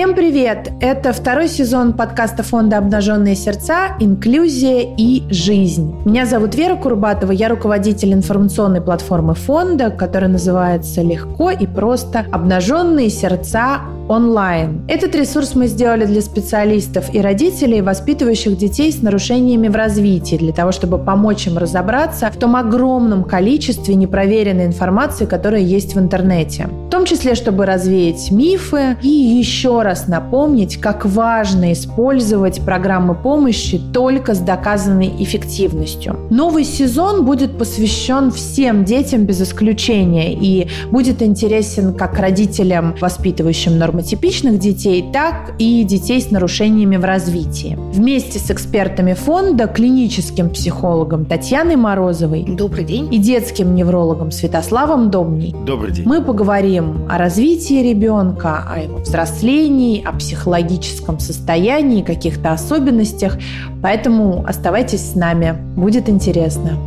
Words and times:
Всем 0.00 0.14
привет! 0.14 0.72
Это 0.80 1.12
второй 1.12 1.46
сезон 1.46 1.92
подкаста 1.92 2.42
фонда 2.42 2.78
«Обнаженные 2.78 3.34
сердца. 3.34 3.98
Инклюзия 4.00 4.94
и 4.96 5.30
жизнь». 5.30 5.94
Меня 6.06 6.24
зовут 6.24 6.54
Вера 6.54 6.76
Курбатова, 6.76 7.32
я 7.32 7.50
руководитель 7.50 8.14
информационной 8.14 8.80
платформы 8.80 9.34
фонда, 9.34 9.90
которая 9.90 10.30
называется 10.30 11.02
«Легко 11.02 11.50
и 11.50 11.66
просто. 11.66 12.24
Обнаженные 12.32 13.10
сердца 13.10 13.80
онлайн. 14.10 14.82
Этот 14.88 15.14
ресурс 15.14 15.54
мы 15.54 15.68
сделали 15.68 16.04
для 16.04 16.20
специалистов 16.20 17.14
и 17.14 17.20
родителей, 17.20 17.80
воспитывающих 17.80 18.56
детей 18.58 18.92
с 18.92 19.02
нарушениями 19.02 19.68
в 19.68 19.76
развитии, 19.76 20.34
для 20.34 20.52
того, 20.52 20.72
чтобы 20.72 20.98
помочь 20.98 21.46
им 21.46 21.58
разобраться 21.58 22.28
в 22.30 22.36
том 22.36 22.56
огромном 22.56 23.22
количестве 23.22 23.94
непроверенной 23.94 24.66
информации, 24.66 25.26
которая 25.26 25.60
есть 25.60 25.94
в 25.94 26.00
интернете. 26.00 26.68
В 26.88 26.90
том 26.90 27.04
числе, 27.04 27.36
чтобы 27.36 27.66
развеять 27.66 28.32
мифы 28.32 28.96
и 29.00 29.08
еще 29.08 29.82
раз 29.82 30.08
напомнить, 30.08 30.78
как 30.78 31.06
важно 31.06 31.72
использовать 31.72 32.60
программы 32.62 33.14
помощи 33.14 33.80
только 33.92 34.34
с 34.34 34.40
доказанной 34.40 35.14
эффективностью. 35.20 36.18
Новый 36.30 36.64
сезон 36.64 37.24
будет 37.24 37.56
посвящен 37.56 38.32
всем 38.32 38.84
детям 38.84 39.24
без 39.24 39.40
исключения 39.40 40.34
и 40.34 40.66
будет 40.90 41.22
интересен 41.22 41.94
как 41.94 42.18
родителям, 42.18 42.96
воспитывающим 43.00 43.78
нормативные 43.78 43.99
нормотипичных 44.00 44.58
детей, 44.58 45.04
так 45.12 45.52
и 45.58 45.84
детей 45.84 46.20
с 46.20 46.30
нарушениями 46.30 46.96
в 46.96 47.04
развитии. 47.04 47.78
Вместе 47.92 48.38
с 48.38 48.50
экспертами 48.50 49.12
фонда, 49.12 49.66
клиническим 49.66 50.50
психологом 50.50 51.26
Татьяной 51.26 51.76
Морозовой 51.76 52.44
Добрый 52.44 52.84
день. 52.84 53.12
и 53.12 53.18
детским 53.18 53.74
неврологом 53.74 54.30
Святославом 54.30 55.10
Домней 55.10 55.54
Добрый 55.66 55.92
день. 55.92 56.06
мы 56.06 56.22
поговорим 56.22 57.06
о 57.10 57.18
развитии 57.18 57.82
ребенка, 57.82 58.64
о 58.66 58.80
его 58.80 58.98
взрослении, 58.98 60.02
о 60.02 60.12
психологическом 60.12 61.18
состоянии, 61.18 62.02
каких-то 62.02 62.52
особенностях. 62.52 63.38
Поэтому 63.82 64.44
оставайтесь 64.46 65.12
с 65.12 65.14
нами, 65.14 65.56
будет 65.76 66.08
интересно. 66.08 66.78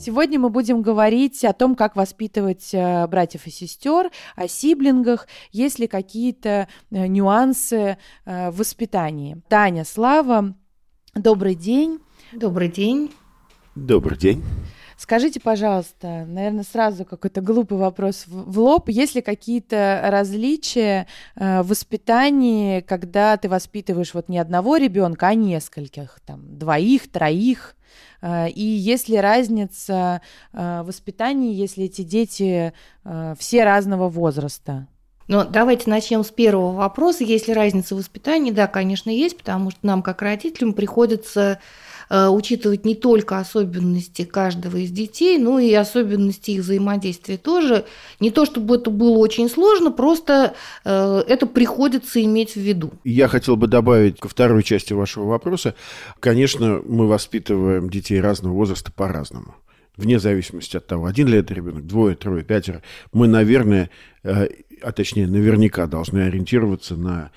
Сегодня 0.00 0.38
мы 0.40 0.48
будем 0.48 0.80
говорить 0.80 1.44
о 1.44 1.52
том, 1.52 1.74
как 1.74 1.94
воспитывать 1.94 2.70
э, 2.72 3.06
братьев 3.06 3.46
и 3.46 3.50
сестер, 3.50 4.10
о 4.34 4.48
сиблингах, 4.48 5.28
есть 5.52 5.78
ли 5.78 5.86
какие-то 5.86 6.68
э, 6.90 7.06
нюансы 7.06 7.98
э, 8.24 8.50
в 8.50 8.56
воспитании. 8.56 9.42
Таня, 9.50 9.84
Слава, 9.84 10.54
добрый 11.14 11.54
день. 11.54 11.98
Добрый 12.32 12.68
день. 12.68 13.12
Добрый 13.74 14.16
день. 14.16 14.42
Скажите, 14.96 15.38
пожалуйста, 15.38 16.24
наверное, 16.26 16.64
сразу 16.64 17.04
какой-то 17.04 17.42
глупый 17.42 17.76
вопрос 17.76 18.24
в 18.26 18.58
лоб. 18.58 18.88
Есть 18.88 19.14
ли 19.16 19.20
какие-то 19.20 20.00
различия 20.04 21.08
в 21.36 21.62
воспитании, 21.64 22.80
когда 22.80 23.36
ты 23.36 23.50
воспитываешь 23.50 24.14
вот 24.14 24.30
не 24.30 24.38
одного 24.38 24.78
ребенка, 24.78 25.28
а 25.28 25.34
нескольких, 25.34 26.20
там, 26.24 26.58
двоих, 26.58 27.10
троих? 27.12 27.76
И 28.22 28.62
есть 28.62 29.08
ли 29.08 29.18
разница 29.18 30.20
в 30.52 30.82
воспитании, 30.84 31.54
если 31.54 31.84
эти 31.84 32.02
дети 32.02 32.72
все 33.38 33.64
разного 33.64 34.08
возраста? 34.08 34.86
Но 35.28 35.44
давайте 35.44 35.88
начнем 35.88 36.24
с 36.24 36.30
первого 36.30 36.72
вопроса. 36.72 37.22
Есть 37.22 37.46
ли 37.46 37.54
разница 37.54 37.94
в 37.94 37.98
воспитании? 37.98 38.50
Да, 38.50 38.66
конечно, 38.66 39.10
есть, 39.10 39.38
потому 39.38 39.70
что 39.70 39.78
нам, 39.82 40.02
как 40.02 40.22
родителям, 40.22 40.72
приходится 40.72 41.60
учитывать 42.10 42.84
не 42.84 42.96
только 42.96 43.38
особенности 43.38 44.24
каждого 44.24 44.76
из 44.78 44.90
детей, 44.90 45.38
но 45.38 45.60
и 45.60 45.72
особенности 45.72 46.50
их 46.50 46.62
взаимодействия 46.62 47.36
тоже. 47.36 47.84
Не 48.18 48.30
то 48.30 48.44
чтобы 48.44 48.76
это 48.76 48.90
было 48.90 49.16
очень 49.18 49.48
сложно, 49.48 49.92
просто 49.92 50.54
это 50.84 51.46
приходится 51.46 52.22
иметь 52.24 52.54
в 52.54 52.60
виду. 52.60 52.92
Я 53.04 53.28
хотел 53.28 53.56
бы 53.56 53.68
добавить 53.68 54.18
ко 54.18 54.28
второй 54.28 54.64
части 54.64 54.92
вашего 54.92 55.26
вопроса. 55.26 55.74
Конечно, 56.18 56.80
мы 56.84 57.06
воспитываем 57.06 57.88
детей 57.88 58.20
разного 58.20 58.54
возраста 58.54 58.90
по-разному 58.90 59.54
вне 59.96 60.18
зависимости 60.18 60.78
от 60.78 60.86
того, 60.86 61.04
один 61.04 61.28
ли 61.28 61.38
это 61.38 61.52
ребенок, 61.52 61.86
двое, 61.86 62.16
трое, 62.16 62.42
пятеро, 62.42 62.82
мы, 63.12 63.28
наверное, 63.28 63.90
а 64.24 64.92
точнее, 64.94 65.26
наверняка 65.26 65.86
должны 65.86 66.20
ориентироваться 66.20 66.96
на 66.96 67.30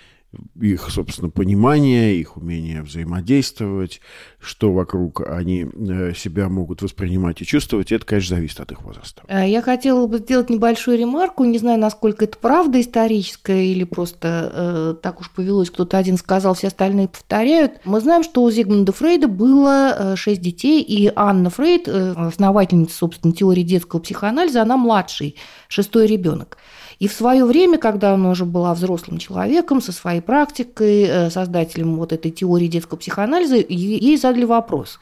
их, 0.59 0.89
собственно, 0.89 1.29
понимание, 1.29 2.16
их 2.16 2.38
умение 2.38 2.81
взаимодействовать, 2.81 4.01
что 4.39 4.71
вокруг 4.71 5.21
они 5.27 5.66
э, 5.66 6.13
себя 6.16 6.49
могут 6.49 6.81
воспринимать 6.81 7.41
и 7.41 7.45
чувствовать, 7.45 7.91
это, 7.91 8.05
конечно, 8.05 8.35
зависит 8.35 8.59
от 8.59 8.72
их 8.72 8.81
возраста. 8.81 9.23
Я 9.29 9.61
хотела 9.61 10.07
бы 10.07 10.19
сделать 10.19 10.49
небольшую 10.49 10.97
ремарку, 10.97 11.43
не 11.43 11.57
знаю, 11.57 11.79
насколько 11.79 12.25
это 12.25 12.38
правда 12.38 12.81
историческая 12.81 13.66
или 13.66 13.83
просто 13.83 14.51
э, 14.53 14.95
так 15.01 15.22
уж 15.22 15.31
повелось, 15.31 15.69
кто-то 15.69 15.97
один 15.97 16.17
сказал, 16.17 16.53
все 16.53 16.67
остальные 16.67 17.07
повторяют. 17.07 17.73
Мы 17.85 17.99
знаем, 17.99 18.23
что 18.23 18.43
у 18.43 18.51
Зигмунда 18.51 18.91
Фрейда 18.91 19.27
было 19.27 19.95
э, 19.97 20.16
шесть 20.16 20.41
детей, 20.41 20.81
и 20.81 21.11
Анна 21.16 21.49
Фрейд, 21.49 21.88
э, 21.88 22.13
основательница, 22.13 22.95
собственно, 22.95 23.33
теории 23.33 23.63
детского 23.63 23.99
психоанализа, 23.99 24.61
она 24.61 24.77
младший, 24.77 25.35
шестой 25.67 26.07
ребенок. 26.07 26.57
И 26.99 27.07
в 27.07 27.13
свое 27.13 27.45
время, 27.45 27.77
когда 27.77 28.13
она 28.13 28.29
уже 28.29 28.45
была 28.45 28.73
взрослым 28.73 29.17
человеком 29.17 29.81
со 29.81 29.91
своей 29.91 30.21
практикой, 30.21 31.03
э, 31.03 31.29
создателем 31.29 31.97
вот 31.97 32.13
этой 32.13 32.31
теории 32.31 32.67
детского 32.67 32.97
психоанализа, 32.97 33.57
ей 33.57 34.17
задали 34.17 34.45
вопрос. 34.45 34.99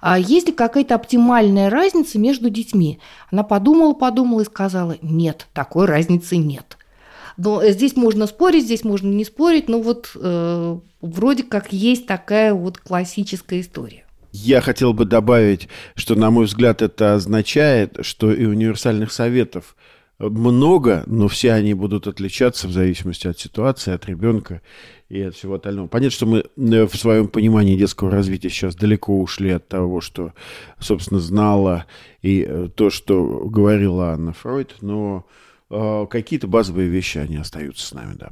А 0.00 0.18
есть 0.18 0.48
ли 0.48 0.52
какая-то 0.52 0.94
оптимальная 0.94 1.70
разница 1.70 2.18
между 2.18 2.50
детьми? 2.50 2.98
Она 3.30 3.42
подумала, 3.42 3.92
подумала 3.92 4.42
и 4.42 4.44
сказала, 4.44 4.96
нет, 5.02 5.46
такой 5.52 5.86
разницы 5.86 6.36
нет. 6.36 6.76
Но 7.36 7.62
здесь 7.66 7.96
можно 7.96 8.26
спорить, 8.26 8.64
здесь 8.64 8.84
можно 8.84 9.08
не 9.08 9.24
спорить, 9.24 9.68
но 9.68 9.80
вот 9.80 10.12
э, 10.14 10.78
вроде 11.00 11.42
как 11.42 11.72
есть 11.72 12.06
такая 12.06 12.54
вот 12.54 12.78
классическая 12.78 13.60
история. 13.60 14.04
Я 14.32 14.60
хотел 14.60 14.92
бы 14.92 15.06
добавить, 15.06 15.68
что, 15.94 16.14
на 16.14 16.30
мой 16.30 16.44
взгляд, 16.44 16.82
это 16.82 17.14
означает, 17.14 17.98
что 18.02 18.32
и 18.32 18.44
универсальных 18.44 19.12
советов 19.12 19.76
много, 20.18 21.02
но 21.06 21.28
все 21.28 21.52
они 21.52 21.74
будут 21.74 22.06
отличаться 22.06 22.68
в 22.68 22.72
зависимости 22.72 23.26
от 23.26 23.38
ситуации, 23.38 23.92
от 23.92 24.06
ребенка 24.06 24.62
и 25.08 25.20
от 25.20 25.34
всего 25.34 25.54
остального. 25.54 25.88
Понятно, 25.88 26.10
что 26.10 26.26
мы 26.26 26.38
э, 26.38 26.86
в 26.86 26.96
своем 26.96 27.28
понимании 27.28 27.76
детского 27.76 28.10
развития 28.10 28.48
сейчас 28.48 28.74
далеко 28.74 29.20
ушли 29.20 29.50
от 29.50 29.68
того, 29.68 30.00
что, 30.00 30.32
собственно, 30.78 31.20
знала 31.20 31.86
и 32.22 32.44
э, 32.48 32.68
то, 32.74 32.90
что 32.90 33.44
говорила 33.46 34.12
Анна 34.12 34.32
Фройд, 34.32 34.76
но 34.80 35.26
э, 35.70 36.06
какие-то 36.08 36.48
базовые 36.48 36.88
вещи, 36.88 37.18
они 37.18 37.36
остаются 37.36 37.86
с 37.86 37.92
нами, 37.92 38.14
да. 38.14 38.30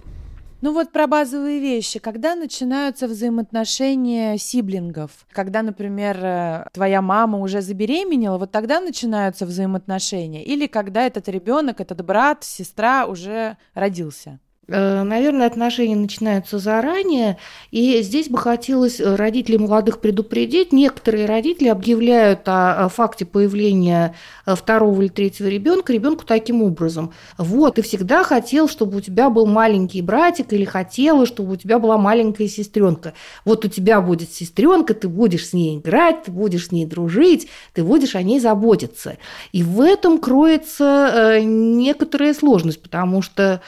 Ну 0.65 0.73
вот 0.73 0.93
про 0.93 1.07
базовые 1.07 1.61
вещи. 1.61 1.99
Когда 1.99 2.35
начинаются 2.35 3.07
взаимоотношения 3.07 4.39
сиблингов? 4.39 5.11
Когда, 5.31 5.61
например, 5.61 6.17
э, 6.25 6.65
твоя 6.73 7.03
мама 7.03 7.39
уже 7.41 7.61
забеременела, 7.61 8.39
вот 8.39 8.51
тогда 8.51 8.81
начинаются 8.81 9.45
взаимоотношения? 9.45 10.43
Или 10.43 10.67
когда 10.67 11.05
этот 11.05 11.29
ребенок, 11.29 11.83
этот 11.83 12.03
брат, 12.03 12.45
сестра 12.45 13.05
уже 13.05 13.59
родился? 13.75 14.41
Э, 14.67 15.03
наверное, 15.03 15.47
отношения 15.47 15.97
начинаются 15.97 16.59
заранее, 16.59 17.37
и 17.71 18.01
здесь 18.01 18.29
бы 18.29 18.39
хотелось 18.39 18.99
э, 18.99 19.15
родителей 19.15 19.59
молодых 19.59 20.01
предупредить. 20.01 20.73
Некоторые 20.73 21.27
родители 21.27 21.69
объявляют 21.69 22.41
о 22.47 22.89
факте 22.89 23.27
появления 23.27 24.15
э, 24.47 24.55
второго 24.55 25.03
или 25.03 25.09
третьего 25.09 25.49
ребенка 25.49 25.93
ребенку 25.93 26.25
таким 26.25 26.63
образом. 26.63 27.13
Вот, 27.37 27.75
ты 27.75 27.83
всегда 27.83 28.25
хотел, 28.25 28.69
чтобы 28.69 28.99
у 28.99 29.01
тебя 29.01 29.29
был 29.29 29.47
маленький 29.47 30.01
братик, 30.01 30.53
или 30.53 30.65
хотела, 30.65 31.27
чтобы 31.27 31.53
у 31.53 31.57
тебя 31.57 31.79
была 31.79 31.99
маленькая 31.99 32.49
сестренка. 32.49 33.13
Вот 33.45 33.65
у 33.67 33.69
тебя 33.69 34.01
будет 34.01 34.33
сестренка, 34.33 34.95
ты 34.95 35.09
будешь 35.09 35.49
с 35.49 35.53
ней 35.53 35.79
играть, 35.79 36.25
ты 36.25 36.31
будешь 36.31 36.69
с 36.69 36.73
ней 36.73 36.87
дружить, 36.87 37.49
ты 37.75 37.85
будешь 37.85 38.15
о 38.15 38.23
ней 38.23 38.41
заботиться. 38.41 39.19
И 39.53 39.63
в 39.63 39.81
этом 39.81 40.19
кроется 40.19 41.41
некоторая 41.43 42.33
сложность, 42.33 42.83
потому 42.83 43.21
что 43.21 43.61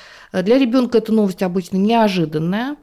для 0.43 0.59
ребенка 0.59 0.99
эта 0.99 1.13
новость 1.13 1.43
обычно 1.43 1.77
неожиданная. 1.77 2.77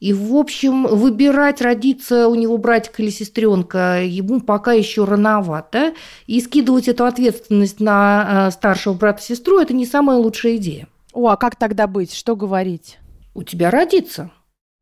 И, 0.00 0.12
в 0.12 0.34
общем, 0.36 0.86
выбирать, 0.86 1.62
родиться 1.62 2.28
у 2.28 2.34
него 2.34 2.58
братик 2.58 3.00
или 3.00 3.10
сестренка, 3.10 4.02
ему 4.02 4.40
пока 4.40 4.72
еще 4.72 5.04
рановато. 5.04 5.94
И 6.26 6.40
скидывать 6.40 6.88
эту 6.88 7.04
ответственность 7.04 7.80
на 7.80 8.48
э, 8.48 8.50
старшего 8.50 8.94
брата-сестру– 8.94 9.58
это 9.60 9.72
не 9.72 9.86
самая 9.86 10.18
лучшая 10.18 10.56
идея. 10.56 10.88
О, 11.12 11.28
а 11.28 11.36
как 11.36 11.56
тогда 11.56 11.86
быть? 11.86 12.12
Что 12.12 12.36
говорить? 12.36 12.98
У 13.34 13.42
тебя 13.44 13.70
родится. 13.70 14.30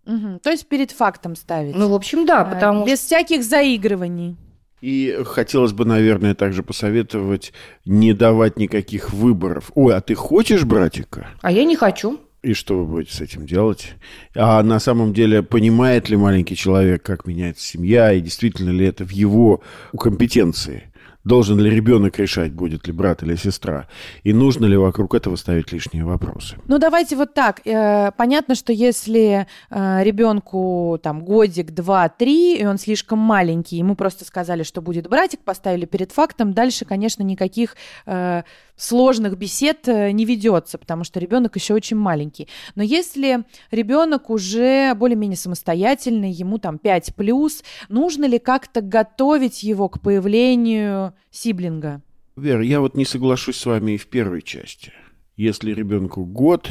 Угу. 0.07 0.41
То 0.43 0.51
есть 0.51 0.67
перед 0.67 0.91
фактом 0.91 1.37
ставить. 1.37 1.77
Ну, 1.77 1.89
в 1.89 1.95
общем, 1.95 2.27
да, 2.27 2.45
потому 2.45 2.85
Без 2.85 3.01
всяких 3.01 3.45
заигрываний. 3.45 4.37
И 4.83 5.17
хотелось 5.25 5.73
бы, 5.73 5.85
наверное, 5.85 6.35
также 6.35 6.65
посоветовать 6.65 7.53
не 7.85 8.13
давать 8.13 8.59
никаких 8.59 9.13
выборов. 9.13 9.71
Ой, 9.77 9.95
а 9.95 10.01
ты 10.01 10.17
хочешь 10.17 10.65
братика? 10.65 11.29
А 11.41 11.53
я 11.53 11.65
не 11.65 11.77
хочу. 11.77 12.19
И 12.43 12.55
что 12.55 12.77
вы 12.77 12.87
будете 12.87 13.15
с 13.15 13.21
этим 13.21 13.47
делать? 13.47 13.95
А 14.35 14.61
на 14.65 14.81
самом 14.81 15.15
деле, 15.15 15.45
понимает 15.45 16.09
ли 16.09 16.17
маленький 16.17 16.57
человек, 16.57 17.05
как 17.05 17.29
меняется 17.29 17.65
семья, 17.65 18.13
и 18.13 18.21
действительно 18.21 18.71
ли 18.71 18.85
это 18.85 19.05
в 19.05 19.11
его 19.11 19.63
компетенции? 19.97 20.92
Должен 21.25 21.61
ли 21.61 21.71
ребенок 21.71 22.19
решать, 22.19 22.53
будет 22.53 22.87
ли 22.89 22.93
брат 22.93 23.23
или 23.23 23.37
сестра? 23.37 23.87
И 24.25 24.33
нужно 24.33 24.67
ли 24.67 24.77
вокруг 24.77 25.15
этого 25.15 25.37
ставить 25.37 25.73
лишние 25.73 26.05
вопросы? 26.05 26.57
Ну, 26.67 26.79
давайте 26.79 27.15
вот 27.15 27.33
так. 27.33 27.65
Э, 27.65 28.11
понятно, 28.17 28.57
что 28.57 28.73
если 28.73 29.47
э, 29.71 30.03
ребенку 30.03 30.99
там 31.01 31.25
годик, 31.25 31.71
два, 31.71 32.09
три, 32.09 32.57
и 32.57 32.67
он 32.67 32.79
слишком 32.79 33.21
маленький, 33.21 33.77
ему 33.77 33.95
просто 33.95 34.25
сказали, 34.25 34.65
что 34.65 34.83
будет 34.83 35.09
братик, 35.09 35.41
поставили 35.41 35.85
перед 35.85 36.11
фактом, 36.11 36.55
дальше, 36.55 36.85
конечно, 36.85 37.23
никаких 37.23 37.77
э, 38.07 38.43
сложных 38.83 39.37
бесед 39.39 39.87
не 39.87 40.25
ведется, 40.25 40.79
потому 40.79 41.05
что 41.05 41.21
ребенок 41.21 41.57
еще 41.57 41.75
очень 41.75 41.97
маленький. 41.97 42.49
Но 42.75 42.83
если 42.83 43.45
ребенок 43.71 44.31
уже 44.31 44.95
более-менее 44.95 45.37
самостоятельный, 45.37 46.31
ему 46.31 46.59
там 46.59 46.79
5 46.79 47.15
плюс, 47.15 47.63
нужно 47.89 48.25
ли 48.25 48.39
как-то 48.39 48.81
готовить 48.81 49.63
его 49.63 49.89
к 49.89 50.01
появлению 50.01 51.15
сиблинга. 51.31 52.03
Вера, 52.37 52.65
я 52.65 52.81
вот 52.81 52.97
не 52.97 53.05
соглашусь 53.05 53.57
с 53.57 53.67
вами 53.67 53.93
и 53.93 53.99
в 53.99 54.07
первой 54.07 54.43
части. 54.43 54.93
Если 55.37 55.73
ребенку 55.73 56.25
год 56.25 56.71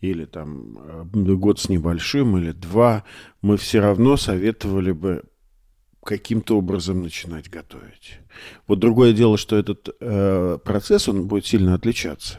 или 0.00 0.24
там 0.24 0.78
э, 1.14 1.34
год 1.34 1.60
с 1.60 1.68
небольшим 1.68 2.36
или 2.36 2.52
два, 2.52 3.04
мы 3.42 3.56
все 3.56 3.80
равно 3.80 4.16
советовали 4.16 4.92
бы 4.92 5.24
каким-то 6.04 6.58
образом 6.58 7.02
начинать 7.02 7.50
готовить. 7.50 8.18
Вот 8.66 8.78
другое 8.78 9.12
дело, 9.12 9.36
что 9.36 9.56
этот 9.56 9.88
э, 10.00 10.58
процесс, 10.64 11.08
он 11.08 11.26
будет 11.26 11.46
сильно 11.46 11.74
отличаться. 11.74 12.38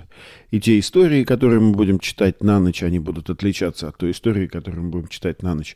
И 0.52 0.60
те 0.62 0.80
истории, 0.80 1.24
которые 1.24 1.60
мы 1.60 1.74
будем 1.74 2.00
читать 2.00 2.42
на 2.44 2.60
ночь, 2.60 2.84
они 2.84 3.00
будут 3.00 3.30
отличаться 3.30 3.90
от 3.90 3.98
той 3.98 4.12
истории, 4.12 4.48
которую 4.48 4.86
мы 4.86 4.90
будем 4.90 5.08
читать 5.08 5.44
на 5.44 5.56
ночь. 5.56 5.76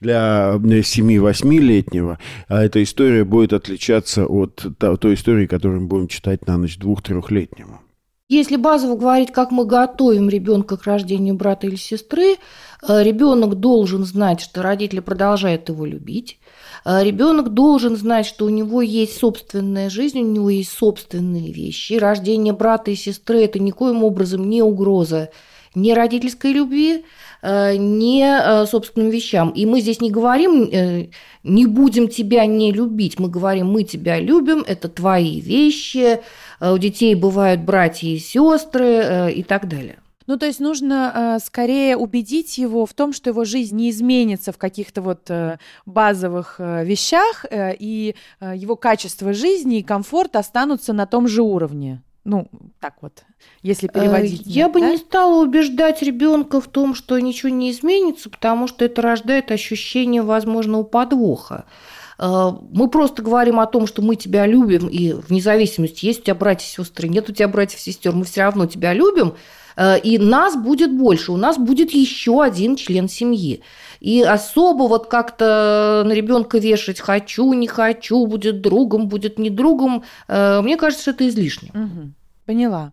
Для 0.00 0.54
7-8-летнего 0.56 2.18
а 2.48 2.62
эта 2.62 2.82
история 2.82 3.24
будет 3.24 3.52
отличаться 3.52 4.26
от 4.26 4.66
той 4.78 5.14
истории, 5.14 5.46
которую 5.46 5.82
мы 5.82 5.86
будем 5.88 6.08
читать 6.08 6.46
на 6.46 6.56
ночь 6.56 6.78
2-3-летнему. 6.78 7.80
Если 8.30 8.54
базово 8.54 8.96
говорить, 8.96 9.32
как 9.32 9.50
мы 9.50 9.64
готовим 9.64 10.28
ребенка 10.28 10.76
к 10.76 10.84
рождению 10.84 11.34
брата 11.34 11.66
или 11.66 11.74
сестры, 11.74 12.36
э, 12.36 13.02
ребенок 13.02 13.56
должен 13.56 14.04
знать, 14.04 14.40
что 14.40 14.62
родители 14.62 15.00
продолжают 15.00 15.68
его 15.68 15.84
любить, 15.84 16.38
Ребенок 16.84 17.50
должен 17.50 17.96
знать, 17.96 18.26
что 18.26 18.46
у 18.46 18.48
него 18.48 18.80
есть 18.82 19.18
собственная 19.18 19.90
жизнь, 19.90 20.20
у 20.20 20.24
него 20.24 20.50
есть 20.50 20.72
собственные 20.72 21.52
вещи. 21.52 21.94
Рождение 21.94 22.54
брата 22.54 22.90
и 22.90 22.96
сестры– 22.96 23.42
это 23.44 23.58
никоим 23.58 24.02
образом 24.02 24.48
не 24.48 24.62
угроза 24.62 25.30
ни 25.74 25.92
родительской 25.92 26.52
любви, 26.52 27.04
э, 27.42 27.76
ни 27.76 28.22
э, 28.22 28.66
собственным 28.66 29.10
вещам. 29.10 29.50
И 29.50 29.66
мы 29.66 29.80
здесь 29.80 30.00
не 30.00 30.10
говорим, 30.10 30.68
э, 30.70 31.08
не 31.44 31.66
будем 31.66 32.08
тебя 32.08 32.46
не 32.46 32.72
любить, 32.72 33.18
мы 33.18 33.28
говорим, 33.28 33.68
мы 33.68 33.84
тебя 33.84 34.18
любим, 34.18 34.64
это 34.66 34.88
твои 34.88 35.40
вещи, 35.40 36.20
у 36.60 36.76
детей 36.76 37.14
бывают 37.14 37.62
братья 37.62 38.08
и 38.08 38.18
сестры 38.18 39.32
и 39.34 39.42
так 39.42 39.68
далее. 39.68 39.98
Ну, 40.30 40.36
то 40.36 40.46
есть 40.46 40.60
нужно 40.60 41.12
э, 41.12 41.44
скорее 41.44 41.96
убедить 41.96 42.56
его 42.56 42.86
в 42.86 42.94
том, 42.94 43.12
что 43.12 43.30
его 43.30 43.44
жизнь 43.44 43.74
не 43.74 43.90
изменится 43.90 44.52
в 44.52 44.58
каких-то 44.58 45.02
вот 45.02 45.28
э, 45.28 45.58
базовых 45.86 46.54
э, 46.58 46.84
вещах, 46.84 47.46
э, 47.50 47.74
и 47.76 48.14
э, 48.38 48.52
его 48.54 48.76
качество 48.76 49.32
жизни 49.32 49.78
и 49.78 49.82
комфорт 49.82 50.36
останутся 50.36 50.92
на 50.92 51.06
том 51.06 51.26
же 51.26 51.42
уровне. 51.42 52.04
Ну, 52.22 52.46
так 52.78 52.94
вот, 53.00 53.24
если 53.62 53.88
э, 53.88 53.92
переводить. 53.92 54.42
Я 54.46 54.66
нет, 54.66 54.72
бы 54.72 54.78
да? 54.78 54.90
не 54.92 54.98
стала 54.98 55.42
убеждать 55.42 56.00
ребенка 56.00 56.60
в 56.60 56.68
том, 56.68 56.94
что 56.94 57.18
ничего 57.18 57.48
не 57.48 57.72
изменится, 57.72 58.30
потому 58.30 58.68
что 58.68 58.84
это 58.84 59.02
рождает 59.02 59.50
ощущение 59.50 60.22
возможного 60.22 60.84
подвоха. 60.84 61.64
Э, 62.20 62.52
мы 62.70 62.88
просто 62.88 63.20
говорим 63.24 63.58
о 63.58 63.66
том, 63.66 63.88
что 63.88 64.00
мы 64.00 64.14
тебя 64.14 64.46
любим, 64.46 64.86
и 64.86 65.12
вне 65.12 65.40
зависимости, 65.40 66.06
есть 66.06 66.20
у 66.20 66.22
тебя 66.22 66.36
братья 66.36 66.68
и 66.68 66.70
сестры, 66.70 67.08
нет 67.08 67.28
у 67.28 67.32
тебя 67.32 67.48
братьев 67.48 67.80
и 67.80 67.82
сестер, 67.82 68.12
мы 68.12 68.24
все 68.24 68.42
равно 68.42 68.66
тебя 68.66 68.92
любим, 68.92 69.34
и 70.02 70.18
нас 70.18 70.56
будет 70.56 70.96
больше, 70.96 71.32
у 71.32 71.36
нас 71.36 71.58
будет 71.58 71.92
еще 71.92 72.42
один 72.42 72.76
член 72.76 73.08
семьи. 73.08 73.62
И 74.00 74.22
особо 74.22 74.84
вот 74.84 75.08
как-то 75.08 76.02
на 76.06 76.12
ребенка 76.12 76.58
вешать 76.58 77.00
хочу, 77.00 77.52
не 77.52 77.66
хочу, 77.66 78.26
будет 78.26 78.62
другом, 78.62 79.08
будет 79.08 79.38
не 79.38 79.50
другом, 79.50 80.04
э, 80.26 80.60
мне 80.62 80.76
кажется, 80.76 81.10
это 81.10 81.28
излишне. 81.28 81.70
Угу. 81.74 82.12
Поняла. 82.46 82.92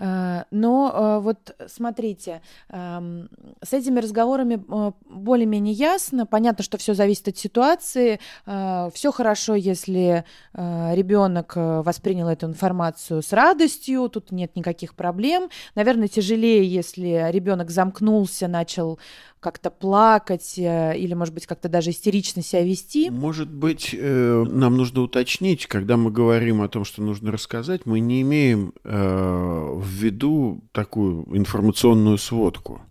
Э, 0.00 0.44
но 0.50 0.90
э, 0.92 1.22
вот 1.22 1.54
смотрите, 1.66 2.40
эм, 2.70 3.28
с 3.62 3.74
этими 3.74 4.00
разговорами 4.00 4.54
э, 4.54 4.92
более-менее 5.10 5.74
ясно. 5.74 6.24
Понятно, 6.24 6.64
что 6.64 6.78
все 6.78 6.94
зависит 6.94 7.28
от 7.28 7.36
ситуации. 7.36 8.18
Все 8.46 9.12
хорошо, 9.12 9.54
если 9.54 10.24
ребенок 10.54 11.52
воспринял 11.56 12.28
эту 12.28 12.46
информацию 12.46 13.22
с 13.22 13.32
радостью, 13.32 14.08
тут 14.08 14.32
нет 14.32 14.56
никаких 14.56 14.94
проблем. 14.94 15.50
Наверное, 15.74 16.08
тяжелее, 16.08 16.66
если 16.66 17.28
ребенок 17.30 17.70
замкнулся, 17.70 18.48
начал 18.48 18.98
как-то 19.40 19.70
плакать 19.70 20.58
э, 20.58 20.96
или, 20.98 21.14
может 21.14 21.34
быть, 21.34 21.46
как-то 21.46 21.68
даже 21.68 21.90
истерично 21.90 22.42
себя 22.42 22.62
вести? 22.62 23.10
Может 23.10 23.50
быть, 23.50 23.94
э, 23.98 24.44
нам 24.48 24.76
нужно 24.76 25.00
уточнить, 25.00 25.66
когда 25.66 25.96
мы 25.96 26.10
говорим 26.10 26.60
о 26.62 26.68
том, 26.68 26.84
что 26.84 27.02
нужно 27.02 27.32
рассказать, 27.32 27.86
мы 27.86 28.00
не 28.00 28.20
имеем 28.22 28.74
э, 28.84 29.72
в 29.76 29.86
виду 29.86 30.62
такую 30.72 31.24
информационную 31.36 32.18
сводку. 32.18 32.82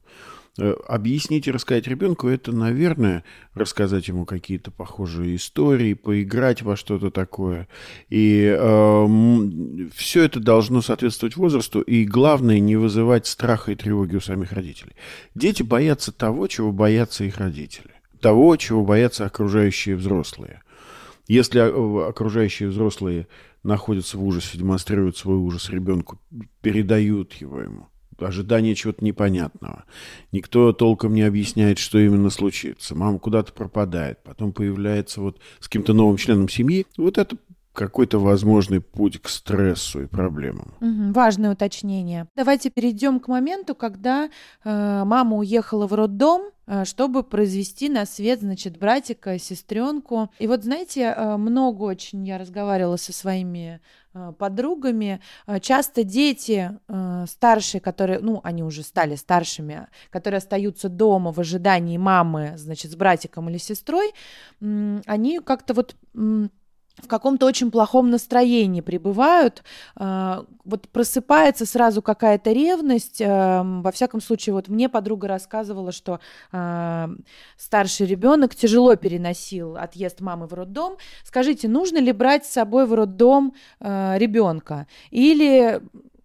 Э, 0.61 0.75
объяснить 0.87 1.47
и 1.47 1.51
рассказать 1.51 1.87
ребенку, 1.87 2.27
это, 2.27 2.51
наверное, 2.51 3.23
рассказать 3.53 4.09
ему 4.09 4.25
какие-то 4.25 4.71
похожие 4.71 5.37
истории, 5.37 5.93
поиграть 5.93 6.61
во 6.63 6.75
что-то 6.75 7.11
такое. 7.11 7.69
И 8.09 8.43
э, 8.59 9.89
все 9.93 10.23
это 10.23 10.41
должно 10.41 10.81
соответствовать 10.81 11.37
возрасту, 11.37 11.79
и 11.79 12.03
главное, 12.03 12.59
не 12.59 12.75
вызывать 12.75 13.25
страха 13.25 13.71
и 13.71 13.75
тревоги 13.75 14.17
у 14.17 14.19
самих 14.19 14.51
родителей. 14.51 14.93
Дети 15.33 15.63
боятся 15.63 16.11
того, 16.11 16.47
чего 16.47 16.73
боятся 16.73 17.23
их 17.23 17.37
родители, 17.37 17.91
того, 18.19 18.57
чего 18.57 18.83
боятся 18.83 19.25
окружающие 19.25 19.95
взрослые. 19.95 20.61
Если 21.27 21.61
э, 21.61 22.09
окружающие 22.09 22.67
взрослые 22.67 23.27
находятся 23.63 24.17
в 24.17 24.25
ужасе, 24.25 24.57
демонстрируют 24.57 25.15
свой 25.15 25.37
ужас 25.37 25.69
ребенку, 25.69 26.19
передают 26.61 27.33
его 27.35 27.61
ему– 27.61 27.87
ожидание 28.27 28.75
чего-то 28.75 29.03
непонятного. 29.03 29.85
Никто 30.31 30.73
толком 30.73 31.13
не 31.13 31.21
объясняет, 31.21 31.77
что 31.77 31.99
именно 31.99 32.29
случится. 32.29 32.95
Мама 32.95 33.19
куда-то 33.19 33.53
пропадает, 33.53 34.19
потом 34.23 34.53
появляется 34.53 35.21
вот 35.21 35.39
с 35.59 35.67
каким-то 35.67 35.93
новым 35.93 36.17
членом 36.17 36.49
семьи. 36.49 36.85
Вот 36.97 37.17
это 37.17 37.37
какой-то 37.73 38.19
возможный 38.19 38.81
путь 38.81 39.21
к 39.21 39.29
стрессу 39.29 40.03
и 40.03 40.05
проблемам. 40.07 40.73
Важное 41.13 41.53
уточнение. 41.53 42.27
Давайте 42.35 42.69
перейдем 42.69 43.19
к 43.19 43.27
моменту, 43.27 43.75
когда 43.75 44.29
э, 44.63 45.03
мама 45.05 45.37
уехала 45.37 45.87
в 45.87 45.93
роддом, 45.93 46.51
э, 46.67 46.83
чтобы 46.85 47.23
произвести 47.23 47.87
на 47.89 48.05
свет, 48.05 48.41
значит, 48.41 48.77
братика, 48.77 49.37
сестренку. 49.39 50.29
И 50.39 50.47
вот, 50.47 50.63
знаете, 50.63 51.13
э, 51.15 51.37
много 51.37 51.83
очень 51.83 52.27
я 52.27 52.37
разговаривала 52.37 52.97
со 52.97 53.13
своими 53.13 53.79
э, 54.13 54.33
подругами. 54.37 55.21
Э, 55.47 55.59
часто 55.59 56.03
дети 56.03 56.71
э, 56.87 57.25
старшие, 57.27 57.79
которые, 57.79 58.19
ну, 58.19 58.41
они 58.43 58.63
уже 58.63 58.83
стали 58.83 59.15
старшими, 59.15 59.87
которые 60.09 60.39
остаются 60.39 60.89
дома 60.89 61.31
в 61.31 61.39
ожидании 61.39 61.97
мамы, 61.97 62.53
значит, 62.57 62.91
с 62.91 62.95
братиком 62.95 63.49
или 63.49 63.57
сестрой, 63.57 64.11
они 64.59 65.39
как-то 65.39 65.73
вот 65.73 65.95
в 67.01 67.07
каком-то 67.07 67.45
очень 67.45 67.71
плохом 67.71 68.09
настроении 68.09 68.81
пребывают, 68.81 69.63
а, 69.95 70.45
вот 70.65 70.87
просыпается 70.89 71.65
сразу 71.65 72.01
какая-то 72.01 72.51
ревность. 72.51 73.21
А, 73.21 73.63
во 73.63 73.91
всяком 73.91 74.21
случае, 74.21 74.53
вот 74.53 74.67
мне 74.67 74.89
подруга 74.89 75.27
рассказывала, 75.27 75.91
что 75.91 76.19
а, 76.51 77.09
старший 77.57 78.07
ребенок 78.07 78.55
тяжело 78.55 78.95
переносил 78.95 79.77
отъезд 79.77 80.21
мамы 80.21 80.47
в 80.47 80.53
роддом. 80.53 80.97
Скажите, 81.23 81.67
нужно 81.67 81.97
ли 81.97 82.11
брать 82.11 82.45
с 82.45 82.51
собой 82.51 82.85
в 82.85 82.93
роддом 82.93 83.53
ребенка? 83.79 84.87
Или 85.11 85.81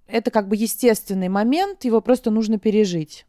это 0.07 0.31
как 0.31 0.49
бы 0.49 0.57
естественный 0.57 1.29
момент, 1.29 1.85
его 1.85 2.01
просто 2.01 2.31
нужно 2.31 2.59
пережить? 2.59 3.27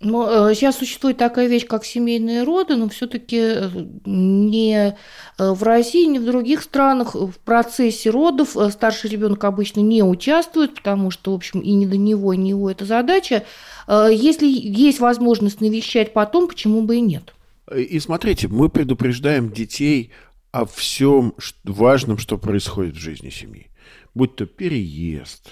Но 0.00 0.48
э, 0.48 0.54
сейчас 0.54 0.78
существует 0.78 1.18
такая 1.18 1.46
вещь, 1.46 1.66
как 1.66 1.84
семейные 1.84 2.42
роды, 2.42 2.76
но 2.76 2.88
все-таки 2.88 3.38
э, 3.38 3.68
не 4.06 4.96
э, 5.36 5.52
в 5.52 5.62
России, 5.62 6.06
не 6.06 6.18
в 6.18 6.24
других 6.24 6.62
странах 6.62 7.14
в 7.14 7.34
процессе 7.44 8.08
родов 8.08 8.56
старший 8.70 9.10
ребенок 9.10 9.44
обычно 9.44 9.80
не 9.80 10.02
участвует, 10.02 10.76
потому 10.76 11.10
что, 11.10 11.32
в 11.32 11.34
общем, 11.34 11.60
и 11.60 11.72
не 11.72 11.86
до 11.86 11.98
него, 11.98 12.32
и 12.32 12.38
не 12.38 12.50
его 12.50 12.70
эта 12.70 12.86
задача. 12.86 13.44
Если 13.88 14.46
есть 14.46 15.00
возможность 15.00 15.60
навещать 15.60 16.12
потом, 16.14 16.48
почему 16.48 16.82
бы 16.82 16.96
и 16.96 17.00
нет? 17.00 17.34
И 17.76 17.98
смотрите, 17.98 18.48
мы 18.48 18.68
предупреждаем 18.68 19.50
детей 19.50 20.12
о 20.52 20.64
всем 20.64 21.34
важном, 21.64 22.18
что 22.18 22.38
происходит 22.38 22.94
в 22.94 23.00
жизни 23.00 23.30
семьи. 23.30 23.66
Будь 24.14 24.36
то 24.36 24.46
переезд, 24.46 25.50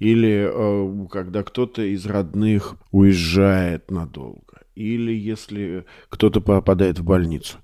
или 0.00 0.50
э, 0.50 1.06
когда 1.08 1.44
кто-то 1.44 1.82
из 1.82 2.06
родных 2.06 2.76
уезжает 2.90 3.90
надолго, 3.90 4.62
или 4.74 5.12
если 5.12 5.84
кто-то 6.08 6.40
попадает 6.40 6.98
в 6.98 7.04
больницу. 7.04 7.58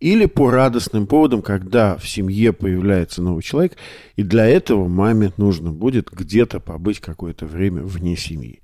Или 0.00 0.24
по 0.24 0.50
радостным 0.50 1.06
поводам, 1.06 1.42
когда 1.42 1.96
в 1.98 2.08
семье 2.08 2.54
появляется 2.54 3.22
новый 3.22 3.42
человек, 3.42 3.76
и 4.16 4.22
для 4.22 4.46
этого 4.46 4.88
маме 4.88 5.32
нужно 5.36 5.70
будет 5.70 6.10
где-то 6.10 6.60
побыть 6.60 6.98
какое-то 6.98 7.44
время 7.44 7.82
вне 7.82 8.16
семьи. 8.16 8.62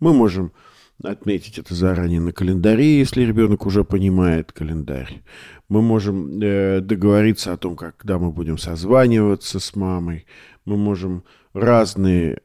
Мы 0.00 0.14
можем 0.14 0.52
отметить 1.02 1.58
это 1.58 1.74
заранее 1.74 2.20
на 2.20 2.32
календаре, 2.32 2.98
если 2.98 3.24
ребенок 3.24 3.66
уже 3.66 3.84
понимает 3.84 4.52
календарь. 4.52 5.22
Мы 5.68 5.82
можем 5.82 6.40
э, 6.40 6.80
договориться 6.80 7.52
о 7.52 7.58
том, 7.58 7.76
когда 7.76 8.18
мы 8.18 8.30
будем 8.30 8.56
созваниваться 8.56 9.60
с 9.60 9.76
мамой. 9.76 10.24
Мы 10.64 10.78
можем 10.78 11.24
разные 11.52 12.40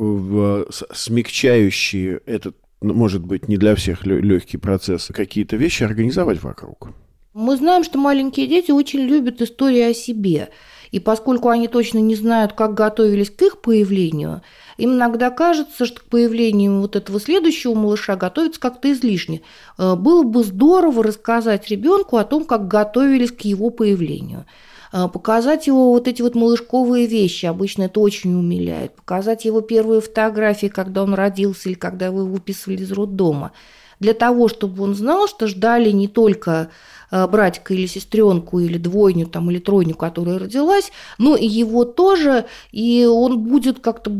в, 0.00 0.66
смягчающие 0.70 2.20
этот, 2.26 2.56
ну, 2.80 2.94
может 2.94 3.22
быть, 3.24 3.48
не 3.48 3.56
для 3.56 3.74
всех 3.74 4.06
легкий 4.06 4.56
процесс, 4.56 5.10
какие-то 5.14 5.56
вещи 5.56 5.82
организовать 5.82 6.42
вокруг. 6.42 6.88
Мы 7.32 7.56
знаем, 7.56 7.84
что 7.84 7.98
маленькие 7.98 8.48
дети 8.48 8.72
очень 8.72 9.00
любят 9.00 9.40
истории 9.40 9.82
о 9.82 9.94
себе. 9.94 10.48
И 10.90 10.98
поскольку 10.98 11.48
они 11.48 11.68
точно 11.68 11.98
не 11.98 12.16
знают, 12.16 12.54
как 12.54 12.74
готовились 12.74 13.30
к 13.30 13.40
их 13.42 13.60
появлению, 13.60 14.42
им 14.76 14.94
иногда 14.94 15.30
кажется, 15.30 15.86
что 15.86 16.00
к 16.00 16.04
появлению 16.04 16.80
вот 16.80 16.96
этого 16.96 17.20
следующего 17.20 17.74
малыша 17.74 18.16
готовится 18.16 18.58
как-то 18.58 18.90
излишне. 18.90 19.42
Э, 19.78 19.94
было 19.94 20.24
бы 20.24 20.42
здорово 20.42 21.04
рассказать 21.04 21.68
ребенку 21.68 22.16
о 22.16 22.24
том, 22.24 22.44
как 22.44 22.66
готовились 22.66 23.30
к 23.30 23.42
его 23.42 23.70
появлению. 23.70 24.46
А, 24.92 25.08
показать 25.08 25.66
его 25.66 25.90
вот 25.92 26.08
эти 26.08 26.20
вот 26.22 26.34
малышковые 26.34 27.06
вещи, 27.06 27.46
обычно 27.46 27.84
это 27.84 28.00
очень 28.00 28.34
умиляет, 28.34 28.96
показать 28.96 29.44
его 29.44 29.60
первые 29.60 30.00
фотографии, 30.00 30.66
когда 30.66 31.04
он 31.04 31.14
родился 31.14 31.68
или 31.68 31.76
когда 31.76 32.06
его 32.06 32.24
выписывали 32.24 32.82
из 32.82 32.90
роддома, 32.90 33.52
для 34.00 34.14
того, 34.14 34.48
чтобы 34.48 34.82
он 34.82 34.94
знал, 34.94 35.28
что 35.28 35.46
ждали 35.46 35.90
не 35.90 36.08
только 36.08 36.70
а, 37.10 37.28
братика 37.28 37.72
или 37.72 37.86
сестренку 37.86 38.58
или 38.58 38.78
двойню 38.78 39.26
там, 39.26 39.50
или 39.50 39.58
тройню, 39.58 39.94
которая 39.94 40.38
родилась, 40.38 40.90
но 41.18 41.36
и 41.36 41.46
его 41.46 41.84
тоже, 41.84 42.46
и 42.72 43.06
он 43.06 43.44
будет 43.44 43.78
как-то 43.78 44.12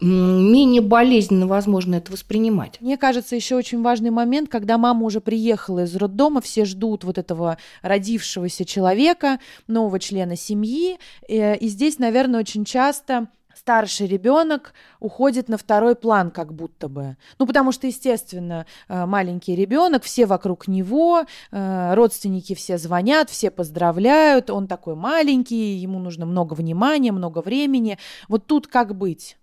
менее 0.00 0.82
болезненно 0.82 1.46
возможно 1.46 1.96
это 1.96 2.12
воспринимать. 2.12 2.80
Мне 2.80 2.96
кажется, 2.96 3.34
еще 3.34 3.56
очень 3.56 3.82
важный 3.82 4.10
момент, 4.10 4.50
когда 4.50 4.78
мама 4.78 5.04
уже 5.04 5.20
приехала 5.20 5.84
из 5.84 5.96
роддома, 5.96 6.40
все 6.40 6.64
ждут 6.64 7.04
вот 7.04 7.18
этого 7.18 7.58
родившегося 7.82 8.64
человека, 8.64 9.38
нового 9.66 9.98
члена 9.98 10.36
семьи, 10.36 10.98
э, 11.28 11.56
и 11.56 11.68
здесь, 11.68 11.98
наверное, 11.98 12.40
очень 12.40 12.64
часто 12.64 13.28
старший 13.56 14.06
ребенок 14.06 14.74
уходит 15.00 15.48
на 15.48 15.56
второй 15.56 15.96
план, 15.96 16.30
как 16.30 16.52
будто 16.52 16.88
бы. 16.88 17.16
Ну, 17.38 17.46
потому 17.46 17.72
что, 17.72 17.86
естественно, 17.86 18.66
э, 18.88 19.06
маленький 19.06 19.56
ребенок, 19.56 20.02
все 20.04 20.26
вокруг 20.26 20.68
него, 20.68 21.24
э, 21.50 21.94
родственники 21.94 22.54
все 22.54 22.78
звонят, 22.78 23.30
все 23.30 23.50
поздравляют, 23.50 24.50
он 24.50 24.68
такой 24.68 24.94
маленький, 24.94 25.74
ему 25.76 25.98
нужно 25.98 26.26
много 26.26 26.54
внимания, 26.54 27.12
много 27.12 27.40
времени. 27.40 27.98
Вот 28.28 28.46
тут 28.46 28.66
как 28.66 28.94
быть? 28.94 29.36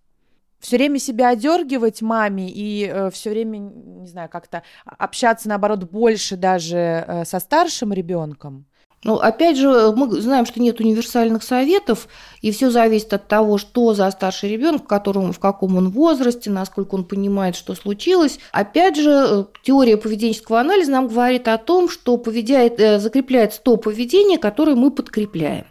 Все 0.63 0.77
время 0.77 0.97
себя 0.97 1.29
одергивать 1.29 2.01
маме 2.01 2.49
и 2.49 2.87
э, 2.87 3.09
все 3.11 3.31
время, 3.31 3.57
не 3.57 4.07
знаю, 4.07 4.29
как-то 4.29 4.63
общаться, 4.85 5.49
наоборот, 5.49 5.83
больше 5.91 6.37
даже 6.37 6.77
э, 6.77 7.25
со 7.25 7.39
старшим 7.39 7.91
ребенком. 7.91 8.65
Ну, 9.03 9.15
опять 9.15 9.57
же, 9.57 9.91
мы 9.93 10.09
знаем, 10.21 10.45
что 10.45 10.61
нет 10.61 10.79
универсальных 10.79 11.43
советов, 11.43 12.07
и 12.41 12.51
все 12.51 12.69
зависит 12.69 13.13
от 13.13 13.27
того, 13.27 13.57
что 13.57 13.93
за 13.93 14.09
старший 14.11 14.49
ребенок, 14.49 14.83
в, 14.83 14.87
котором, 14.87 15.33
в 15.33 15.39
каком 15.39 15.75
он 15.75 15.89
возрасте, 15.89 16.49
насколько 16.49 16.95
он 16.95 17.03
понимает, 17.03 17.57
что 17.57 17.75
случилось. 17.75 18.39
Опять 18.53 18.95
же, 18.95 19.09
э, 19.11 19.43
теория 19.63 19.97
поведенческого 19.97 20.61
анализа 20.61 20.91
нам 20.91 21.09
говорит 21.09 21.49
о 21.49 21.57
том, 21.57 21.89
что 21.89 22.15
поведяет, 22.15 22.79
э, 22.79 22.99
закрепляется 22.99 23.61
то 23.61 23.75
поведение, 23.75 24.37
которое 24.37 24.75
мы 24.75 24.89
подкрепляем. 24.89 25.65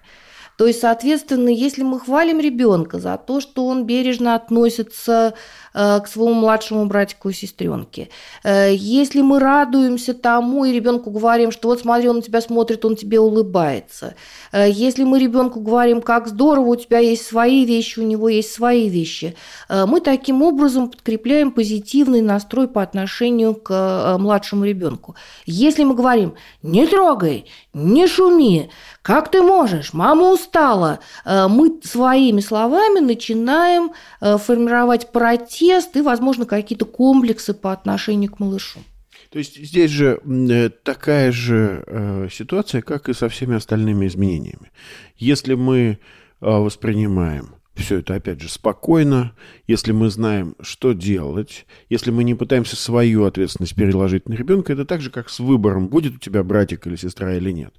То 0.56 0.66
есть, 0.66 0.80
соответственно, 0.80 1.48
если 1.48 1.82
мы 1.82 1.98
хвалим 1.98 2.38
ребенка 2.38 2.98
за 2.98 3.16
то, 3.16 3.40
что 3.40 3.66
он 3.66 3.86
бережно 3.86 4.34
относится 4.34 5.34
к 5.72 6.04
своему 6.06 6.34
младшему 6.34 6.86
братику 6.86 7.30
и 7.30 7.32
сестренке. 7.32 8.08
Э, 8.44 8.74
если 8.74 9.22
мы 9.22 9.38
радуемся 9.38 10.14
тому 10.14 10.64
и 10.64 10.72
ребенку 10.72 11.10
говорим, 11.10 11.50
что 11.50 11.68
вот 11.68 11.80
смотри, 11.80 12.08
он 12.08 12.16
на 12.16 12.22
тебя 12.22 12.40
смотрит, 12.40 12.84
он 12.84 12.96
тебе 12.96 13.20
улыбается. 13.20 14.14
Э, 14.52 14.68
если 14.68 15.04
мы 15.04 15.18
ребенку 15.18 15.60
говорим, 15.60 16.02
как 16.02 16.28
здорово, 16.28 16.68
у 16.68 16.76
тебя 16.76 16.98
есть 16.98 17.24
свои 17.24 17.64
вещи, 17.64 18.00
у 18.00 18.02
него 18.02 18.28
есть 18.28 18.52
свои 18.52 18.88
вещи, 18.88 19.34
мы 19.68 20.00
таким 20.00 20.42
образом 20.42 20.90
подкрепляем 20.90 21.52
позитивный 21.52 22.20
настрой 22.20 22.68
по 22.68 22.82
отношению 22.82 23.54
к 23.54 24.16
младшему 24.18 24.64
ребенку. 24.64 25.14
Если 25.46 25.84
мы 25.84 25.94
говорим, 25.94 26.34
не 26.62 26.86
трогай, 26.86 27.46
не 27.72 28.06
шуми, 28.06 28.70
как 29.02 29.30
ты 29.30 29.42
можешь, 29.42 29.92
мама 29.92 30.30
устала, 30.30 31.00
мы 31.24 31.80
своими 31.82 32.40
словами 32.40 33.00
начинаем 33.00 33.92
формировать 34.20 35.10
против 35.12 35.61
протест 35.62 35.96
и, 35.96 36.00
возможно, 36.00 36.46
какие-то 36.46 36.84
комплексы 36.84 37.54
по 37.54 37.72
отношению 37.72 38.30
к 38.30 38.40
малышу. 38.40 38.80
То 39.30 39.38
есть 39.38 39.56
здесь 39.56 39.90
же 39.90 40.20
э, 40.24 40.68
такая 40.68 41.32
же 41.32 41.84
э, 41.86 42.28
ситуация, 42.30 42.82
как 42.82 43.08
и 43.08 43.14
со 43.14 43.28
всеми 43.28 43.56
остальными 43.56 44.06
изменениями. 44.06 44.70
Если 45.16 45.54
мы 45.54 45.78
э, 45.80 45.96
воспринимаем 46.40 47.54
все 47.74 48.00
это, 48.00 48.14
опять 48.14 48.42
же, 48.42 48.50
спокойно, 48.50 49.32
если 49.66 49.92
мы 49.92 50.10
знаем, 50.10 50.54
что 50.60 50.92
делать, 50.92 51.66
если 51.88 52.10
мы 52.10 52.24
не 52.24 52.34
пытаемся 52.34 52.76
свою 52.76 53.24
ответственность 53.24 53.74
переложить 53.74 54.28
на 54.28 54.34
ребенка, 54.34 54.74
это 54.74 54.84
так 54.84 55.00
же, 55.00 55.10
как 55.10 55.30
с 55.30 55.40
выбором, 55.40 55.88
будет 55.88 56.16
у 56.16 56.18
тебя 56.18 56.42
братик 56.42 56.86
или 56.86 56.96
сестра 56.96 57.34
или 57.34 57.52
нет. 57.52 57.74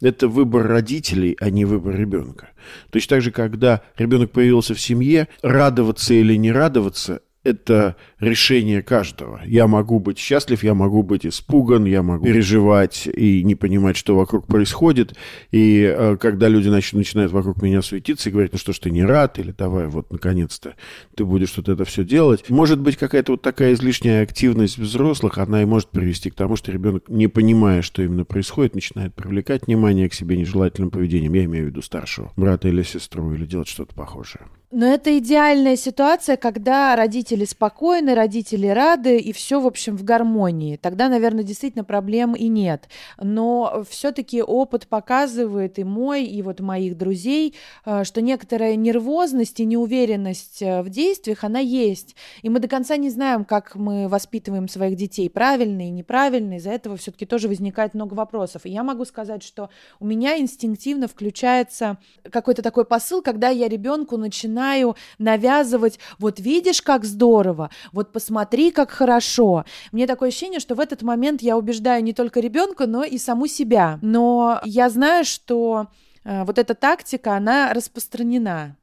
Это 0.00 0.28
выбор 0.28 0.66
родителей, 0.66 1.36
а 1.40 1.50
не 1.50 1.64
выбор 1.64 1.96
ребенка. 1.96 2.50
Точно 2.90 3.16
так 3.16 3.22
же, 3.22 3.30
когда 3.30 3.82
ребенок 3.96 4.30
появился 4.30 4.74
в 4.74 4.80
семье, 4.80 5.28
радоваться 5.42 6.14
или 6.14 6.36
не 6.36 6.52
радоваться 6.52 7.22
это 7.46 7.96
решение 8.18 8.82
каждого. 8.82 9.40
Я 9.46 9.66
могу 9.66 10.00
быть 10.00 10.18
счастлив, 10.18 10.62
я 10.64 10.74
могу 10.74 11.02
быть 11.02 11.24
испуган, 11.24 11.84
я 11.84 12.02
могу 12.02 12.24
переживать 12.24 13.06
и 13.06 13.42
не 13.44 13.54
понимать, 13.54 13.96
что 13.96 14.16
вокруг 14.16 14.46
происходит. 14.46 15.14
И 15.52 15.82
э, 15.82 16.16
когда 16.20 16.48
люди 16.48 16.68
нач- 16.68 16.96
начинают 16.96 17.32
вокруг 17.32 17.62
меня 17.62 17.82
светиться 17.82 18.28
и 18.28 18.32
говорить, 18.32 18.52
ну 18.52 18.58
что 18.58 18.72
ж 18.72 18.78
ты 18.80 18.90
не 18.90 19.04
рад, 19.04 19.38
или 19.38 19.52
давай 19.52 19.86
вот 19.86 20.10
наконец-то 20.10 20.74
ты 21.14 21.24
будешь 21.24 21.56
вот 21.56 21.68
это 21.68 21.84
все 21.84 22.04
делать. 22.04 22.50
Может 22.50 22.80
быть, 22.80 22.96
какая-то 22.96 23.32
вот 23.32 23.42
такая 23.42 23.74
излишняя 23.74 24.22
активность 24.22 24.78
взрослых, 24.78 25.38
она 25.38 25.62
и 25.62 25.66
может 25.66 25.90
привести 25.90 26.30
к 26.30 26.34
тому, 26.34 26.56
что 26.56 26.72
ребенок, 26.72 27.08
не 27.08 27.28
понимая, 27.28 27.82
что 27.82 28.02
именно 28.02 28.24
происходит, 28.24 28.74
начинает 28.74 29.14
привлекать 29.14 29.66
внимание 29.66 30.08
к 30.08 30.14
себе 30.14 30.36
нежелательным 30.36 30.90
поведением. 30.90 31.34
Я 31.34 31.44
имею 31.44 31.66
в 31.66 31.68
виду 31.68 31.82
старшего 31.82 32.32
брата 32.36 32.68
или 32.68 32.82
сестру, 32.82 33.32
или 33.32 33.46
делать 33.46 33.68
что-то 33.68 33.94
похожее. 33.94 34.46
Но 34.76 34.84
это 34.84 35.16
идеальная 35.16 35.74
ситуация, 35.74 36.36
когда 36.36 36.94
родители 36.96 37.46
спокойны, 37.46 38.14
родители 38.14 38.66
рады, 38.66 39.16
и 39.16 39.32
все, 39.32 39.58
в 39.58 39.66
общем, 39.66 39.96
в 39.96 40.04
гармонии. 40.04 40.76
Тогда, 40.76 41.08
наверное, 41.08 41.44
действительно 41.44 41.82
проблем 41.82 42.34
и 42.34 42.46
нет. 42.48 42.86
Но 43.18 43.84
все-таки 43.88 44.42
опыт 44.42 44.86
показывает 44.86 45.78
и 45.78 45.84
мой, 45.84 46.24
и 46.24 46.42
вот 46.42 46.60
моих 46.60 46.98
друзей, 46.98 47.54
э, 47.86 48.04
что 48.04 48.20
некоторая 48.20 48.76
нервозность 48.76 49.60
и 49.60 49.64
неуверенность 49.64 50.60
э, 50.60 50.82
в 50.82 50.90
действиях, 50.90 51.42
она 51.42 51.60
есть. 51.60 52.14
И 52.42 52.50
мы 52.50 52.58
до 52.58 52.68
конца 52.68 52.98
не 52.98 53.08
знаем, 53.08 53.46
как 53.46 53.76
мы 53.76 54.08
воспитываем 54.08 54.68
своих 54.68 54.96
детей, 54.96 55.30
правильно 55.30 55.88
и 55.88 55.90
неправильно. 55.90 56.58
Из-за 56.58 56.72
этого 56.72 56.98
все-таки 56.98 57.24
тоже 57.24 57.48
возникает 57.48 57.94
много 57.94 58.12
вопросов. 58.12 58.66
И 58.66 58.70
я 58.72 58.82
могу 58.82 59.06
сказать, 59.06 59.42
что 59.42 59.70
у 60.00 60.04
меня 60.04 60.38
инстинктивно 60.38 61.08
включается 61.08 61.96
какой-то 62.30 62.60
такой 62.60 62.84
посыл, 62.84 63.22
когда 63.22 63.48
я 63.48 63.68
ребенку 63.68 64.18
начинаю 64.18 64.65
начинаю 64.66 64.96
навязывать, 65.18 65.98
вот 66.18 66.40
видишь, 66.40 66.82
как 66.82 67.04
здорово, 67.04 67.70
вот 67.92 68.12
посмотри, 68.12 68.70
как 68.70 68.90
хорошо. 68.90 69.64
Мне 69.92 70.06
такое 70.06 70.28
ощущение, 70.28 70.60
что 70.60 70.74
в 70.74 70.80
этот 70.80 71.02
момент 71.02 71.42
я 71.42 71.56
убеждаю 71.56 72.02
не 72.02 72.12
только 72.12 72.40
ребенка, 72.40 72.86
но 72.86 73.04
и 73.04 73.18
саму 73.18 73.46
себя. 73.46 73.98
Но 74.02 74.60
я 74.64 74.90
знаю, 74.90 75.24
что 75.24 75.86
э, 76.24 76.44
вот 76.44 76.58
эта 76.58 76.74
тактика, 76.74 77.36
она 77.36 77.72
распространена. 77.72 78.76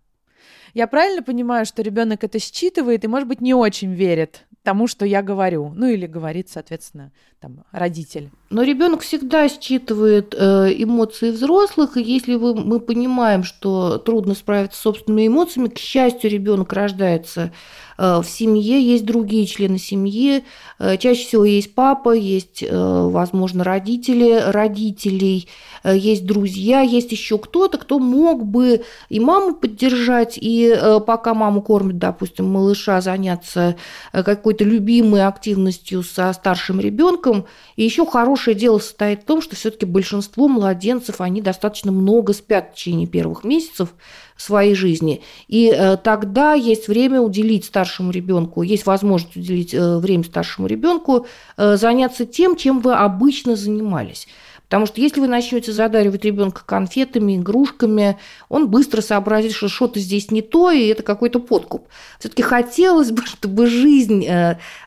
Я 0.73 0.87
правильно 0.87 1.21
понимаю, 1.21 1.65
что 1.65 1.81
ребенок 1.81 2.23
это 2.23 2.39
считывает 2.39 3.03
и, 3.03 3.07
может 3.07 3.27
быть, 3.27 3.41
не 3.41 3.53
очень 3.53 3.93
верит 3.93 4.45
тому, 4.63 4.87
что 4.87 5.05
я 5.05 5.21
говорю. 5.21 5.73
Ну 5.75 5.87
или 5.87 6.07
говорит, 6.07 6.49
соответственно, 6.49 7.11
там, 7.39 7.65
родитель. 7.71 8.29
Но 8.49 8.63
ребенок 8.63 9.01
всегда 9.01 9.49
считывает 9.49 10.33
э, 10.33 10.73
эмоции 10.77 11.31
взрослых, 11.31 11.97
и 11.97 12.01
если 12.01 12.35
вы, 12.35 12.55
мы 12.55 12.79
понимаем, 12.79 13.43
что 13.43 13.97
трудно 13.97 14.33
справиться 14.33 14.79
с 14.79 14.81
собственными 14.81 15.27
эмоциями, 15.27 15.67
к 15.67 15.77
счастью, 15.77 16.31
ребенок 16.31 16.71
рождается 16.71 17.51
в 17.97 18.25
семье 18.25 18.81
есть 18.81 19.05
другие 19.05 19.45
члены 19.45 19.77
семьи, 19.77 20.43
чаще 20.79 21.25
всего 21.25 21.45
есть 21.45 21.75
папа, 21.75 22.11
есть, 22.11 22.63
возможно, 22.69 23.63
родители 23.63 24.43
родителей, 24.47 25.47
есть 25.83 26.25
друзья, 26.25 26.81
есть 26.81 27.11
еще 27.11 27.37
кто-то, 27.37 27.77
кто 27.77 27.99
мог 27.99 28.45
бы 28.45 28.83
и 29.09 29.19
маму 29.19 29.53
поддержать, 29.55 30.37
и 30.41 30.75
пока 31.05 31.33
маму 31.33 31.61
кормит, 31.61 31.97
допустим, 31.97 32.45
малыша, 32.51 33.01
заняться 33.01 33.75
какой-то 34.11 34.63
любимой 34.63 35.25
активностью 35.25 36.03
со 36.03 36.31
старшим 36.33 36.79
ребенком. 36.79 37.45
И 37.75 37.83
еще 37.83 38.05
хорошее 38.05 38.55
дело 38.55 38.79
состоит 38.79 39.21
в 39.21 39.25
том, 39.25 39.41
что 39.41 39.55
все-таки 39.55 39.85
большинство 39.85 40.47
младенцев, 40.47 41.21
они 41.21 41.41
достаточно 41.41 41.91
много 41.91 42.33
спят 42.33 42.71
в 42.71 42.75
течение 42.75 43.07
первых 43.07 43.43
месяцев 43.43 43.93
своей 44.37 44.75
жизни. 44.75 45.21
И 45.47 45.73
э, 45.73 45.97
тогда 45.97 46.53
есть 46.53 46.87
время 46.87 47.21
уделить 47.21 47.65
старшему 47.65 48.11
ребенку, 48.11 48.61
есть 48.61 48.85
возможность 48.85 49.35
уделить 49.35 49.73
э, 49.73 49.97
время 49.97 50.23
старшему 50.23 50.67
ребенку, 50.67 51.27
э, 51.57 51.77
заняться 51.77 52.25
тем, 52.25 52.55
чем 52.55 52.79
вы 52.79 52.93
обычно 52.93 53.55
занимались. 53.55 54.27
Потому 54.63 54.87
что 54.87 55.01
если 55.01 55.19
вы 55.19 55.27
начнете 55.27 55.71
задаривать 55.71 56.25
ребенка 56.25 56.63
конфетами, 56.65 57.37
игрушками, 57.37 58.17
он 58.49 58.69
быстро 58.69 59.01
сообразит, 59.01 59.51
что 59.51 59.67
что-то 59.67 59.99
здесь 59.99 60.31
не 60.31 60.41
то, 60.41 60.71
и 60.71 60.87
это 60.87 61.03
какой-то 61.03 61.39
подкуп. 61.39 61.87
Все-таки 62.17 62.41
хотелось 62.41 63.11
бы, 63.11 63.23
чтобы 63.23 63.67
жизнь, 63.67 64.25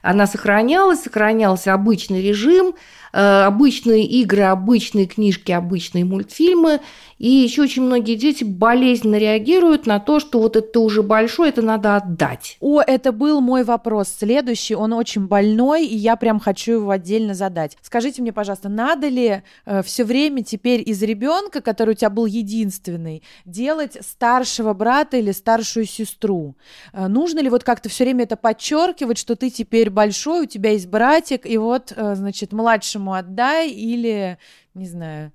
она 0.02 0.26
сохранялась, 0.26 1.02
сохранялся 1.02 1.72
обычный 1.72 2.20
режим, 2.20 2.74
обычные 3.12 4.04
игры, 4.04 4.42
обычные 4.42 5.06
книжки, 5.06 5.52
обычные 5.52 6.04
мультфильмы. 6.04 6.80
И 7.18 7.28
еще 7.28 7.62
очень 7.62 7.82
многие 7.82 8.14
дети 8.14 8.44
болезненно 8.44 9.16
реагируют 9.16 9.86
на 9.86 9.98
то, 9.98 10.20
что 10.20 10.38
вот 10.38 10.54
это 10.54 10.80
уже 10.80 11.02
большой, 11.02 11.48
это 11.48 11.62
надо 11.62 11.96
отдать. 11.96 12.58
О, 12.60 12.82
это 12.82 13.12
был 13.12 13.40
мой 13.40 13.64
вопрос 13.64 14.08
следующий. 14.08 14.74
Он 14.74 14.92
очень 14.92 15.26
больной, 15.26 15.86
и 15.86 15.96
я 15.96 16.16
прям 16.16 16.38
хочу 16.38 16.72
его 16.72 16.90
отдельно 16.90 17.32
задать. 17.32 17.78
Скажите 17.80 18.20
мне, 18.20 18.32
пожалуйста, 18.34 18.68
надо 18.68 19.08
ли 19.08 19.42
э, 19.64 19.82
все 19.82 20.04
время 20.04 20.44
теперь 20.44 20.82
из 20.84 21.02
ребенка, 21.02 21.62
который 21.62 21.92
у 21.92 21.94
тебя 21.94 22.10
был 22.10 22.26
единственный, 22.26 23.22
делать 23.46 23.96
старшего 24.00 24.74
брата 24.74 25.16
или 25.16 25.32
старшую 25.32 25.86
сестру? 25.86 26.54
Э, 26.92 27.06
нужно 27.06 27.40
ли 27.40 27.48
вот 27.48 27.64
как-то 27.64 27.88
все 27.88 28.04
время 28.04 28.24
это 28.24 28.36
подчеркивать, 28.36 29.16
что 29.16 29.36
ты 29.36 29.48
теперь 29.48 29.88
большой, 29.88 30.42
у 30.42 30.46
тебя 30.46 30.72
есть 30.72 30.88
братик, 30.88 31.46
и 31.46 31.56
вот, 31.56 31.94
э, 31.96 32.14
значит, 32.14 32.52
младшему 32.52 33.06
ему 33.06 33.12
отдай 33.12 33.70
или, 33.70 34.38
не 34.74 34.86
знаю, 34.86 35.32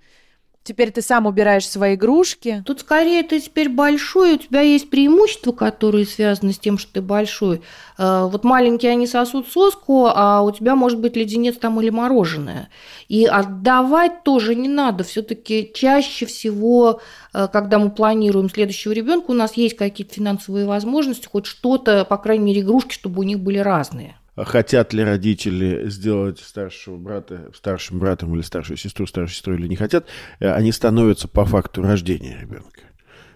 теперь 0.64 0.92
ты 0.92 1.02
сам 1.02 1.26
убираешь 1.26 1.68
свои 1.68 1.96
игрушки. 1.96 2.64
Тут 2.66 2.82
скорее 2.82 3.24
ты 3.24 3.40
теперь 3.40 3.70
большой, 3.70 4.36
у 4.36 4.38
тебя 4.38 4.62
есть 4.62 4.90
преимущества, 4.90 5.52
которые 5.52 6.06
связаны 6.06 6.54
с 6.54 6.60
тем, 6.60 6.78
что 6.78 6.94
ты 6.94 7.02
большой. 7.02 7.62
Э, 7.98 8.28
вот 8.32 8.44
маленькие 8.44 8.92
они 8.92 9.08
сосут 9.08 9.48
соску, 9.48 10.06
а 10.08 10.42
у 10.42 10.52
тебя 10.52 10.76
может 10.76 11.00
быть 11.00 11.16
леденец 11.16 11.58
там 11.58 11.82
или 11.82 11.90
мороженое. 11.90 12.70
И 13.08 13.26
отдавать 13.26 14.24
тоже 14.24 14.56
не 14.56 14.70
надо. 14.70 15.04
Все-таки 15.04 15.72
чаще 15.74 16.26
всего, 16.26 17.02
э, 17.34 17.48
когда 17.52 17.80
мы 17.80 17.90
планируем 17.90 18.50
следующего 18.50 18.92
ребенка, 18.92 19.32
у 19.32 19.36
нас 19.36 19.54
есть 19.54 19.76
какие-то 19.76 20.14
финансовые 20.14 20.66
возможности, 20.66 21.28
хоть 21.28 21.46
что-то, 21.46 22.06
по 22.06 22.18
крайней 22.18 22.46
мере, 22.46 22.62
игрушки, 22.62 22.94
чтобы 22.94 23.22
у 23.22 23.24
них 23.24 23.40
были 23.40 23.58
разные 23.58 24.16
хотят 24.46 24.94
ли 24.94 25.04
родители 25.04 25.90
сделать 25.90 26.40
старшего 26.40 26.98
брата 26.98 27.52
старшим 27.56 28.00
братом 28.00 28.36
или 28.36 28.42
старшую 28.42 28.78
сестру 28.78 29.08
старшей 29.08 29.36
сестрой 29.36 29.58
или 29.58 29.68
не 29.68 29.76
хотят, 29.76 30.06
э, 30.40 30.52
они 30.52 30.72
становятся 30.72 31.28
по 31.28 31.46
факту 31.46 31.82
рождения 31.82 32.38
ребенка 32.40 32.82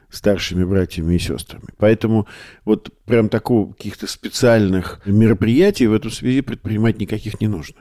старшими 0.09 0.63
братьями 0.63 1.15
и 1.15 1.19
сестрами. 1.19 1.65
Поэтому 1.77 2.27
вот 2.63 2.89
прям 3.05 3.29
такого 3.29 3.73
каких-то 3.73 4.07
специальных 4.07 5.01
мероприятий 5.05 5.87
в 5.87 5.93
эту 5.93 6.09
связи 6.09 6.41
предпринимать 6.41 6.99
никаких 6.99 7.41
не 7.41 7.47
нужно. 7.47 7.77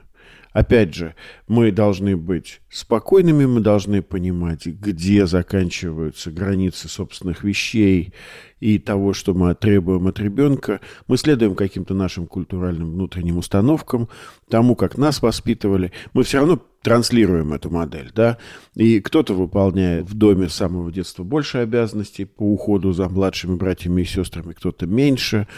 Опять 0.55 0.95
же, 0.95 1.17
мы 1.49 1.73
должны 1.73 2.17
быть 2.17 2.61
спокойными, 2.71 3.45
мы 3.45 3.59
должны 3.59 4.03
понимать, 4.03 4.67
где 4.67 5.27
заканчиваются 5.27 6.31
границы 6.31 6.89
собственных 6.89 7.43
вещей 7.43 8.15
и 8.61 8.79
того, 8.79 9.15
что 9.15 9.35
мы 9.35 9.57
требуем 9.57 10.07
от 10.07 10.21
ребенка. 10.21 10.81
Мы 11.09 11.17
следуем 11.17 11.57
каким-то 11.57 11.95
нашим 11.95 12.29
культуральным 12.29 12.93
внутренним 12.93 13.39
установкам, 13.39 14.09
тому, 14.49 14.77
как 14.77 14.97
нас 14.97 15.23
воспитывали. 15.23 15.91
Мы 16.13 16.23
все 16.23 16.39
равно 16.39 16.63
транслируем 16.83 17.53
эту 17.53 17.71
модель, 17.71 18.13
да, 18.15 18.39
и 18.77 19.01
кто-то 19.01 19.35
выполняет 19.35 20.09
в 20.09 20.15
доме 20.15 20.49
с 20.49 20.55
самого 20.55 20.93
детства 20.93 21.25
больше 21.25 21.59
обязанностей 21.59 22.27
по 22.27 22.45
уходу 22.45 22.93
за 22.93 23.09
младшими 23.09 23.57
братьями 23.57 24.03
и 24.03 24.05
сестрами, 24.05 24.53
кто-то 24.53 24.87
меньше. 24.87 25.49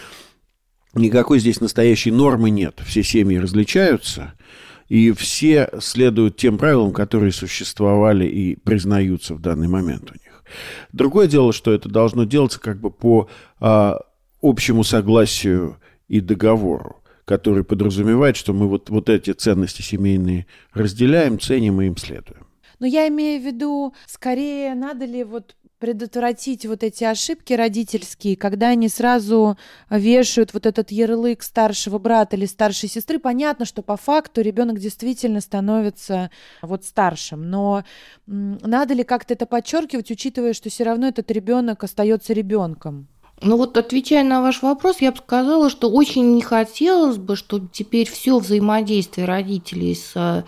Никакой 0.95 1.39
здесь 1.39 1.61
настоящей 1.61 2.13
нормы 2.13 2.49
нет. 2.49 2.81
Все 2.87 3.03
семьи 3.03 3.37
различаются– 3.37 4.33
и 4.89 5.13
все 5.13 5.71
следуют 5.81 6.37
тем 6.37 6.59
правилам, 6.59 6.93
которые 6.93 7.33
существовали 7.33 8.27
и 8.27 8.57
признаются 8.57 9.35
в 9.35 9.41
данный 9.41 9.69
момент 9.69 10.11
у 10.11 10.15
них. 10.15 10.45
Другое 10.93 11.27
дело, 11.27 11.53
что 11.53 11.73
это 11.73 11.89
должно 11.89 12.25
делаться 12.25 12.61
как 12.61 12.81
бы 12.81 12.91
по 12.91 13.29
а, 13.59 13.99
общему 14.41 14.85
согласию 14.85 15.79
и 16.09 16.21
договору, 16.21 17.03
который 17.25 17.65
подразумевает, 17.65 18.37
что 18.37 18.53
мы 18.53 18.69
вот, 18.69 18.91
вот 18.91 19.09
эти 19.09 19.33
ценности 19.33 19.83
семейные 19.83 20.47
разделяем, 20.73 21.41
ценим 21.41 21.81
и 21.81 21.87
им 21.87 21.97
следуем. 21.97 22.47
Но 22.79 22.87
я 22.87 23.09
имею 23.09 23.41
в 23.41 23.45
виду, 23.45 23.95
скорее, 24.07 24.75
надо 24.75 25.07
ли 25.07 25.25
вот 25.25 25.57
предотвратить 25.79 26.65
вот 26.67 26.83
эти 26.83 27.05
ошибки 27.05 27.53
родительские, 27.53 28.37
когда 28.37 28.69
они 28.69 28.89
сразу 28.89 29.59
вешают 29.91 30.55
вот 30.55 30.67
этот 30.67 30.91
ярлык 30.91 31.43
старшего 31.43 31.99
брата 31.99 32.37
или 32.37 32.47
старшей 32.47 32.89
сестры, 32.89 33.19
понятно, 33.19 33.65
что 33.65 33.83
по 33.83 33.97
факту 33.97 34.41
ребенок 34.41 34.79
действительно 34.79 35.41
становится 35.41 36.31
вот 36.63 36.85
старшим, 36.85 37.51
но 37.51 37.85
надо 38.27 38.95
ли 38.95 39.05
как-то 39.05 39.35
это 39.35 39.47
подчеркивать, 39.47 40.11
учитывая, 40.11 40.55
что 40.55 40.71
все 40.71 40.85
равно 40.85 41.09
этот 41.09 41.31
ребенок 41.31 41.85
остается 41.85 42.33
ребенком? 42.33 43.09
Ну 43.43 43.59
вот 43.59 43.77
отвечая 43.77 44.25
на 44.25 44.41
ваш 44.41 44.63
вопрос, 44.63 45.01
я 45.01 45.13
бы 45.13 45.19
сказала, 45.19 45.69
что 45.69 45.91
очень 45.91 46.35
не 46.35 46.41
хотелось 46.41 47.19
бы, 47.19 47.37
чтобы 47.37 47.69
теперь 47.71 48.09
все 48.11 48.39
взаимодействие 48.39 49.27
родителей 49.27 49.95
с 49.95 50.45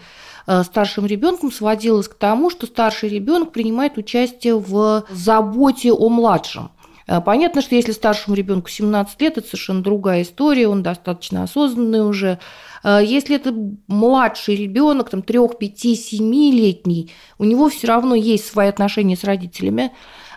старшим 0.65 1.07
ребенком 1.07 1.53
сводилось 1.53 2.09
к 2.09 2.15
тому, 2.15 2.51
что 2.51 2.67
старший 2.67 3.09
ребенок 3.09 3.53
принимает 3.53 3.99
участие 3.99 4.59
в 4.59 5.05
заботе 5.11 5.93
о 5.93 6.09
младшем. 6.09 6.71
Э, 7.09 7.21
понятно, 7.21 7.63
что 7.63 7.75
если 7.75 7.93
старшему 7.93 8.37
ребенку 8.37 8.69
17 8.69 9.21
лет, 9.21 9.39
это 9.39 9.47
совершенно 9.47 9.83
другая 9.83 10.23
история, 10.23 10.69
он 10.69 10.83
достаточно 10.83 11.43
осознанный 11.43 12.07
уже. 12.07 12.39
Э, 12.85 13.01
если 13.03 13.35
это 13.37 13.53
младший 13.89 14.55
ребенок, 14.55 15.11
там 15.11 15.23
3, 15.23 15.39
5, 15.59 15.97
7 15.97 16.33
летний, 16.53 17.11
у 17.39 17.45
него 17.45 17.69
все 17.71 17.89
равно 17.89 18.15
есть 18.15 18.47
свои 18.47 18.69
отношения 18.69 19.17
с 19.17 19.25
родителями. 19.25 19.91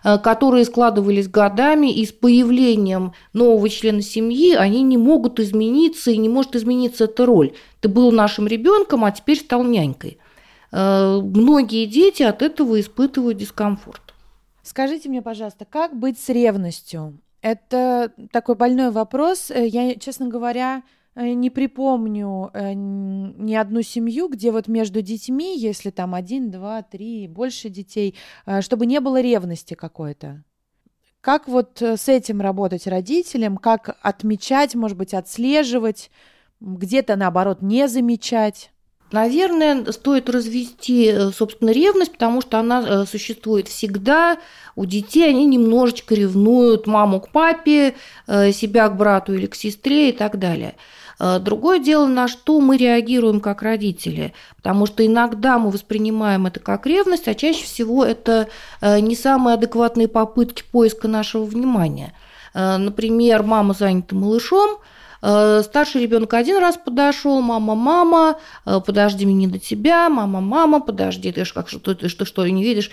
Э, 0.04 0.18
которые 0.18 0.66
складывались 0.66 1.28
годами, 1.28 1.94
и 1.94 2.06
с 2.06 2.12
появлением 2.12 3.14
нового 3.34 3.70
члена 3.70 4.02
семьи 4.02 4.56
они 4.56 4.82
не 4.82 4.98
могут 4.98 5.40
измениться, 5.40 6.12
и 6.12 6.18
не 6.18 6.30
может 6.30 6.56
измениться 6.56 7.04
эта 7.04 7.26
роль. 7.26 7.54
Ты 7.82 7.90
был 7.90 8.12
нашим 8.12 8.48
ребенком, 8.48 9.06
а 9.06 9.12
теперь 9.12 9.38
стал 9.38 9.64
нянькой. 9.64 10.18
Э, 10.72 11.20
многие 11.22 11.86
дети 11.86 12.24
от 12.24 12.42
этого 12.42 12.80
испытывают 12.80 13.38
дискомфорт. 13.38 14.16
Скажите 14.64 15.08
мне, 15.10 15.22
пожалуйста, 15.22 15.66
как 15.66 15.96
быть 15.96 16.20
с 16.20 16.30
ревностью? 16.30 17.20
Это 17.42 18.12
такой 18.32 18.56
больной 18.56 18.90
вопрос. 18.90 19.52
Э, 19.52 19.68
я, 19.68 19.94
честно 19.96 20.28
говоря, 20.28 20.82
не 21.16 21.50
припомню 21.50 22.50
э, 22.54 22.72
ни 22.74 23.54
одну 23.54 23.82
семью, 23.82 24.30
где 24.30 24.52
вот 24.52 24.68
между 24.68 25.02
детьми, 25.02 25.58
если 25.58 25.90
там 25.90 26.16
один, 26.16 26.50
два, 26.52 26.84
три, 26.84 27.28
больше 27.28 27.70
детей, 27.70 28.16
э, 28.46 28.62
чтобы 28.62 28.86
не 28.86 29.00
было 29.02 29.20
ревности 29.20 29.74
какой-то. 29.74 30.44
Как 31.20 31.48
вот 31.48 31.82
с 31.82 32.08
этим 32.08 32.42
работать 32.42 32.88
родителям, 32.88 33.58
как 33.58 33.98
отмечать, 34.02 34.74
может 34.74 34.98
быть, 34.98 35.14
отслеживать, 35.14 36.10
где-то 36.62 37.16
наоборот 37.16 37.62
не 37.62 37.88
замечать? 37.88 38.72
Наверное, 39.12 39.92
стоит 39.92 40.30
развести, 40.30 41.14
собственно, 41.34 41.72
ревность, 41.72 42.14
потому 42.14 42.42
что 42.42 42.58
она 42.58 43.06
существует 43.06 43.68
всегда. 43.68 44.40
У 44.76 44.86
детей 44.86 45.30
они 45.30 45.46
немножечко 45.46 46.16
ревнуют 46.16 46.88
маму 46.88 47.20
к 47.20 47.30
папе, 47.30 47.94
себя 48.26 48.88
к 48.88 48.98
брату 48.98 49.34
или 49.34 49.46
к 49.48 49.54
сестре 49.54 50.10
и 50.10 50.14
так 50.14 50.40
далее. 50.40 50.76
Э, 51.22 51.38
другое 51.40 51.78
дело, 51.78 52.08
на 52.08 52.28
что 52.28 52.60
мы 52.60 52.78
реагируем 52.78 53.42
как 53.42 53.62
родители, 53.62 54.34
потому 54.56 54.88
что 54.88 55.06
иногда 55.06 55.60
мы 55.60 55.70
воспринимаем 55.70 56.48
это 56.48 56.60
как 56.60 56.88
ревность, 56.88 57.28
а 57.28 57.36
чаще 57.36 57.64
всего 57.64 58.04
это 58.04 58.48
э, 58.82 59.00
не 59.00 59.16
самые 59.16 59.54
адекватные 59.54 60.08
попытки 60.08 60.64
поиска 60.72 61.08
нашего 61.08 61.44
внимания. 61.44 62.14
Э, 62.56 62.78
например, 62.78 63.44
мама 63.44 63.74
занята 63.74 64.16
малышом, 64.16 64.80
Старший 65.24 66.02
ребенок 66.02 66.34
один 66.34 66.58
раз 66.58 66.78
подошел, 66.84 67.42
мама, 67.42 67.76
мама, 67.76 68.40
подожди, 68.66 69.28
мне 69.28 69.48
до 69.48 69.60
тебя, 69.60 70.10
мама, 70.10 70.42
мама, 70.42 70.80
подожди, 70.80 71.32
ты 71.32 71.46
что, 71.46 71.62
как 71.62 71.70
что, 71.70 71.94
ты 71.94 72.10
что, 72.10 72.26
что, 72.26 72.44
не 72.48 72.64
видишь? 72.64 72.90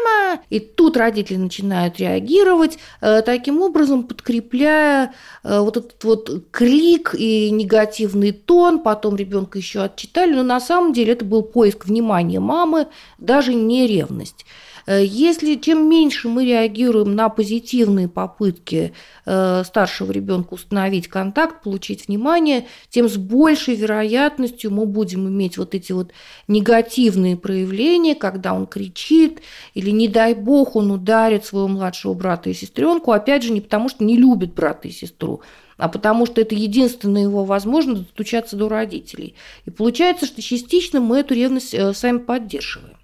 Меня. 0.00 0.42
И 0.50 0.60
тут 0.60 0.96
родители 0.96 1.36
начинают 1.36 1.98
реагировать, 1.98 2.78
э, 3.00 3.22
таким 3.22 3.62
образом 3.62 4.04
подкрепляя 4.04 5.14
э, 5.44 5.60
вот 5.60 5.76
этот 5.76 6.04
вот 6.04 6.44
крик 6.50 7.14
и 7.16 7.50
негативный 7.50 8.32
тон. 8.32 8.80
Потом 8.80 9.16
ребенка 9.16 9.58
еще 9.58 9.82
отчитали, 9.82 10.34
но 10.34 10.42
на 10.42 10.60
самом 10.60 10.92
деле 10.92 11.12
это 11.12 11.24
был 11.24 11.42
поиск 11.42 11.86
внимания 11.86 12.40
мамы, 12.40 12.86
даже 13.18 13.54
не 13.54 13.86
ревность. 13.86 14.44
Э, 14.88 15.04
если 15.04 15.56
чем 15.56 15.88
меньше 15.88 16.28
мы 16.28 16.46
реагируем 16.46 17.14
на 17.14 17.28
позитивные 17.28 18.08
попытки 18.08 18.94
э, 19.26 19.62
старшего 19.66 20.10
ребенка 20.10 20.54
установить 20.54 21.08
контакт, 21.08 21.62
получить 21.62 22.08
внимание, 22.08 22.66
тем 22.88 23.06
с 23.06 23.18
большей 23.18 23.74
вероятностью 23.74 24.70
мы 24.70 24.86
будем 24.86 25.28
иметь 25.28 25.58
вот 25.58 25.74
эти 25.74 25.92
вот 25.92 26.12
негативные 26.48 27.36
проявления, 27.36 28.14
когда 28.14 28.54
он 28.54 28.66
кричит 28.66 29.42
или, 29.74 29.90
не 29.90 30.08
дай 30.08 30.32
бог, 30.32 30.74
он 30.74 30.90
ударит 30.90 31.44
своего 31.44 31.68
младшего 31.68 32.14
брата 32.14 32.48
и 32.48 32.54
сестренку, 32.54 33.12
опять 33.12 33.42
же, 33.42 33.52
не 33.52 33.60
потому 33.60 33.90
что 33.90 34.04
не 34.04 34.16
любит 34.16 34.54
брата 34.54 34.88
и 34.88 34.90
сестру, 34.90 35.42
а 35.76 35.90
потому 35.90 36.24
что 36.24 36.40
это 36.40 36.54
единственная 36.54 37.24
его 37.24 37.44
возможность 37.44 38.04
достучаться 38.04 38.56
до 38.56 38.70
родителей. 38.70 39.34
И 39.66 39.70
получается, 39.70 40.24
что 40.24 40.40
частично 40.40 41.00
мы 41.00 41.18
эту 41.18 41.34
ревность 41.34 41.74
э, 41.74 41.92
сами 41.92 42.18
поддерживаем. 42.18 42.97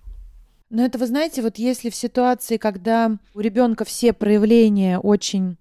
Но 0.75 0.85
это, 0.85 0.99
вы 0.99 1.07
знаете, 1.07 1.41
вот 1.41 1.57
если 1.57 1.89
в 1.89 1.95
ситуации, 1.95 2.57
когда 2.57 3.13
у 3.33 3.39
ребенка 3.39 3.85
все 3.85 4.13
проявления 4.13 4.99
очень 4.99 5.57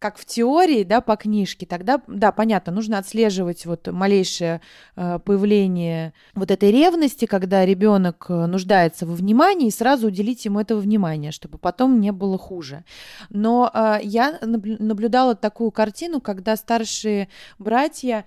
как 0.00 0.18
в 0.18 0.24
теории, 0.24 0.82
да, 0.82 1.00
по 1.00 1.14
книжке, 1.16 1.66
тогда, 1.66 2.02
да, 2.08 2.32
понятно, 2.32 2.72
нужно 2.72 2.98
отслеживать 2.98 3.64
вот 3.64 3.86
малейшее 3.86 4.60
э, 4.96 5.20
появление 5.24 6.12
вот 6.34 6.50
этой 6.50 6.72
ревности, 6.72 7.26
когда 7.26 7.64
ребенок 7.64 8.26
э, 8.28 8.46
нуждается 8.46 9.06
во 9.06 9.14
внимании, 9.14 9.68
и 9.68 9.70
сразу 9.70 10.08
уделить 10.08 10.44
ему 10.44 10.58
этого 10.58 10.80
внимания, 10.80 11.30
чтобы 11.30 11.58
потом 11.58 12.00
не 12.00 12.10
было 12.10 12.36
хуже. 12.36 12.84
Но 13.30 13.70
э, 13.72 14.00
я 14.02 14.38
наблюдала 14.42 15.36
такую 15.36 15.70
картину, 15.70 16.20
когда 16.20 16.56
старшие 16.56 17.28
братья 17.60 18.26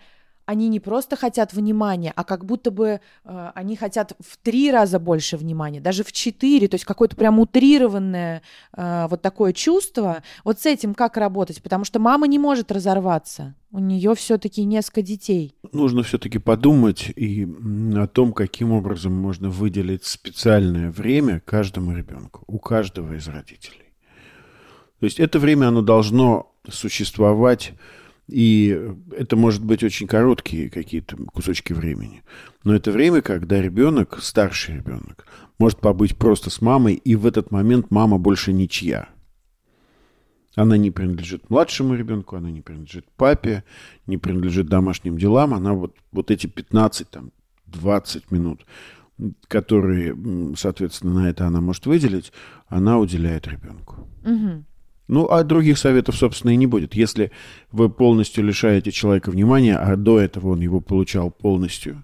они 0.49 0.67
не 0.67 0.79
просто 0.79 1.15
хотят 1.15 1.53
внимания, 1.53 2.11
а 2.15 2.23
как 2.23 2.43
будто 2.43 2.71
бы 2.71 3.01
э, 3.23 3.51
они 3.53 3.75
хотят 3.75 4.13
в 4.19 4.35
три 4.37 4.71
раза 4.71 4.97
больше 4.97 5.37
внимания, 5.37 5.79
даже 5.79 6.03
в 6.03 6.11
четыре, 6.11 6.67
то 6.67 6.73
есть 6.73 6.85
какое-то 6.85 7.15
прям 7.15 7.37
утрированное 7.37 8.41
э, 8.75 9.05
вот 9.11 9.21
такое 9.21 9.53
чувство. 9.53 10.23
Вот 10.43 10.59
с 10.59 10.65
этим 10.65 10.95
как 10.95 11.17
работать? 11.17 11.61
Потому 11.61 11.85
что 11.85 11.99
мама 11.99 12.25
не 12.25 12.39
может 12.39 12.71
разорваться. 12.71 13.53
У 13.71 13.77
нее 13.77 14.15
все-таки 14.15 14.65
несколько 14.65 15.03
детей. 15.03 15.53
Нужно 15.71 16.01
все-таки 16.01 16.39
подумать 16.39 17.13
и 17.15 17.47
о 17.95 18.07
том, 18.07 18.33
каким 18.33 18.71
образом 18.71 19.13
можно 19.13 19.51
выделить 19.51 20.05
специальное 20.05 20.89
время 20.89 21.43
каждому 21.45 21.95
ребенку, 21.95 22.43
у 22.47 22.57
каждого 22.57 23.13
из 23.13 23.27
родителей. 23.27 23.93
То 24.99 25.05
есть 25.05 25.19
это 25.19 25.37
время, 25.37 25.67
оно 25.67 25.83
должно 25.83 26.51
существовать 26.67 27.73
и 28.31 28.93
это 29.17 29.35
может 29.35 29.63
быть 29.63 29.83
очень 29.83 30.07
короткие 30.07 30.69
какие-то 30.69 31.17
кусочки 31.17 31.73
времени. 31.73 32.23
Но 32.63 32.75
это 32.75 32.91
время, 32.91 33.21
когда 33.21 33.61
ребенок, 33.61 34.19
старший 34.21 34.75
ребенок, 34.75 35.25
может 35.57 35.79
побыть 35.79 36.17
просто 36.17 36.49
с 36.49 36.61
мамой, 36.61 36.93
и 36.93 37.15
в 37.15 37.25
этот 37.25 37.51
момент 37.51 37.91
мама 37.91 38.17
больше 38.17 38.53
ничья. 38.53 39.09
Она 40.55 40.77
не 40.77 40.91
принадлежит 40.91 41.49
младшему 41.49 41.95
ребенку, 41.95 42.35
она 42.35 42.51
не 42.51 42.61
принадлежит 42.61 43.05
папе, 43.15 43.63
не 44.07 44.17
принадлежит 44.17 44.67
домашним 44.67 45.17
делам. 45.17 45.53
Она 45.53 45.73
вот, 45.73 45.95
вот 46.11 46.31
эти 46.31 46.47
15, 46.47 47.09
там, 47.09 47.31
20 47.67 48.31
минут, 48.31 48.65
которые, 49.47 50.17
соответственно, 50.57 51.21
на 51.21 51.29
это 51.29 51.45
она 51.45 51.61
может 51.61 51.85
выделить, 51.85 52.33
она 52.67 52.99
уделяет 52.99 53.47
ребенку. 53.47 54.07
Угу. 54.25 54.65
Ну, 55.09 55.27
а 55.27 55.43
других 55.43 55.79
советов, 55.79 56.15
собственно, 56.15 56.51
и 56.51 56.55
не 56.55 56.67
будет. 56.67 56.93
Если 56.93 57.31
вы 57.71 57.89
полностью 57.89 58.43
лишаете 58.43 58.91
человека 58.91 59.31
внимания, 59.31 59.75
а 59.75 59.95
до 59.95 60.19
этого 60.19 60.49
он 60.49 60.59
его 60.59 60.81
получал 60.81 61.31
полностью, 61.31 62.03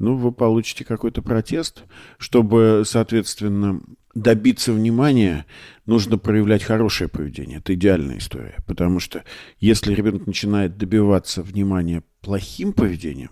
ну, 0.00 0.16
вы 0.16 0.32
получите 0.32 0.84
какой-то 0.84 1.22
протест. 1.22 1.84
Чтобы, 2.18 2.82
соответственно, 2.84 3.80
добиться 4.16 4.72
внимания, 4.72 5.46
нужно 5.86 6.18
проявлять 6.18 6.64
хорошее 6.64 7.08
поведение. 7.08 7.58
Это 7.58 7.74
идеальная 7.74 8.18
история. 8.18 8.56
Потому 8.66 8.98
что 8.98 9.22
если 9.60 9.94
ребенок 9.94 10.26
начинает 10.26 10.76
добиваться 10.76 11.44
внимания 11.44 12.02
плохим 12.22 12.72
поведением, 12.72 13.30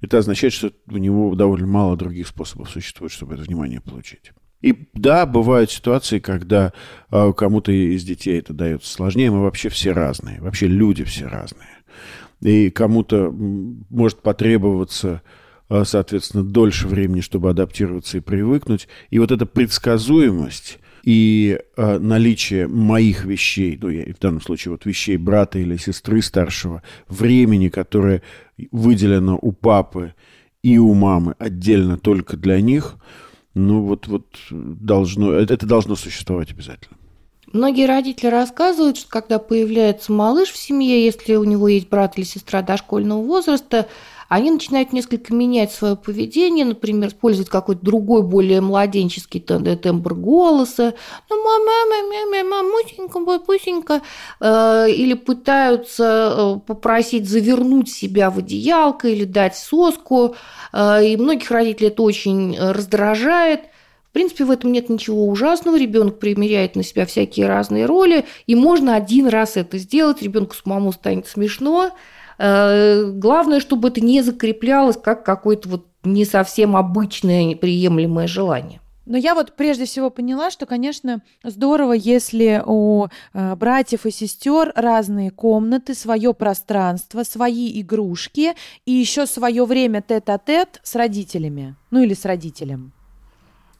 это 0.00 0.18
означает, 0.18 0.52
что 0.52 0.72
у 0.86 0.98
него 0.98 1.34
довольно 1.34 1.66
мало 1.66 1.96
других 1.96 2.28
способов 2.28 2.70
существует, 2.70 3.10
чтобы 3.10 3.34
это 3.34 3.42
внимание 3.42 3.80
получить. 3.80 4.30
И 4.62 4.86
да, 4.94 5.26
бывают 5.26 5.70
ситуации, 5.70 6.20
когда 6.20 6.72
э, 7.10 7.32
кому-то 7.36 7.72
из 7.72 8.04
детей 8.04 8.38
это 8.38 8.54
дается 8.54 8.90
сложнее. 8.90 9.30
Мы 9.30 9.42
вообще 9.42 9.68
все 9.68 9.92
разные. 9.92 10.40
Вообще 10.40 10.68
люди 10.68 11.02
все 11.02 11.26
разные. 11.26 11.68
И 12.40 12.70
кому-то 12.70 13.30
может 13.32 14.22
потребоваться, 14.22 15.22
э, 15.68 15.82
соответственно, 15.84 16.44
дольше 16.44 16.86
времени, 16.86 17.20
чтобы 17.20 17.50
адаптироваться 17.50 18.18
и 18.18 18.20
привыкнуть. 18.20 18.88
И 19.10 19.18
вот 19.18 19.32
эта 19.32 19.46
предсказуемость 19.46 20.78
и 21.02 21.58
э, 21.76 21.98
наличие 21.98 22.68
моих 22.68 23.24
вещей, 23.24 23.76
ну, 23.82 23.88
я, 23.88 24.04
в 24.14 24.20
данном 24.20 24.40
случае 24.40 24.72
вот 24.72 24.86
вещей 24.86 25.16
брата 25.16 25.58
или 25.58 25.76
сестры 25.76 26.22
старшего, 26.22 26.84
времени, 27.08 27.68
которое 27.68 28.22
выделено 28.70 29.36
у 29.42 29.50
папы 29.50 30.14
и 30.62 30.78
у 30.78 30.94
мамы 30.94 31.34
отдельно 31.40 31.98
только 31.98 32.36
для 32.36 32.60
них– 32.60 32.94
ну 33.54 33.82
вот, 33.82 34.06
вот 34.06 34.26
должно, 34.50 35.32
это, 35.32 35.54
это 35.54 35.66
должно 35.66 35.96
существовать 35.96 36.50
обязательно. 36.50 36.96
Многие 37.52 37.86
родители 37.86 38.28
рассказывают, 38.28 38.96
что 38.96 39.08
когда 39.10 39.38
появляется 39.38 40.10
малыш 40.10 40.50
в 40.50 40.56
семье, 40.56 41.04
если 41.04 41.34
у 41.34 41.44
него 41.44 41.68
есть 41.68 41.88
брат 41.88 42.16
или 42.16 42.24
сестра 42.24 42.62
дошкольного 42.62 43.22
возраста, 43.22 43.88
они 44.32 44.50
начинают 44.50 44.94
несколько 44.94 45.34
менять 45.34 45.72
свое 45.72 45.94
поведение, 45.94 46.64
например, 46.64 47.10
использовать 47.10 47.50
какой-то 47.50 47.84
другой, 47.84 48.22
более 48.22 48.62
младенческий 48.62 49.40
тембр 49.40 50.14
голоса, 50.14 50.94
ну, 51.28 51.44
мама, 51.44 51.72
мама, 51.90 52.30
мама, 52.30 52.62
мамусенька, 52.62 53.20
папусенька, 53.20 54.00
э, 54.40 54.90
или 54.90 55.12
пытаются 55.12 56.34
э, 56.34 56.60
попросить 56.66 57.28
завернуть 57.28 57.90
себя 57.90 58.30
в 58.30 58.38
одеялко 58.38 59.06
или 59.06 59.24
дать 59.24 59.54
соску, 59.54 60.34
э, 60.72 61.08
и 61.08 61.16
многих 61.18 61.50
родителей 61.50 61.88
это 61.88 62.02
очень 62.02 62.58
раздражает. 62.58 63.60
В 64.08 64.12
принципе, 64.14 64.44
в 64.46 64.50
этом 64.50 64.72
нет 64.72 64.88
ничего 64.88 65.26
ужасного. 65.26 65.78
Ребенок 65.78 66.18
примеряет 66.18 66.74
на 66.74 66.82
себя 66.82 67.04
всякие 67.04 67.48
разные 67.48 67.84
роли, 67.84 68.24
и 68.46 68.54
можно 68.54 68.96
один 68.96 69.26
раз 69.26 69.58
это 69.58 69.76
сделать. 69.76 70.22
Ребенку 70.22 70.54
самому 70.54 70.92
станет 70.92 71.26
смешно, 71.26 71.90
Э, 71.90 71.96
главное, 72.42 73.60
чтобы 73.60 73.88
это 73.88 74.00
не 74.00 74.22
закреплялось 74.22 74.96
как 74.96 75.24
какое-то 75.24 75.68
вот 75.68 75.86
не 76.04 76.24
совсем 76.24 76.76
обычное 76.76 77.44
неприемлемое 77.44 78.26
желание. 78.26 78.80
Но 79.04 79.18
я 79.18 79.34
вот 79.34 79.56
прежде 79.56 79.84
всего 79.84 80.10
поняла, 80.10 80.50
что, 80.50 80.64
конечно, 80.64 81.22
здорово, 81.42 81.92
если 81.92 82.62
у 82.64 83.06
э, 83.34 83.56
братьев 83.56 84.06
и 84.06 84.12
сестер 84.12 84.72
разные 84.76 85.30
комнаты, 85.30 85.94
свое 85.94 86.32
пространство, 86.34 87.24
свои 87.24 87.80
игрушки 87.80 88.54
и 88.86 88.92
еще 88.92 89.26
свое 89.26 89.64
время 89.64 90.02
тет-а-тет 90.02 90.80
с 90.84 90.94
родителями, 90.94 91.74
ну 91.90 92.00
или 92.02 92.14
с 92.14 92.24
родителем. 92.24 92.92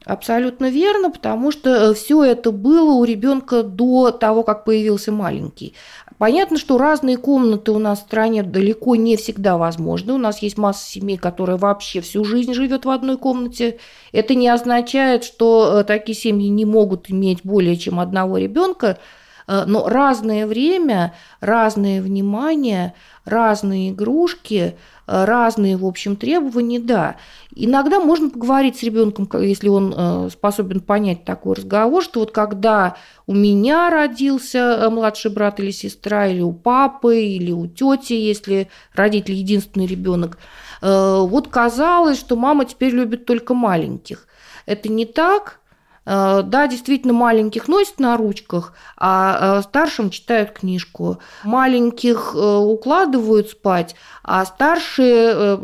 Абсолютно 0.05 0.69
верно, 0.69 1.09
потому 1.09 1.51
что 1.51 1.69
э, 1.69 1.93
все 1.93 2.23
это 2.23 2.51
было 2.51 2.93
у 2.93 3.05
ребенка 3.05 3.63
до 3.63 4.11
того, 4.11 4.43
как 4.43 4.65
появился 4.65 5.13
маленький. 5.13 5.73
Понятно, 6.17 6.57
что 6.57 6.77
разные 6.77 7.17
комнаты 7.17 7.71
у 7.71 7.79
нас 7.79 7.99
в 7.99 8.03
стране 8.03 8.43
далеко 8.43 8.95
не 8.95 9.17
всегда 9.17 9.57
возможны. 9.57 10.13
У 10.13 10.17
нас 10.17 10.41
есть 10.41 10.57
масса 10.57 10.89
семей, 10.89 11.17
которые 11.17 11.57
вообще 11.57 12.01
всю 12.01 12.23
жизнь 12.23 12.53
живет 12.53 12.85
в 12.85 12.89
одной 12.89 13.17
комнате. 13.17 13.79
Это 14.11 14.35
не 14.35 14.47
означает, 14.47 15.23
что 15.23 15.79
э, 15.79 15.83
такие 15.83 16.15
семьи 16.15 16.47
не 16.49 16.65
могут 16.65 17.09
иметь 17.09 17.39
более 17.43 17.75
чем 17.75 17.99
одного 17.99 18.37
ребенка, 18.37 18.99
но 19.47 19.87
разное 19.87 20.47
время, 20.47 21.13
разное 21.39 22.01
внимание, 22.01 22.93
разные 23.25 23.91
игрушки– 23.91 24.75
Э, 25.05 25.25
разные, 25.25 25.75
в 25.75 25.85
общем, 25.85 26.15
требования, 26.15 26.79
да. 26.79 27.17
Иногда 27.53 27.99
можно 27.99 28.29
поговорить 28.29 28.77
с 28.77 28.83
ребенком, 28.83 29.29
если 29.41 29.67
он 29.67 29.93
э, 29.95 30.29
способен 30.31 30.79
понять 30.79 31.25
такой 31.25 31.55
разговор, 31.55 32.03
что 32.03 32.21
вот 32.21 32.31
когда 32.31 32.95
у 33.27 33.33
меня 33.33 33.89
родился 33.89 34.59
э, 34.59 34.89
младший 34.89 35.31
брат 35.31 35.59
или 35.59 35.71
сестра, 35.71 36.27
или 36.27 36.41
у 36.41 36.53
папы, 36.53 37.21
или 37.21 37.51
у 37.51 37.67
тети, 37.67 38.13
если 38.13 38.69
родитель 38.93 39.33
единственный 39.33 39.87
ребенок, 39.87 40.37
вот 40.81 41.47
казалось, 41.47 42.19
что 42.19 42.35
мама 42.35 42.65
теперь 42.65 42.91
любит 42.91 43.25
только 43.25 43.53
маленьких. 43.53 44.27
Это 44.65 44.89
не 44.89 45.05
так, 45.05 45.61
Э, 45.62 45.62
да, 46.05 46.67
действительно, 46.67 47.13
маленьких 47.13 47.67
носят 47.67 47.99
на 47.99 48.17
ручках, 48.17 48.73
а 48.97 49.59
э, 49.59 49.61
старшим 49.63 50.09
читают 50.09 50.51
книжку. 50.51 51.19
Маленьких 51.43 52.33
э, 52.35 52.57
укладывают 52.57 53.49
спать, 53.49 53.95
а 54.23 54.45
старшие 54.45 55.57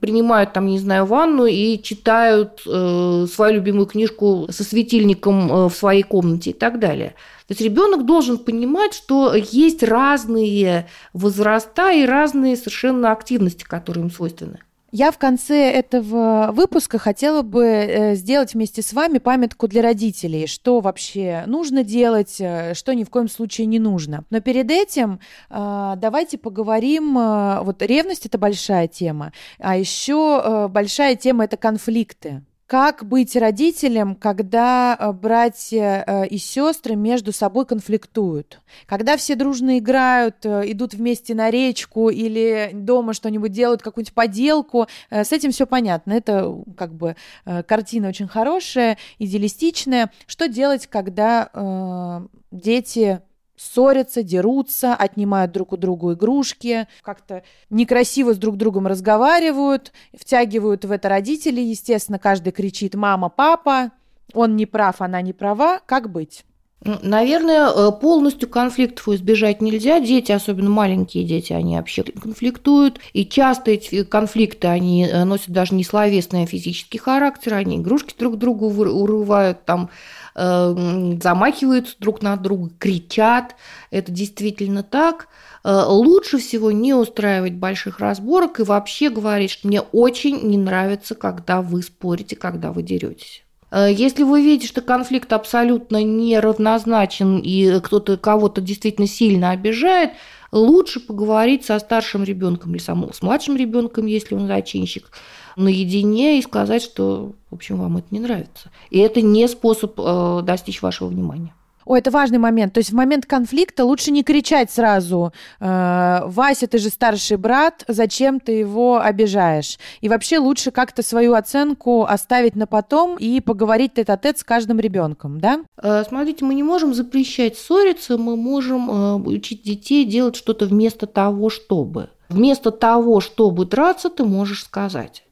принимают 0.00 0.52
там, 0.52 0.66
не 0.66 0.78
знаю, 0.78 1.04
ванну 1.06 1.44
и 1.46 1.80
читают 1.82 2.60
свою 2.60 3.54
любимую 3.54 3.86
книжку 3.86 4.46
со 4.50 4.64
светильником 4.64 5.68
в 5.68 5.74
своей 5.74 6.02
комнате 6.02 6.50
и 6.50 6.54
так 6.54 6.78
далее. 6.78 7.14
То 7.46 7.52
есть 7.52 7.60
ребенок 7.60 8.06
должен 8.06 8.38
понимать, 8.38 8.94
что 8.94 9.34
есть 9.34 9.82
разные 9.82 10.88
возраста 11.12 11.90
и 11.90 12.06
разные 12.06 12.56
совершенно 12.56 13.12
активности, 13.12 13.64
которые 13.64 14.04
им 14.04 14.10
свойственны. 14.10 14.60
Я 14.94 15.10
в 15.10 15.16
конце 15.16 15.70
этого 15.70 16.50
выпуска 16.52 16.98
хотела 16.98 17.40
бы 17.40 17.64
э, 17.64 18.14
сделать 18.14 18.52
вместе 18.52 18.82
с 18.82 18.92
вами 18.92 19.16
памятку 19.16 19.66
для 19.66 19.80
родителей, 19.80 20.46
что 20.46 20.80
вообще 20.80 21.44
нужно 21.46 21.82
делать, 21.82 22.36
э, 22.38 22.74
что 22.74 22.94
ни 22.94 23.02
в 23.02 23.08
коем 23.08 23.26
случае 23.28 23.68
не 23.68 23.78
нужно. 23.78 24.24
Но 24.28 24.42
перед 24.42 24.70
этим 24.70 25.18
э, 25.48 25.94
давайте 25.96 26.36
поговорим, 26.36 27.14
вот 27.14 27.80
ревность 27.80 28.26
это 28.26 28.36
большая 28.36 28.86
тема, 28.86 29.32
а 29.58 29.78
еще 29.78 30.68
большая 30.68 31.16
тема 31.16 31.44
это 31.44 31.56
конфликты. 31.56 32.42
Как 32.72 33.04
быть 33.04 33.36
родителем, 33.36 34.14
когда 34.14 34.96
э, 34.98 35.12
братья 35.12 36.04
э, 36.06 36.26
и 36.28 36.38
сестры 36.38 36.96
между 36.96 37.30
собой 37.30 37.66
конфликтуют? 37.66 38.62
Когда 38.86 39.18
все 39.18 39.34
дружно 39.34 39.78
играют, 39.78 40.36
э, 40.46 40.62
идут 40.72 40.94
вместе 40.94 41.34
на 41.34 41.50
речку 41.50 42.08
или 42.08 42.70
дома 42.72 43.12
что-нибудь 43.12 43.52
делают, 43.52 43.82
какую-нибудь 43.82 44.14
поделку, 44.14 44.86
с 45.10 45.32
этим 45.32 45.50
все 45.50 45.66
понятно. 45.66 46.14
Это 46.14 46.50
как 46.74 46.94
бы 46.94 47.14
картина 47.44 48.08
очень 48.08 48.26
хорошая, 48.26 48.96
идеалистичная. 49.18 50.10
Что 50.26 50.48
делать, 50.48 50.86
когда 50.86 52.22
дети 52.50 53.20
ссорятся, 53.62 54.22
дерутся, 54.22 54.94
отнимают 54.94 55.52
друг 55.52 55.72
у 55.72 55.76
друга 55.76 56.14
игрушки, 56.14 56.88
как-то 57.02 57.42
некрасиво 57.70 58.34
с 58.34 58.38
друг 58.38 58.56
другом 58.56 58.86
разговаривают, 58.86 59.92
втягивают 60.12 60.84
в 60.84 60.90
это 60.90 61.08
родители, 61.08 61.60
естественно, 61.60 62.18
каждый 62.18 62.52
кричит 62.52 62.94
«мама, 62.94 63.28
папа», 63.28 63.92
он 64.34 64.56
не 64.56 64.66
прав, 64.66 65.00
она 65.00 65.20
не 65.20 65.32
права, 65.32 65.80
как 65.86 66.10
быть? 66.10 66.44
Наверное, 66.84 67.70
э, 67.70 67.92
полностью 67.92 68.48
конфликтов 68.48 69.08
избежать 69.08 69.62
нельзя. 69.62 70.00
Дети, 70.00 70.32
особенно 70.32 70.68
маленькие 70.68 71.24
дети, 71.24 71.52
они 71.52 71.76
вообще 71.76 72.02
конфликтуют. 72.02 72.98
И 73.12 73.24
часто 73.24 73.70
эти 73.70 74.02
конфликты, 74.02 74.66
они 74.66 75.06
э, 75.06 75.22
носят 75.22 75.50
даже 75.50 75.74
не 75.76 75.84
словесный, 75.84 76.42
а 76.42 76.46
физический 76.46 76.98
характер. 76.98 77.54
Они 77.54 77.76
игрушки 77.76 78.14
друг 78.18 78.36
другу 78.36 78.66
урывают, 78.66 79.64
там, 79.64 79.90
замахиваются 80.34 81.96
друг 81.98 82.22
на 82.22 82.36
друга, 82.36 82.70
кричат. 82.78 83.56
Это 83.90 84.10
действительно 84.12 84.82
так. 84.82 85.28
Лучше 85.64 86.38
всего 86.38 86.72
не 86.72 86.94
устраивать 86.94 87.54
больших 87.54 88.00
разборок 88.00 88.60
и 88.60 88.64
вообще 88.64 89.10
говорить, 89.10 89.50
что 89.50 89.68
мне 89.68 89.80
очень 89.80 90.40
не 90.48 90.58
нравится, 90.58 91.14
когда 91.14 91.62
вы 91.62 91.82
спорите, 91.82 92.34
когда 92.34 92.72
вы 92.72 92.82
деретесь. 92.82 93.44
Э, 93.72 93.88
если 93.90 94.22
вы 94.22 94.42
видите, 94.42 94.68
что 94.68 94.82
конфликт 94.82 95.32
абсолютно 95.32 96.04
неравнозначен 96.04 97.38
и 97.38 97.80
кто-то 97.80 98.16
кого-то 98.16 98.60
действительно 98.60 99.08
сильно 99.08 99.50
обижает, 99.50 100.12
лучше 100.52 101.00
поговорить 101.00 101.64
со 101.64 101.78
старшим 101.78 102.22
ребенком 102.22 102.74
или 102.74 102.82
с 102.82 103.22
младшим 103.22 103.56
ребенком, 103.56 104.06
если 104.06 104.34
он 104.34 104.46
зачинщик, 104.46 105.10
наедине 105.56 106.38
и 106.38 106.42
сказать, 106.42 106.82
что, 106.82 107.32
в 107.50 107.54
общем, 107.54 107.78
вам 107.78 107.98
это 107.98 108.06
не 108.10 108.20
нравится. 108.20 108.70
И 108.90 108.98
это 108.98 109.20
не 109.20 109.48
способ 109.48 109.98
э, 109.98 110.40
достичь 110.42 110.82
вашего 110.82 111.08
внимания. 111.08 111.54
О, 111.84 111.96
это 111.96 112.10
важный 112.10 112.38
момент. 112.38 112.72
То 112.72 112.78
есть 112.78 112.90
в 112.90 112.94
момент 112.94 113.26
конфликта 113.26 113.84
лучше 113.84 114.10
не 114.10 114.22
кричать 114.22 114.70
сразу 114.70 115.32
э, 115.60 116.20
«Вася, 116.24 116.66
ты 116.66 116.78
же 116.78 116.90
старший 116.90 117.36
брат, 117.36 117.84
зачем 117.88 118.40
ты 118.40 118.52
его 118.52 119.00
обижаешь?» 119.00 119.78
И 120.00 120.08
вообще 120.08 120.38
лучше 120.38 120.70
как-то 120.70 121.02
свою 121.02 121.34
оценку 121.34 122.04
оставить 122.04 122.54
на 122.56 122.66
потом 122.66 123.16
и 123.16 123.40
поговорить 123.40 123.94
тет-а-тет 123.94 124.38
с 124.38 124.44
каждым 124.44 124.78
ребенком, 124.78 125.40
да? 125.40 125.60
Э, 125.82 126.04
смотрите, 126.08 126.44
мы 126.44 126.54
не 126.54 126.62
можем 126.62 126.94
запрещать 126.94 127.56
ссориться, 127.56 128.16
мы 128.16 128.36
можем 128.36 128.90
э, 128.90 129.14
учить 129.28 129.62
детей 129.62 130.04
делать 130.04 130.36
что-то 130.36 130.66
вместо 130.66 131.06
того, 131.06 131.50
чтобы. 131.50 132.10
Вместо 132.28 132.70
того, 132.70 133.20
чтобы 133.20 133.66
драться, 133.66 134.08
ты 134.08 134.24
можешь 134.24 134.64
сказать. 134.64 135.24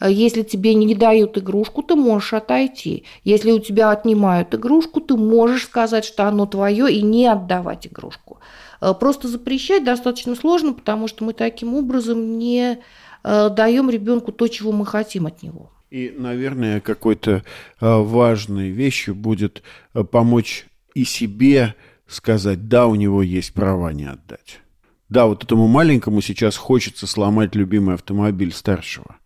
Э, 0.00 0.10
если 0.10 0.42
тебе 0.42 0.74
не 0.74 0.94
дают 0.94 1.38
игрушку, 1.38 1.82
ты 1.82 1.94
можешь 1.94 2.32
отойти. 2.32 3.04
Если 3.22 3.52
у 3.52 3.58
тебя 3.58 3.90
отнимают 3.90 4.54
игрушку, 4.54 5.00
ты 5.00 5.16
можешь 5.16 5.64
сказать, 5.64 6.04
что 6.04 6.26
оно 6.26 6.46
твое, 6.46 6.92
и 6.92 7.02
не 7.02 7.26
отдавать 7.26 7.86
игрушку. 7.86 8.40
Э, 8.80 8.94
просто 8.98 9.28
запрещать 9.28 9.84
достаточно 9.84 10.34
сложно, 10.34 10.72
потому 10.72 11.06
что 11.06 11.24
мы 11.24 11.32
таким 11.32 11.74
образом 11.74 12.38
не 12.38 12.78
э, 13.22 13.50
даем 13.50 13.90
ребенку 13.90 14.32
то, 14.32 14.48
чего 14.48 14.72
мы 14.72 14.86
хотим 14.86 15.26
от 15.26 15.42
него. 15.42 15.70
И, 15.90 16.14
наверное, 16.16 16.80
какой-то 16.80 17.42
важной 17.80 18.70
вещью 18.70 19.16
будет 19.16 19.64
помочь 20.12 20.66
и 20.94 21.02
себе 21.02 21.74
сказать, 22.06 22.68
да, 22.68 22.86
у 22.86 22.94
него 22.94 23.24
есть 23.24 23.52
права 23.52 23.92
не 23.92 24.04
отдать. 24.04 24.60
Да, 25.08 25.26
вот 25.26 25.42
этому 25.42 25.66
маленькому 25.66 26.20
сейчас 26.20 26.56
хочется 26.56 27.08
сломать 27.08 27.56
любимый 27.56 27.96
автомобиль 27.96 28.52
старшего. 28.52 29.16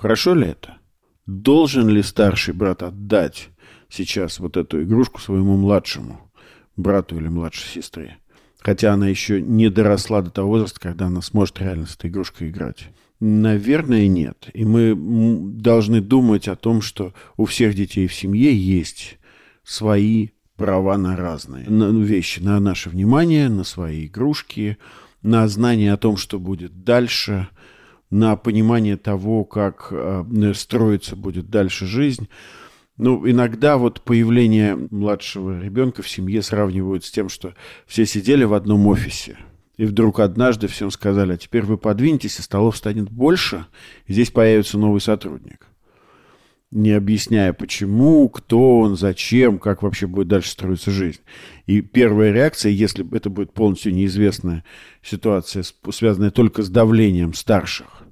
Хорошо 0.00 0.34
ли 0.34 0.46
это? 0.46 0.78
Должен 1.26 1.88
ли 1.88 2.02
старший 2.02 2.54
брат 2.54 2.82
отдать 2.82 3.50
сейчас 3.90 4.40
вот 4.40 4.56
эту 4.56 4.82
игрушку 4.82 5.20
своему 5.20 5.58
младшему 5.58 6.32
брату 6.74 7.18
или 7.18 7.28
младшей 7.28 7.68
сестре? 7.68 8.16
Хотя 8.60 8.94
она 8.94 9.08
еще 9.08 9.42
не 9.42 9.68
доросла 9.68 10.22
до 10.22 10.30
того 10.30 10.52
возраста, 10.52 10.80
когда 10.80 11.06
она 11.06 11.20
сможет 11.20 11.60
реально 11.60 11.84
с 11.84 11.96
этой 11.96 12.08
игрушкой 12.08 12.48
играть. 12.48 12.88
Наверное, 13.20 14.08
нет. 14.08 14.48
И 14.54 14.64
мы 14.64 14.94
должны 14.96 16.00
думать 16.00 16.48
о 16.48 16.56
том, 16.56 16.80
что 16.80 17.12
у 17.36 17.44
всех 17.44 17.74
детей 17.74 18.06
в 18.06 18.14
семье 18.14 18.56
есть 18.56 19.18
свои 19.64 20.30
права 20.56 20.96
на 20.96 21.14
разные 21.14 21.68
на 21.68 21.90
вещи, 22.02 22.40
на 22.40 22.58
наше 22.58 22.88
внимание, 22.88 23.50
на 23.50 23.64
свои 23.64 24.06
игрушки, 24.06 24.78
на 25.20 25.46
знание 25.46 25.92
о 25.92 25.98
том, 25.98 26.16
что 26.16 26.38
будет 26.38 26.84
дальше– 26.84 27.48
на 28.10 28.36
понимание 28.36 28.96
того, 28.96 29.44
как 29.44 29.88
э, 29.90 30.52
строиться 30.54 31.16
будет 31.16 31.48
дальше 31.48 31.86
жизнь. 31.86 32.28
Ну, 32.96 33.28
иногда 33.28 33.78
вот 33.78 34.02
появление 34.02 34.76
младшего 34.90 35.58
ребенка 35.58 36.02
в 36.02 36.08
семье 36.08 36.42
сравнивают 36.42 37.04
с 37.04 37.10
тем, 37.10 37.28
что 37.28 37.54
все 37.86 38.04
сидели 38.04 38.44
в 38.44 38.52
одном 38.52 38.86
офисе, 38.88 39.38
и 39.78 39.86
вдруг 39.86 40.20
однажды 40.20 40.66
всем 40.66 40.90
сказали, 40.90 41.32
а 41.32 41.36
теперь 41.38 41.62
вы 41.62 41.78
подвиньтесь, 41.78 42.38
и 42.38 42.42
столов 42.42 42.76
станет 42.76 43.10
больше, 43.10 43.64
и 44.06 44.12
здесь 44.12 44.30
появится 44.30 44.76
новый 44.76 45.00
сотрудник. 45.00 45.69
Не 46.70 46.92
объясняя, 46.92 47.52
почему, 47.52 48.28
кто 48.28 48.78
он, 48.78 48.96
зачем, 48.96 49.58
как 49.58 49.82
вообще 49.82 50.06
будет 50.06 50.28
дальше 50.28 50.50
строиться 50.50 50.92
жизнь. 50.92 51.20
И 51.66 51.80
первая 51.80 52.32
реакция, 52.32 52.70
если 52.70 53.04
это 53.16 53.28
будет 53.28 53.52
полностью 53.52 53.92
неизвестная 53.92 54.64
ситуация, 55.02 55.64
связанная 55.90 56.30
только 56.30 56.62
с 56.62 56.70
давлением 56.70 57.34
старших, 57.34 58.04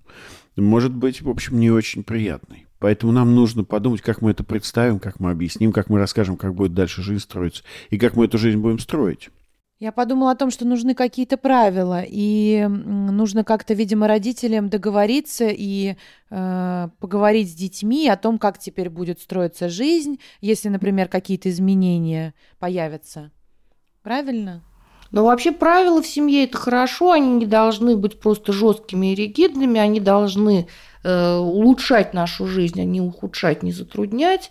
может 0.57 0.93
быть, 0.93 1.23
в 1.23 1.29
общем, 1.29 1.61
не 1.61 1.71
очень 1.71 2.03
приятной. 2.03 2.67
Поэтому 2.81 3.13
нам 3.13 3.35
нужно 3.35 3.63
подумать, 3.63 4.03
как 4.03 4.23
мы 4.23 4.33
это 4.33 4.43
представим, 4.43 4.99
как 4.99 5.21
мы 5.21 5.31
объясним, 5.31 5.73
как 5.73 5.89
мы 5.89 5.99
расскажем, 5.99 6.37
как 6.37 6.55
будет 6.55 6.75
дальше 6.75 7.01
жизнь 7.01 7.23
строиться, 7.23 7.63
и 7.91 7.99
как 7.99 8.17
мы 8.17 8.25
эту 8.25 8.39
жизнь 8.39 8.59
будем 8.59 8.81
строить. 8.81 9.31
Я 9.81 9.93
подумала 9.93 10.33
о 10.33 10.37
том, 10.37 10.51
что 10.51 10.67
нужны 10.67 10.95
какие-то 10.97 11.37
правила, 11.37 12.03
и 12.05 12.67
нужно 12.67 13.45
как-то, 13.45 13.75
видимо, 13.75 14.09
родителям 14.09 14.69
договориться 14.69 15.47
и 15.49 15.95
э, 16.31 16.89
поговорить 16.99 17.53
с 17.53 17.55
детьми 17.55 18.09
о 18.09 18.17
том, 18.17 18.39
как 18.39 18.59
теперь 18.59 18.91
будет 18.91 19.21
строиться 19.21 19.69
жизнь, 19.69 20.19
если, 20.41 20.69
например, 20.69 21.07
какие-то 21.07 21.49
изменения 21.49 22.35
появятся. 22.59 23.31
Правильно? 24.03 24.65
Но 25.13 25.25
вообще 25.25 25.53
правила 25.53 26.03
в 26.03 26.07
семье 26.09 26.45
это 26.45 26.59
хорошо, 26.59 27.13
они 27.13 27.35
не 27.35 27.47
должны 27.47 27.97
быть 27.97 28.19
просто 28.19 28.53
жесткими 28.53 29.13
и 29.13 29.15
ригидными, 29.15 29.79
они 29.79 30.01
должны 30.01 30.67
э, 31.05 31.37
улучшать 31.37 32.15
нашу 32.15 32.49
жизнь, 32.49 32.81
а 32.81 32.85
не 32.85 33.01
ухудшать, 33.01 33.63
не 33.63 33.71
затруднять. 33.71 34.51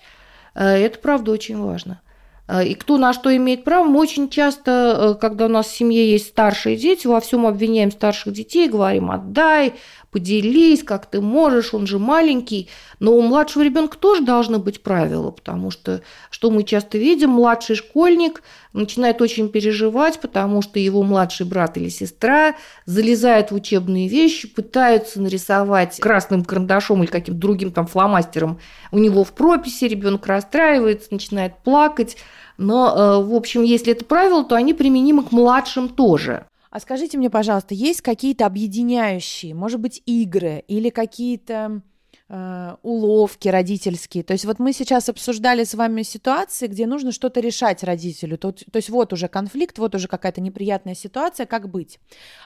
Э, 0.55 0.67
это 0.69 0.99
правда 0.99 1.33
очень 1.33 1.57
важно. 1.61 1.99
Э, 2.47 2.65
и 2.65 2.73
кто 2.73 2.97
на 2.97 3.13
что 3.13 3.35
имеет 3.35 3.63
право, 3.63 3.83
мы 3.83 3.99
очень 3.99 4.29
часто, 4.29 4.71
э, 4.71 5.19
когда 5.19 5.45
у 5.45 5.49
нас 5.49 5.67
в 5.67 5.75
семье 5.75 6.09
есть 6.11 6.27
старшие 6.27 6.77
дети, 6.77 7.07
во 7.07 7.19
всем 7.19 7.45
обвиняем 7.45 7.91
старших 7.91 8.33
детей, 8.33 8.69
говорим 8.69 9.11
«отдай», 9.11 9.73
поделись, 10.11 10.83
как 10.83 11.05
ты 11.05 11.21
можешь, 11.21 11.73
он 11.73 11.85
же 11.85 11.99
маленький. 11.99 12.69
Но 12.99 13.13
у 13.13 13.21
младшего 13.21 13.63
ребенка 13.63 13.97
тоже 13.97 14.23
должны 14.23 14.57
быть 14.57 14.81
правила, 14.81 15.31
потому 15.31 15.69
что, 15.69 16.01
что 16.31 16.49
мы 16.49 16.63
часто 16.63 16.97
видим, 16.97 17.31
младший 17.31 17.75
школьник 17.75 18.41
начинает 18.73 19.21
очень 19.21 19.49
переживать, 19.49 20.19
потому 20.19 20.61
что 20.61 20.79
его 20.79 21.03
младший 21.03 21.45
брат 21.45 21.77
или 21.77 21.89
сестра 21.89 22.55
залезают 22.85 23.51
в 23.51 23.55
учебные 23.55 24.07
вещи, 24.07 24.47
пытаются 24.47 25.21
нарисовать 25.21 25.99
красным 25.99 26.43
карандашом 26.43 27.03
или 27.03 27.11
каким-то 27.11 27.39
другим 27.39 27.71
там 27.71 27.85
фломастером 27.85 28.59
у 28.91 28.97
него 28.97 29.23
в 29.23 29.33
прописи, 29.33 29.85
ребенок 29.85 30.25
расстраивается, 30.25 31.09
начинает 31.11 31.57
плакать. 31.63 32.17
Но, 32.57 32.89
э, 32.89 33.23
в 33.23 33.33
общем, 33.35 33.63
если 33.63 33.93
это 33.93 34.05
правило, 34.05 34.43
то 34.43 34.55
они 34.55 34.73
применимы 34.73 35.23
к 35.23 35.31
младшим 35.31 35.89
тоже. 35.89 36.45
А 36.69 36.79
скажите 36.79 37.17
мне, 37.17 37.29
пожалуйста, 37.29 37.73
есть 37.73 38.01
какие-то 38.01 38.45
объединяющие, 38.45 39.53
может 39.53 39.79
быть, 39.79 40.01
игры 40.05 40.63
или 40.67 40.89
какие-то 40.89 41.81
Э, 42.29 42.75
уловки 42.83 43.47
родительские. 43.47 44.21
То 44.21 44.33
есть 44.33 44.43
вот 44.43 44.59
мы 44.59 44.73
сейчас 44.73 45.07
обсуждали 45.07 45.63
с 45.63 45.73
вами 45.73 46.01
ситуации, 46.01 46.67
где 46.67 46.85
нужно 46.85 47.13
что-то 47.13 47.39
решать 47.39 47.85
родителю. 47.85 48.37
То, 48.37 48.51
то 48.51 48.75
есть 48.75 48.89
вот 48.89 49.13
уже 49.13 49.29
конфликт, 49.29 49.77
вот 49.77 49.95
уже 49.95 50.09
какая-то 50.09 50.41
неприятная 50.41 50.93
ситуация, 50.93 51.45
как 51.45 51.69
быть. 51.69 51.99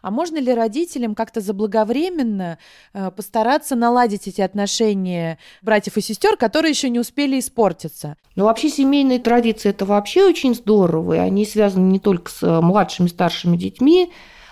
А 0.03 0.11
можно 0.11 0.37
ли 0.37 0.53
родителям 0.53 1.15
как-то 1.15 1.41
заблаговременно 1.41 2.59
э, 2.93 3.09
постараться 3.09 3.75
наладить 3.75 4.27
эти 4.27 4.41
отношения 4.41 5.39
братьев 5.63 5.97
и 5.97 6.01
сестер, 6.01 6.37
которые 6.37 6.69
еще 6.69 6.89
не 6.89 6.99
успели 6.99 7.39
испортиться? 7.39 8.17
Ну 8.35 8.43
вообще 8.43 8.69
семейные 8.69 9.17
традиции 9.17 9.69
это 9.69 9.85
вообще 9.85 10.25
очень 10.25 10.53
здорово, 10.53 11.13
и 11.13 11.17
они 11.17 11.43
связаны 11.43 11.91
не 11.91 11.99
только 11.99 12.29
с 12.29 12.43
э, 12.43 12.61
младшими, 12.61 13.07
старшими 13.07 13.57
детьми, 13.57 14.11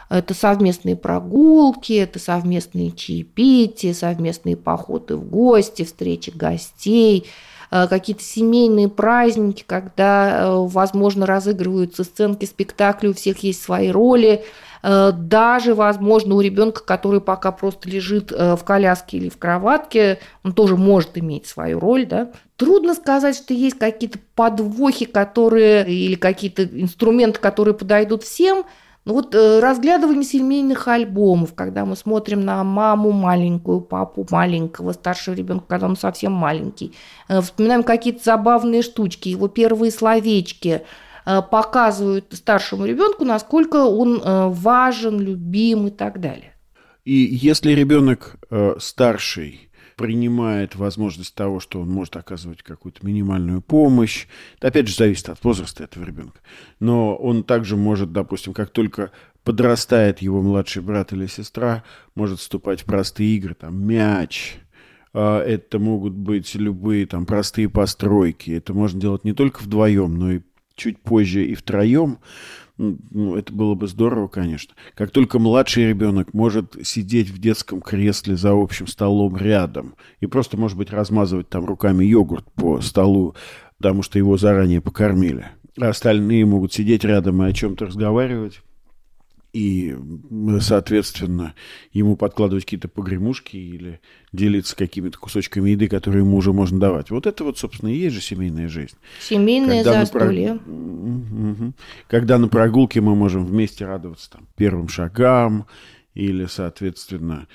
это 0.10 0.34
совместные 0.34 0.96
прогулки, 0.96 1.94
это 1.94 2.18
совместные 2.18 2.92
чаепития, 2.92 3.94
совместные 3.94 4.58
походы 4.58 5.16
в 5.16 5.30
гости, 5.30 5.86
встречи 5.86 6.32
гостей, 6.32 7.28
э, 7.70 7.88
какие-то 7.88 8.24
семейные 8.24 8.90
праздники, 8.90 9.64
когда, 9.66 10.42
э, 10.42 10.68
возможно, 10.68 11.28
разыгрываются 11.28 12.04
сценки 12.04 12.46
спектакля, 12.46 13.12
у 13.12 13.14
всех 13.14 13.38
есть 13.44 13.62
свои 13.62 13.92
роли, 13.92 14.44
э, 14.82 15.12
даже, 15.14 15.76
возможно, 15.76 16.34
у 16.36 16.42
ребенка, 16.42 16.84
который 16.84 17.22
пока 17.22 17.52
просто 17.52 17.88
лежит 17.88 18.32
в 18.32 18.60
коляске 18.66 19.18
или 19.18 19.30
в 19.30 19.38
кроватке, 19.38 20.18
он 20.44 20.54
тоже 20.54 20.76
может 20.76 21.20
иметь 21.20 21.46
свою 21.46 21.80
роль, 21.80 22.08
да. 22.08 22.32
Трудно 22.56 22.96
сказать, 22.96 23.36
что 23.36 23.54
есть 23.54 23.78
какие-то 23.78 24.18
подвохи, 24.34 25.06
которые 25.06 25.88
или 25.88 26.16
какие-то 26.16 26.64
инструменты, 26.64 27.40
которые 27.40 27.76
подойдут 27.76 28.24
всем, 28.24 28.66
ну 29.06 29.14
вот 29.14 29.34
э, 29.34 29.60
разглядывание 29.60 30.24
семейных 30.24 30.88
альбомов, 30.88 31.56
когда 31.56 31.86
мы 31.86 31.96
смотрим 31.96 32.42
на 32.42 32.64
маму 32.64 33.12
маленькую, 33.12 33.82
папу 33.82 34.28
маленького, 34.30 34.92
старшего 34.92 35.34
ребенка, 35.34 35.66
когда 35.68 35.88
он 35.88 35.96
совсем 35.96 36.34
маленький, 36.34 36.94
э, 37.28 37.42
вспоминаем 37.42 37.84
какие-то 37.84 38.24
забавные 38.24 38.82
штучки, 38.82 39.30
его 39.30 39.48
первые 39.48 39.92
словечки, 39.92 40.84
э, 41.26 41.42
показывают 41.42 42.26
старшему 42.34 42.86
ребенку, 42.86 43.24
насколько 43.24 43.78
он 43.86 44.22
важен, 44.52 45.20
любим 45.20 45.88
и 45.88 45.92
так 45.92 46.20
далее. 46.20 46.54
И 47.06 47.14
если 47.14 47.72
ребенок 47.72 48.36
старший 48.80 49.69
принимает 50.00 50.78
возможность 50.78 51.36
того, 51.36 51.60
что 51.60 51.82
он 51.82 51.90
может 51.90 52.16
оказывать 52.16 52.64
какую-то 52.64 53.06
минимальную 53.06 53.62
помощь. 53.62 54.28
Это, 54.58 54.70
опять 54.70 54.88
же, 54.88 54.96
зависит 54.96 55.28
от 55.28 55.44
возраста 55.44 55.84
этого 55.84 56.06
ребенка. 56.06 56.40
Но 56.80 57.18
он 57.18 57.44
также 57.44 57.76
может, 57.76 58.14
допустим, 58.14 58.54
как 58.54 58.70
только 58.70 59.12
подрастает 59.44 60.22
его 60.22 60.42
младший 60.42 60.82
брат 60.84 61.12
или 61.12 61.28
сестра, 61.28 61.84
может 62.16 62.40
вступать 62.40 62.84
в 62.84 62.86
простые 62.86 63.36
игры, 63.36 63.56
там, 63.56 63.86
мяч, 63.86 64.60
а, 65.12 65.44
это 65.44 65.80
могут 65.80 66.14
быть 66.14 66.56
любые 66.56 67.06
там 67.06 67.26
простые 67.26 67.68
постройки. 67.68 68.52
Это 68.52 68.74
можно 68.74 69.02
делать 69.02 69.26
не 69.26 69.34
только 69.34 69.62
вдвоем, 69.62 70.18
но 70.18 70.32
и 70.32 70.40
чуть 70.76 71.02
позже 71.02 71.44
и 71.44 71.56
втроем. 71.56 72.20
Ну, 72.80 73.36
это 73.36 73.52
было 73.52 73.76
бы 73.76 73.88
здорово, 73.88 74.30
конечно. 74.30 74.74
Как 74.96 75.12
только 75.12 75.38
младший 75.38 75.90
ребенок 75.90 76.34
может 76.34 76.78
сидеть 76.84 77.30
в 77.30 77.38
детском 77.38 77.82
кресле 77.82 78.38
за 78.38 78.52
общим 78.54 78.88
столом 78.88 79.36
рядом 79.36 79.96
и 80.22 80.28
просто, 80.28 80.56
может 80.56 80.78
быть, 80.78 80.90
размазывать 80.90 81.50
там 81.50 81.66
руками 81.66 82.06
йогурт 82.06 82.46
по 82.54 82.80
столу, 82.80 83.36
потому 83.78 84.02
что 84.02 84.18
его 84.18 84.38
заранее 84.38 84.80
покормили. 84.80 85.48
А 85.78 85.90
остальные 85.90 86.46
могут 86.46 86.72
сидеть 86.72 87.04
рядом 87.04 87.44
и 87.44 87.50
о 87.50 87.52
чем-то 87.52 87.88
разговаривать 87.88 88.62
и, 89.52 89.98
соответственно, 90.62 91.56
ему 91.92 92.16
подкладывать 92.16 92.66
какие-то 92.66 92.88
погремушки 92.88 93.58
или 93.58 94.00
делиться 94.32 94.76
какими-то 94.76 95.18
кусочками 95.18 95.72
еды, 95.72 95.88
которые 95.88 96.24
ему 96.24 96.38
уже 96.38 96.54
можно 96.54 96.80
давать. 96.80 97.10
Вот 97.10 97.26
это 97.26 97.44
вот, 97.44 97.58
собственно, 97.58 97.90
и 97.90 97.98
есть 97.98 98.16
же 98.16 98.22
семейная 98.22 98.68
жизнь. 98.68 98.96
Семейное 99.20 99.84
Когда 99.84 100.02
застолье. 100.02 100.60
На... 100.66 101.74
Когда 102.08 102.38
на 102.38 102.48
прогулке 102.48 103.02
мы 103.02 103.16
можем 103.16 103.46
вместе 103.46 103.86
радоваться 103.86 104.30
там, 104.30 104.48
первым 104.56 104.88
шагам 104.88 105.66
или, 106.14 106.46
соответственно, 106.46 107.48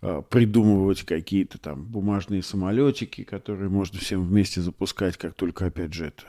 а, 0.00 0.22
придумывать 0.22 1.02
какие-то 1.02 1.58
там 1.58 1.84
бумажные 1.84 2.42
самолетики, 2.42 3.24
которые 3.24 3.68
можно 3.68 3.98
всем 3.98 4.26
вместе 4.26 4.62
запускать, 4.62 5.18
как 5.18 5.34
только, 5.34 5.66
опять 5.66 5.92
же, 5.92 6.06
это 6.06 6.24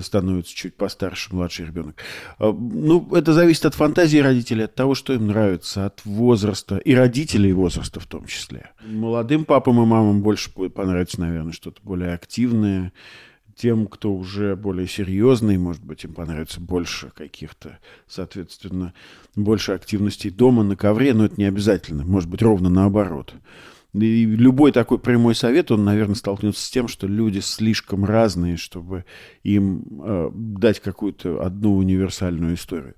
становится 0.00 0.54
чуть 0.54 0.74
постарше 0.74 1.34
младший 1.34 1.66
ребенок. 1.66 1.96
А, 2.38 2.52
ну, 2.52 3.14
это 3.14 3.32
зависит 3.32 3.66
от 3.66 3.74
фантазии 3.74 4.18
родителей, 4.18 4.64
от 4.64 4.74
того, 4.74 4.94
что 4.94 5.12
им 5.12 5.28
нравится, 5.28 5.86
от 5.86 6.04
возраста, 6.04 6.78
и 6.78 6.94
родителей 6.94 7.52
возраста 7.52 8.00
в 8.00 8.06
том 8.06 8.26
числе. 8.26 8.70
Молодым 8.84 9.44
папам 9.44 9.82
и 9.82 9.86
мамам 9.86 10.22
больше 10.22 10.50
будет 10.52 10.74
понравиться, 10.74 11.20
наверное, 11.20 11.52
что-то 11.52 11.80
более 11.82 12.12
активное. 12.14 12.92
Тем, 13.54 13.86
кто 13.86 14.12
уже 14.12 14.54
более 14.54 14.86
серьезный, 14.86 15.56
может 15.56 15.82
быть, 15.82 16.04
им 16.04 16.12
понравится 16.12 16.60
больше 16.60 17.10
каких-то, 17.16 17.78
соответственно, 18.06 18.92
больше 19.34 19.72
активностей 19.72 20.30
дома 20.30 20.62
на 20.62 20.76
ковре, 20.76 21.14
но 21.14 21.24
это 21.24 21.36
не 21.38 21.44
обязательно, 21.44 22.04
может 22.04 22.28
быть, 22.28 22.42
ровно 22.42 22.68
наоборот. 22.68 23.32
И 24.02 24.26
любой 24.26 24.72
такой 24.72 24.98
прямой 24.98 25.34
совет, 25.34 25.70
он, 25.70 25.84
наверное, 25.84 26.14
столкнется 26.14 26.62
с 26.62 26.70
тем, 26.70 26.86
что 26.88 27.06
люди 27.06 27.38
слишком 27.38 28.04
разные, 28.04 28.56
чтобы 28.56 29.04
им 29.42 29.84
э, 30.02 30.30
дать 30.34 30.80
какую-то 30.80 31.42
одну 31.42 31.76
универсальную 31.76 32.54
историю. 32.54 32.94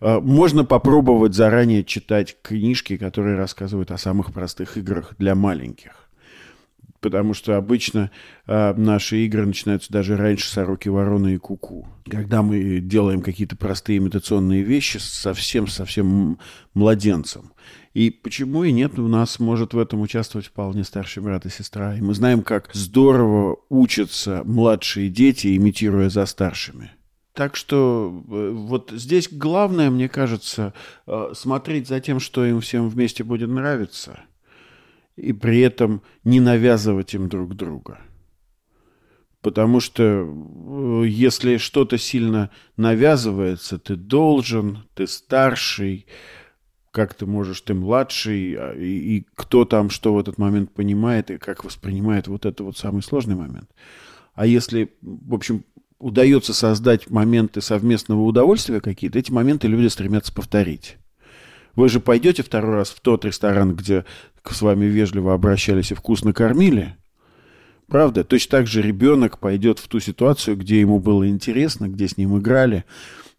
Э, 0.00 0.20
можно 0.20 0.64
попробовать 0.64 1.34
заранее 1.34 1.84
читать 1.84 2.36
книжки, 2.42 2.96
которые 2.96 3.36
рассказывают 3.36 3.90
о 3.90 3.98
самых 3.98 4.32
простых 4.32 4.76
играх 4.76 5.14
для 5.18 5.34
маленьких 5.34 6.04
потому 7.04 7.34
что 7.34 7.58
обычно 7.58 8.10
э, 8.46 8.72
наши 8.78 9.26
игры 9.26 9.44
начинаются 9.44 9.92
даже 9.92 10.16
раньше 10.16 10.50
«Сороки, 10.50 10.88
вороны» 10.88 11.34
и 11.34 11.36
«Куку». 11.36 11.86
-ку». 11.86 12.10
Когда 12.10 12.42
мы 12.42 12.80
делаем 12.80 13.20
какие-то 13.20 13.56
простые 13.56 13.98
имитационные 13.98 14.62
вещи 14.62 14.96
совсем-совсем 14.96 16.38
младенцем. 16.72 17.52
И 17.94 18.10
почему 18.10 18.64
и 18.64 18.72
нет, 18.72 18.98
у 18.98 19.06
нас 19.06 19.38
может 19.38 19.72
в 19.72 19.78
этом 19.78 20.00
участвовать 20.00 20.48
вполне 20.48 20.82
старший 20.82 21.22
брат 21.22 21.46
и 21.46 21.48
сестра. 21.48 21.96
И 21.96 22.00
мы 22.00 22.12
знаем, 22.14 22.42
как 22.42 22.70
здорово 22.72 23.56
учатся 23.68 24.42
младшие 24.44 25.08
дети, 25.08 25.56
имитируя 25.56 26.08
за 26.08 26.26
старшими. 26.26 26.90
Так 27.34 27.54
что 27.54 28.24
э, 28.28 28.50
вот 28.52 28.90
здесь 28.92 29.28
главное, 29.30 29.90
мне 29.90 30.08
кажется, 30.08 30.74
э, 31.06 31.32
смотреть 31.34 31.86
за 31.86 32.00
тем, 32.00 32.18
что 32.18 32.44
им 32.44 32.60
всем 32.60 32.88
вместе 32.88 33.22
будет 33.22 33.48
нравиться, 33.48 34.20
и 35.14 35.32
при 35.32 35.60
этом 35.60 36.02
не 36.24 36.40
навязывать 36.40 37.14
им 37.14 37.28
друг 37.28 37.54
друга. 37.54 37.98
Потому 39.40 39.78
что 39.78 40.02
э, 40.02 41.04
если 41.06 41.58
что-то 41.58 41.98
сильно 41.98 42.50
навязывается, 42.76 43.78
ты 43.78 43.94
должен, 43.94 44.84
ты 44.94 45.06
старший, 45.06 46.06
как 46.94 47.12
ты 47.14 47.26
можешь, 47.26 47.60
ты 47.60 47.74
младший, 47.74 48.54
а, 48.56 48.72
и, 48.72 49.16
и 49.16 49.26
кто 49.34 49.64
там 49.64 49.90
что 49.90 50.14
в 50.14 50.18
этот 50.18 50.38
момент 50.38 50.72
понимает, 50.72 51.28
и 51.32 51.38
как 51.38 51.64
воспринимает 51.64 52.28
вот 52.28 52.46
это 52.46 52.62
вот 52.62 52.78
самый 52.78 53.02
сложный 53.02 53.34
момент. 53.34 53.68
А 54.34 54.46
если, 54.46 54.94
в 55.02 55.34
общем, 55.34 55.64
удается 55.98 56.54
создать 56.54 57.10
моменты 57.10 57.60
совместного 57.60 58.22
удовольствия 58.22 58.80
какие-то, 58.80 59.18
эти 59.18 59.32
моменты 59.32 59.66
люди 59.66 59.88
стремятся 59.88 60.32
повторить. 60.32 60.96
Вы 61.74 61.88
же 61.88 61.98
пойдете 61.98 62.44
второй 62.44 62.76
раз 62.76 62.90
в 62.90 63.00
тот 63.00 63.24
ресторан, 63.24 63.74
где 63.74 64.04
с 64.48 64.62
вами 64.62 64.84
вежливо 64.84 65.34
обращались 65.34 65.90
и 65.90 65.96
вкусно 65.96 66.32
кормили, 66.32 66.96
правда? 67.88 68.24
Точно 68.24 68.58
так 68.58 68.66
же 68.66 68.82
ребенок 68.82 69.38
пойдет 69.38 69.78
в 69.78 69.88
ту 69.88 70.00
ситуацию, 70.00 70.56
где 70.56 70.80
ему 70.80 71.00
было 71.00 71.28
интересно, 71.28 71.88
где 71.88 72.08
с 72.08 72.16
ним 72.16 72.38
играли, 72.38 72.84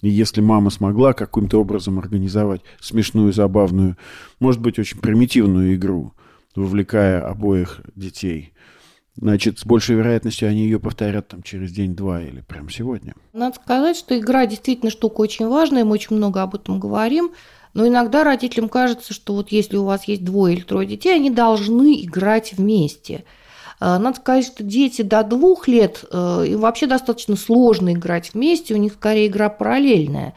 и 0.01 0.09
если 0.09 0.41
мама 0.41 0.69
смогла 0.69 1.13
каким-то 1.13 1.59
образом 1.59 1.99
организовать 1.99 2.61
смешную, 2.79 3.33
забавную, 3.33 3.97
может 4.39 4.61
быть, 4.61 4.77
очень 4.77 4.99
примитивную 4.99 5.75
игру, 5.75 6.13
вовлекая 6.55 7.21
обоих 7.21 7.81
детей, 7.95 8.53
значит, 9.15 9.59
с 9.59 9.65
большей 9.65 9.95
вероятностью 9.95 10.49
они 10.49 10.63
ее 10.63 10.79
повторят 10.79 11.29
там 11.29 11.43
через 11.43 11.71
день-два 11.71 12.21
или 12.21 12.41
прямо 12.41 12.69
сегодня. 12.69 13.15
Надо 13.33 13.55
сказать, 13.55 13.97
что 13.97 14.17
игра 14.17 14.45
действительно 14.45 14.91
штука 14.91 15.21
очень 15.21 15.47
важная, 15.47 15.85
мы 15.85 15.93
очень 15.93 16.15
много 16.15 16.41
об 16.41 16.55
этом 16.55 16.79
говорим. 16.79 17.31
Но 17.73 17.85
иногда 17.85 18.23
родителям 18.23 18.69
кажется, 18.69 19.13
что 19.13 19.35
вот 19.35 19.51
если 19.51 19.75
у 19.75 19.83
вас 19.83 20.05
есть 20.05 20.23
двое 20.23 20.55
или 20.55 20.61
трое 20.63 20.87
детей, 20.87 21.13
они 21.13 21.29
должны 21.29 22.01
играть 22.01 22.53
вместе. 22.53 23.25
Э, 23.79 23.97
надо 23.97 24.17
сказать, 24.17 24.45
что 24.45 24.63
дети 24.63 25.01
до 25.01 25.23
двух 25.23 25.67
лет, 25.67 26.03
э, 26.11 26.45
им 26.47 26.59
вообще 26.59 26.87
достаточно 26.87 27.35
сложно 27.35 27.93
играть 27.93 28.33
вместе, 28.33 28.73
у 28.73 28.77
них 28.77 28.93
скорее 28.93 29.27
игра 29.27 29.49
параллельная. 29.49 30.33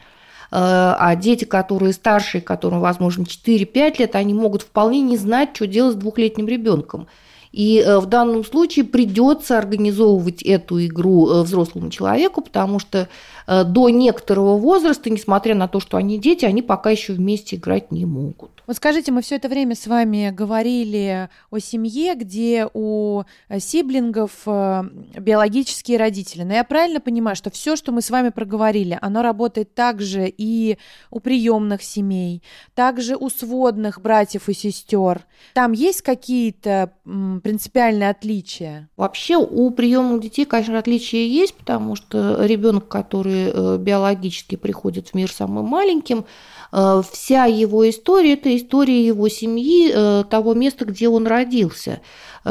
Э, 0.51 0.95
а 0.97 1.15
дети, 1.15 1.45
которые 1.45 1.93
старшие, 1.93 2.41
которым, 2.41 2.79
возможно, 2.79 3.23
4-5 3.23 3.99
лет, 3.99 4.15
они 4.15 4.33
могут 4.33 4.63
вполне 4.63 5.01
не 5.01 5.17
знать, 5.17 5.49
что 5.53 5.67
делать 5.67 5.95
с 5.95 5.99
двухлетним 5.99 6.47
ребенком. 6.47 7.07
И 7.51 7.83
в 7.85 8.05
данном 8.05 8.45
случае 8.45 8.85
придется 8.85 9.57
организовывать 9.57 10.43
эту 10.43 10.85
игру 10.85 11.43
взрослому 11.43 11.89
человеку, 11.89 12.41
потому 12.41 12.79
что 12.79 13.09
до 13.47 13.89
некоторого 13.89 14.57
возраста, 14.57 15.09
несмотря 15.09 15.55
на 15.55 15.67
то, 15.67 15.79
что 15.79 15.97
они 15.97 16.19
дети, 16.19 16.45
они 16.45 16.61
пока 16.61 16.91
еще 16.91 17.13
вместе 17.13 17.55
играть 17.55 17.91
не 17.91 18.05
могут. 18.05 18.59
Вот 18.69 18.75
скажите, 18.75 19.11
мы 19.11 19.23
все 19.23 19.37
это 19.37 19.49
время 19.49 19.73
с 19.73 19.87
вами 19.87 20.29
говорили 20.29 21.29
о 21.49 21.57
семье, 21.57 22.13
где 22.13 22.69
у 22.71 23.23
э, 23.47 23.59
сиблингов 23.59 24.31
э, 24.45 24.83
биологические 25.17 25.97
родители. 25.97 26.43
Но 26.43 26.53
я 26.53 26.63
правильно 26.63 26.99
понимаю, 26.99 27.35
что 27.35 27.49
все, 27.49 27.75
что 27.75 27.91
мы 27.91 28.03
с 28.03 28.11
вами 28.11 28.29
проговорили, 28.29 28.99
оно 29.01 29.23
работает 29.23 29.73
также 29.73 30.31
и 30.37 30.77
у 31.09 31.19
приемных 31.19 31.81
семей, 31.81 32.43
также 32.75 33.15
у 33.15 33.31
сводных 33.31 34.01
братьев 34.01 34.49
и 34.49 34.53
сестер. 34.53 35.25
Там 35.55 35.71
есть 35.71 36.03
какие-то 36.03 36.93
принципиальные 37.39 38.09
отличия? 38.09 38.89
Вообще 38.97 39.37
у 39.37 39.71
приемных 39.71 40.21
детей, 40.21 40.45
конечно, 40.45 40.77
отличия 40.77 41.25
есть, 41.25 41.53
потому 41.55 41.95
что 41.95 42.43
ребенок, 42.45 42.87
который 42.87 43.51
э, 43.53 43.77
биологически 43.77 44.55
приходит 44.55 45.09
в 45.09 45.13
мир 45.13 45.31
самым 45.31 45.65
маленьким, 45.65 46.25
Э, 46.71 47.01
вся 47.09 47.45
его 47.45 47.89
история– 47.89 48.33
это 48.33 48.55
история 48.55 49.05
его 49.05 49.27
семьи, 49.29 49.91
э, 49.93 50.23
того 50.29 50.53
места, 50.53 50.85
где 50.85 51.09
он 51.09 51.27
родился. 51.27 52.01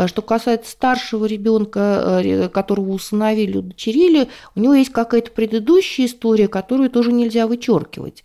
Что 0.06 0.20
касается 0.20 0.70
старшего 0.70 1.24
ребенка, 1.24 2.50
которого 2.52 2.90
усыновили, 2.90 3.56
удочерили, 3.56 4.28
у 4.54 4.60
него 4.60 4.74
есть 4.74 4.92
какая-то 4.92 5.30
предыдущая 5.30 6.04
история, 6.04 6.46
которую 6.46 6.90
тоже 6.90 7.10
нельзя 7.10 7.46
вычеркивать. 7.46 8.22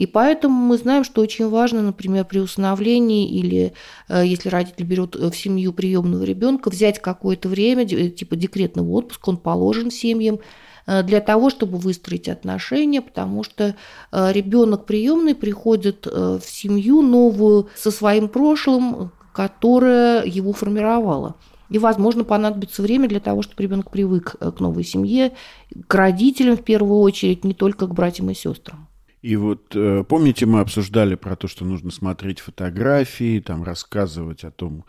И 0.00 0.06
поэтому 0.06 0.54
мы 0.54 0.78
знаем, 0.78 1.04
что 1.04 1.20
очень 1.20 1.48
важно, 1.48 1.82
например, 1.82 2.24
при 2.24 2.38
усыновлении 2.38 3.28
или 3.28 3.74
если 4.08 4.48
родитель 4.48 4.84
берет 4.84 5.14
в 5.14 5.32
семью 5.34 5.72
приемного 5.72 6.24
ребенка, 6.24 6.70
взять 6.70 7.00
какое-то 7.00 7.48
время, 7.48 7.86
типа 7.86 8.34
декретного 8.34 8.88
отпуска, 8.90 9.28
он 9.28 9.36
положен 9.36 9.90
семьям, 9.90 10.40
Э, 10.90 11.02
для 11.02 11.20
того, 11.20 11.50
чтобы 11.50 11.78
выстроить 11.78 12.28
отношения, 12.28 13.00
потому 13.00 13.44
что 13.44 13.76
э, 14.12 14.32
ребенок 14.32 14.86
приемный 14.86 15.34
приходит 15.34 16.06
э, 16.06 16.38
в 16.42 16.48
семью 16.48 17.02
новую 17.02 17.68
со 17.76 17.90
своим 17.90 18.28
прошлым, 18.28 19.12
которое 19.32 20.24
его 20.24 20.52
формировало. 20.52 21.36
И, 21.68 21.78
возможно, 21.78 22.24
понадобится 22.24 22.82
время 22.82 23.08
для 23.08 23.20
того, 23.20 23.42
чтобы 23.42 23.62
ребенок 23.62 23.92
привык 23.92 24.34
к 24.40 24.58
новой 24.58 24.82
семье, 24.82 25.32
к 25.86 25.94
родителям 25.94 26.56
в 26.56 26.64
первую 26.64 26.98
очередь, 26.98 27.44
не 27.44 27.54
только 27.54 27.86
к 27.86 27.94
братьям 27.94 28.28
и 28.30 28.34
сестрам. 28.34 28.89
И 29.22 29.36
вот 29.36 29.76
помните, 30.08 30.46
мы 30.46 30.60
обсуждали 30.60 31.14
про 31.14 31.36
то, 31.36 31.48
что 31.48 31.64
нужно 31.64 31.90
смотреть 31.90 32.40
фотографии, 32.40 33.40
там 33.40 33.62
рассказывать 33.62 34.44
о 34.44 34.50
том, 34.50 34.84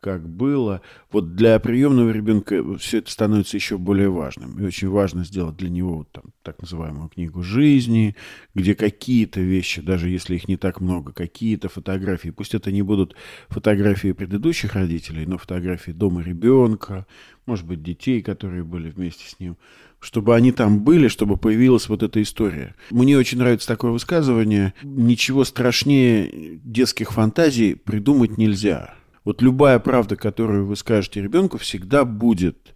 как 0.00 0.28
было. 0.28 0.82
Вот 1.10 1.34
для 1.34 1.58
приемного 1.58 2.10
ребенка 2.10 2.62
все 2.76 2.98
это 2.98 3.10
становится 3.10 3.56
еще 3.56 3.78
более 3.78 4.10
важным. 4.10 4.60
И 4.60 4.66
очень 4.66 4.90
важно 4.90 5.24
сделать 5.24 5.56
для 5.56 5.70
него 5.70 5.96
вот 5.96 6.12
там, 6.12 6.24
так 6.42 6.60
называемую 6.60 7.08
книгу 7.08 7.42
жизни, 7.42 8.14
где 8.54 8.74
какие-то 8.74 9.40
вещи, 9.40 9.80
даже 9.80 10.10
если 10.10 10.34
их 10.34 10.46
не 10.46 10.58
так 10.58 10.82
много, 10.82 11.12
какие-то 11.12 11.70
фотографии, 11.70 12.28
пусть 12.28 12.54
это 12.54 12.70
не 12.70 12.82
будут 12.82 13.16
фотографии 13.48 14.12
предыдущих 14.12 14.74
родителей, 14.74 15.24
но 15.24 15.38
фотографии 15.38 15.92
дома 15.92 16.20
ребенка, 16.20 17.06
может 17.46 17.66
быть, 17.66 17.82
детей, 17.82 18.20
которые 18.20 18.62
были 18.62 18.90
вместе 18.90 19.26
с 19.26 19.40
ним, 19.40 19.56
чтобы 20.04 20.36
они 20.36 20.52
там 20.52 20.80
были, 20.80 21.08
чтобы 21.08 21.36
появилась 21.38 21.88
вот 21.88 22.02
эта 22.02 22.20
история. 22.20 22.74
Мне 22.90 23.16
очень 23.16 23.38
нравится 23.38 23.66
такое 23.66 23.90
высказывание. 23.90 24.74
Ничего 24.82 25.44
страшнее 25.44 26.60
детских 26.62 27.12
фантазий 27.12 27.74
придумать 27.74 28.36
нельзя. 28.36 28.94
Вот 29.24 29.40
любая 29.40 29.78
правда, 29.78 30.16
которую 30.16 30.66
вы 30.66 30.76
скажете 30.76 31.22
ребенку, 31.22 31.56
всегда 31.56 32.04
будет 32.04 32.74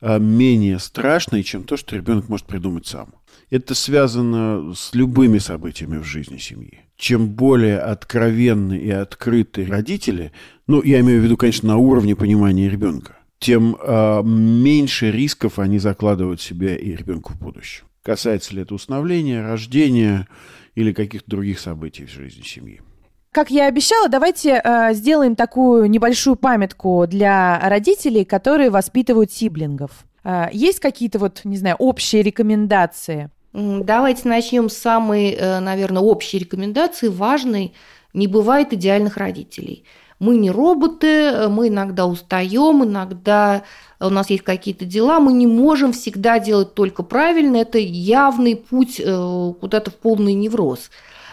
а, 0.00 0.18
менее 0.18 0.78
страшной, 0.78 1.42
чем 1.42 1.64
то, 1.64 1.76
что 1.76 1.94
ребенок 1.94 2.30
может 2.30 2.46
придумать 2.46 2.86
сам. 2.86 3.10
Это 3.50 3.74
связано 3.74 4.72
с 4.74 4.94
любыми 4.94 5.36
событиями 5.38 5.98
в 5.98 6.04
жизни 6.04 6.38
семьи. 6.38 6.80
Чем 6.96 7.28
более 7.28 7.78
откровенны 7.78 8.78
и 8.78 8.90
открыты 8.90 9.66
родители, 9.66 10.32
ну, 10.66 10.82
я 10.82 11.00
имею 11.00 11.20
в 11.20 11.24
виду, 11.24 11.36
конечно, 11.36 11.68
на 11.68 11.76
уровне 11.76 12.16
понимания 12.16 12.70
ребенка, 12.70 13.18
тем 13.40 13.76
э, 13.80 14.22
меньше 14.22 15.10
рисков 15.10 15.58
они 15.58 15.78
закладывают 15.78 16.40
себе 16.40 16.76
и 16.76 16.94
ребенку 16.94 17.32
в 17.32 17.38
будущем. 17.38 17.86
Касается 18.02 18.54
ли 18.54 18.62
это 18.62 18.74
усыновления, 18.74 19.42
рождения 19.42 20.28
или 20.74 20.92
каких-то 20.92 21.28
других 21.28 21.58
событий 21.58 22.06
в 22.06 22.10
жизни 22.10 22.42
семьи. 22.42 22.80
Как 23.32 23.50
я 23.50 23.66
и 23.66 23.68
обещала, 23.68 24.08
давайте 24.08 24.60
э, 24.62 24.92
сделаем 24.92 25.36
такую 25.36 25.88
небольшую 25.88 26.36
памятку 26.36 27.06
для 27.06 27.60
родителей, 27.62 28.24
которые 28.24 28.70
воспитывают 28.70 29.32
сиблингов. 29.32 30.04
Э, 30.24 30.46
есть 30.52 30.80
какие-то 30.80 31.18
вот, 31.18 31.42
не 31.44 31.56
знаю, 31.56 31.76
общие 31.78 32.22
рекомендации? 32.22 33.30
Давайте 33.52 34.28
начнем 34.28 34.68
с 34.68 34.76
самой, 34.76 35.30
э, 35.30 35.60
наверное, 35.60 36.02
общей 36.02 36.38
рекомендации, 36.38 37.08
важной. 37.08 37.72
Не 38.12 38.26
бывает 38.26 38.72
идеальных 38.72 39.16
родителей. 39.16 39.84
Мы 40.20 40.36
не 40.36 40.50
роботы, 40.50 41.48
мы 41.48 41.68
иногда 41.68 42.06
устаем, 42.06 42.84
иногда 42.84 43.62
у 43.98 44.10
нас 44.10 44.30
есть 44.30 44.44
какие-то 44.44 44.84
дела, 44.84 45.18
мы 45.18 45.32
не 45.32 45.46
можем 45.46 45.92
всегда 45.92 46.38
делать 46.38 46.74
только 46.74 47.02
правильно. 47.02 47.56
Это 47.56 47.78
явный 47.78 48.54
путь 48.54 49.00
э, 49.00 49.52
куда-то 49.60 49.90
в 49.90 49.94
полный 49.94 50.34
невроз. 50.34 50.90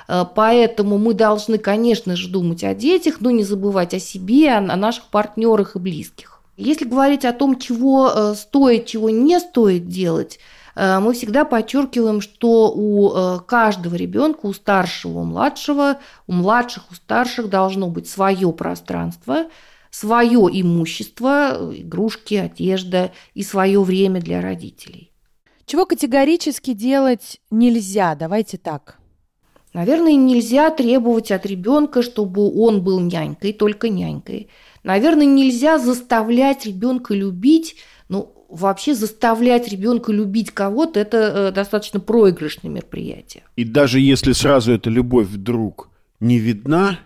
Э, 0.07 0.23
поэтому 0.33 0.97
мы 0.97 1.13
должны, 1.13 1.57
конечно 1.57 2.15
же, 2.15 2.29
думать 2.29 2.63
о 2.63 2.73
детях, 2.73 3.17
но 3.19 3.29
не 3.29 3.43
забывать 3.43 3.93
о 3.93 3.99
себе, 3.99 4.53
о 4.53 4.75
наших 4.75 5.05
партнерах 5.05 5.75
и 5.75 5.79
близких. 5.79 6.41
Если 6.55 6.85
говорить 6.85 7.25
о 7.25 7.33
том, 7.33 7.59
чего 7.59 8.09
э, 8.09 8.33
стоит, 8.35 8.85
чего 8.87 9.09
не 9.09 9.39
стоит 9.39 9.87
делать, 9.87 10.39
э, 10.39 10.56
мы 10.77 11.13
всегда 11.13 11.43
подчеркиваем, 11.43 12.21
что 12.21 12.71
у 12.71 13.39
каждого 13.47 13.95
ребенка, 13.95 14.45
у 14.45 14.53
старшего, 14.53 15.19
у 15.19 15.23
младшего, 15.23 15.97
у 16.27 16.33
младших, 16.33 16.83
у 16.91 16.93
старших 16.93 17.49
должно 17.49 17.87
быть 17.87 18.07
свое 18.07 18.53
пространство, 18.53 19.47
свое 19.89 20.47
имущество, 20.51 21.71
игрушки, 21.73 22.35
одежда 22.35 23.11
и 23.33 23.41
свое 23.41 23.81
время 23.81 24.21
для 24.21 24.41
родителей. 24.41 25.11
Чего 25.65 25.85
категорически 25.85 26.73
делать 26.73 27.41
нельзя? 27.49 28.13
Давайте 28.15 28.57
так. 28.57 28.99
Наверное, 29.73 30.13
нельзя 30.15 30.69
требовать 30.69 31.31
от 31.31 31.45
ребенка, 31.45 32.01
чтобы 32.01 32.49
он 32.57 32.83
был 32.83 32.99
нянькой, 32.99 33.53
только 33.53 33.89
нянькой. 33.89 34.49
Наверное, 34.83 35.25
нельзя 35.25 35.77
заставлять 35.77 36.65
ребенка 36.65 37.13
любить, 37.13 37.75
вообще 38.49 38.93
заставлять 38.93 39.67
ребенка 39.67 40.11
любить 40.11 40.51
кого-то, 40.51 40.99
это 40.99 41.17
э, 41.17 41.51
достаточно 41.51 41.99
проигрышное 41.99 42.71
мероприятие. 42.71 43.43
И 43.55 43.63
даже 43.63 43.99
если 43.99 44.31
сразу 44.31 44.71
эта 44.71 44.89
любовь 44.89 45.27
вдруг 45.27 45.89
не 46.19 46.39
видна, 46.39 46.99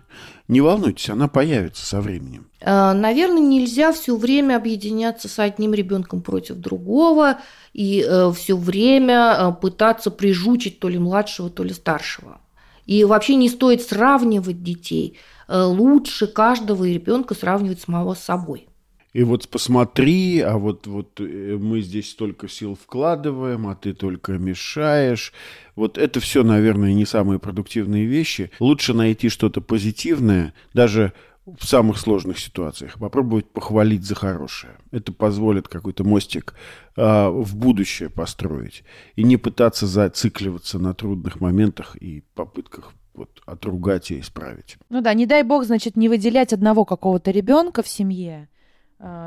не 0.48 0.62
волнуйтесь, 0.62 1.10
она 1.10 1.28
появится 1.28 1.86
со 1.86 2.02
временем. 2.02 2.48
Э, 2.60 2.94
наверное, 2.94 3.42
нельзя 3.42 3.92
все 3.92 4.16
время 4.16 4.58
объединяться 4.58 5.28
с 5.28 5.39
одним 5.39 5.74
ребенком 5.74 6.22
против 6.22 6.58
другого 6.58 7.39
и 7.74 8.06
э, 8.08 8.32
все 8.36 8.56
время 8.56 9.52
пытаться 9.62 10.12
прижучить 10.12 10.80
то 10.80 10.89
ли 10.89 11.00
младшего, 11.00 11.50
то 11.50 11.64
ли 11.64 11.74
старшего. 11.74 12.39
И 12.86 13.04
вообще 13.04 13.36
не 13.36 13.50
стоит 13.50 13.82
сравнивать 13.82 14.64
детей. 14.64 15.18
Лучше 15.48 16.28
каждого 16.28 16.86
ребенка 16.86 17.36
сравнивать 17.36 17.80
самого 17.80 18.16
с 18.16 18.20
собой. 18.20 18.68
И 19.14 19.24
вот 19.24 19.47
посмотри, 19.49 20.39
а 20.39 20.57
вот, 20.57 20.88
вот 20.88 21.20
э, 21.20 21.57
мы 21.59 21.82
здесь 21.82 22.12
столько 22.12 22.47
сил 22.47 22.78
вкладываем, 22.82 23.68
а 23.68 23.76
ты 23.76 23.93
только 23.93 24.34
мешаешь. 24.34 25.34
Вот 25.76 25.97
это 25.97 26.20
все, 26.20 26.43
наверное, 26.43 26.93
не 26.93 27.05
самые 27.05 27.39
продуктивные 27.39 28.05
вещи. 28.05 28.51
Лучше 28.59 28.93
найти 28.93 29.28
что-то 29.28 29.59
позитивное, 29.59 30.53
даже 30.74 31.14
в 31.45 31.66
самых 31.66 31.97
сложных 31.97 32.39
ситуациях, 32.39 32.99
попробовать 32.99 33.49
похвалить 33.49 34.05
за 34.05 34.16
хорошее. 34.16 34.74
Это 34.91 35.12
позволит 35.12 35.68
какой-то 35.68 36.03
мостик 36.03 36.53
э, 36.95 37.30
в 37.30 37.55
будущее 37.55 38.09
построить. 38.09 38.84
И 39.16 39.24
не 39.24 39.38
пытаться 39.38 39.88
зацикливаться 39.88 40.80
на 40.80 40.93
трудных 40.93 41.41
моментах 41.41 41.97
и 41.99 42.24
попытках 42.36 42.93
вот, 43.14 43.41
отругать 43.45 44.12
и 44.12 44.20
исправить. 44.20 44.78
Ну 44.89 45.01
да, 45.01 45.14
не 45.14 45.26
дай 45.26 45.43
бог, 45.43 45.66
значит, 45.66 45.97
не 45.97 46.07
выделять 46.09 46.53
одного 46.53 46.86
какого-то 46.86 47.32
ребенка 47.32 47.84
в 47.84 47.88
семье, 47.88 48.47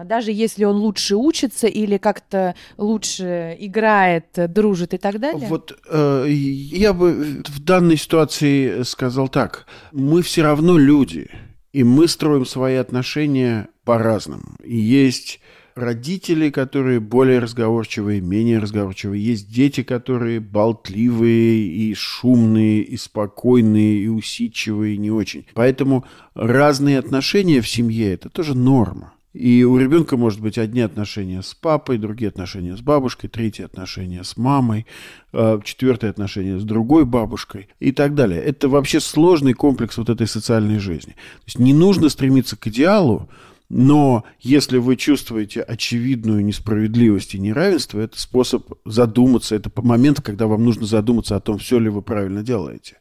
даже 0.04 0.32
если 0.32 0.64
он 0.64 0.76
лучше 0.76 1.16
учится 1.16 1.66
или 1.66 1.96
как-то 1.96 2.54
лучше 2.76 3.56
играет, 3.58 4.26
дружит 4.34 4.94
и 4.94 4.98
так 4.98 5.18
далее? 5.18 5.48
Вот 5.48 5.76
э, 5.88 6.26
я 6.28 6.92
бы 6.92 7.42
в 7.46 7.60
данной 7.60 7.96
ситуации 7.96 8.82
сказал 8.82 9.28
так. 9.28 9.66
Мы 9.92 10.22
все 10.22 10.42
равно 10.42 10.78
люди, 10.78 11.28
и 11.72 11.82
мы 11.82 12.06
строим 12.08 12.46
свои 12.46 12.76
отношения 12.76 13.68
по-разному. 13.84 14.56
Есть 14.64 15.40
родители, 15.74 16.50
которые 16.50 17.00
более 17.00 17.40
разговорчивые, 17.40 18.20
менее 18.20 18.58
разговорчивые. 18.58 19.24
Есть 19.24 19.52
дети, 19.52 19.82
которые 19.82 20.40
болтливые 20.40 21.66
и 21.66 21.94
шумные, 21.94 22.82
и 22.82 22.96
спокойные, 22.96 24.04
и 24.04 24.08
усидчивые, 24.08 24.94
и 24.94 24.98
не 24.98 25.10
очень. 25.10 25.46
Поэтому 25.54 26.04
разные 26.34 26.98
отношения 26.98 27.60
в 27.60 27.68
семье– 27.68 28.12
это 28.14 28.28
тоже 28.28 28.54
норма. 28.56 29.14
И 29.34 29.64
у 29.64 29.76
ребенка 29.76 30.16
может 30.16 30.40
быть 30.40 30.58
одни 30.58 30.80
отношения 30.80 31.42
с 31.42 31.54
папой, 31.54 31.98
другие 31.98 32.28
отношения 32.28 32.76
с 32.76 32.80
бабушкой, 32.80 33.28
третьи 33.28 33.64
отношения 33.64 34.22
с 34.22 34.36
мамой, 34.36 34.86
э, 35.32 35.58
четвертое 35.64 36.08
отношение 36.08 36.60
с 36.60 36.62
другой 36.62 37.04
бабушкой 37.04 37.68
и 37.80 37.90
так 37.90 38.14
далее. 38.14 38.40
Это 38.40 38.68
вообще 38.68 39.00
сложный 39.00 39.52
комплекс 39.52 39.98
вот 39.98 40.08
этой 40.08 40.28
социальной 40.28 40.78
жизни. 40.78 41.12
То 41.14 41.46
есть 41.46 41.58
не 41.58 41.74
нужно 41.74 42.10
стремиться 42.10 42.56
к 42.56 42.68
идеалу, 42.68 43.28
но 43.68 44.22
если 44.38 44.78
вы 44.78 44.94
чувствуете 44.94 45.62
очевидную 45.62 46.44
несправедливость 46.44 47.34
и 47.34 47.40
неравенство, 47.40 47.98
это 47.98 48.20
способ 48.20 48.74
задуматься, 48.84 49.56
это 49.56 49.68
момент, 49.82 50.20
когда 50.20 50.46
вам 50.46 50.64
нужно 50.64 50.86
задуматься 50.86 51.34
о 51.34 51.40
том, 51.40 51.58
все 51.58 51.80
ли 51.80 51.88
вы 51.88 52.02
правильно 52.02 52.44
делаете. 52.44 52.98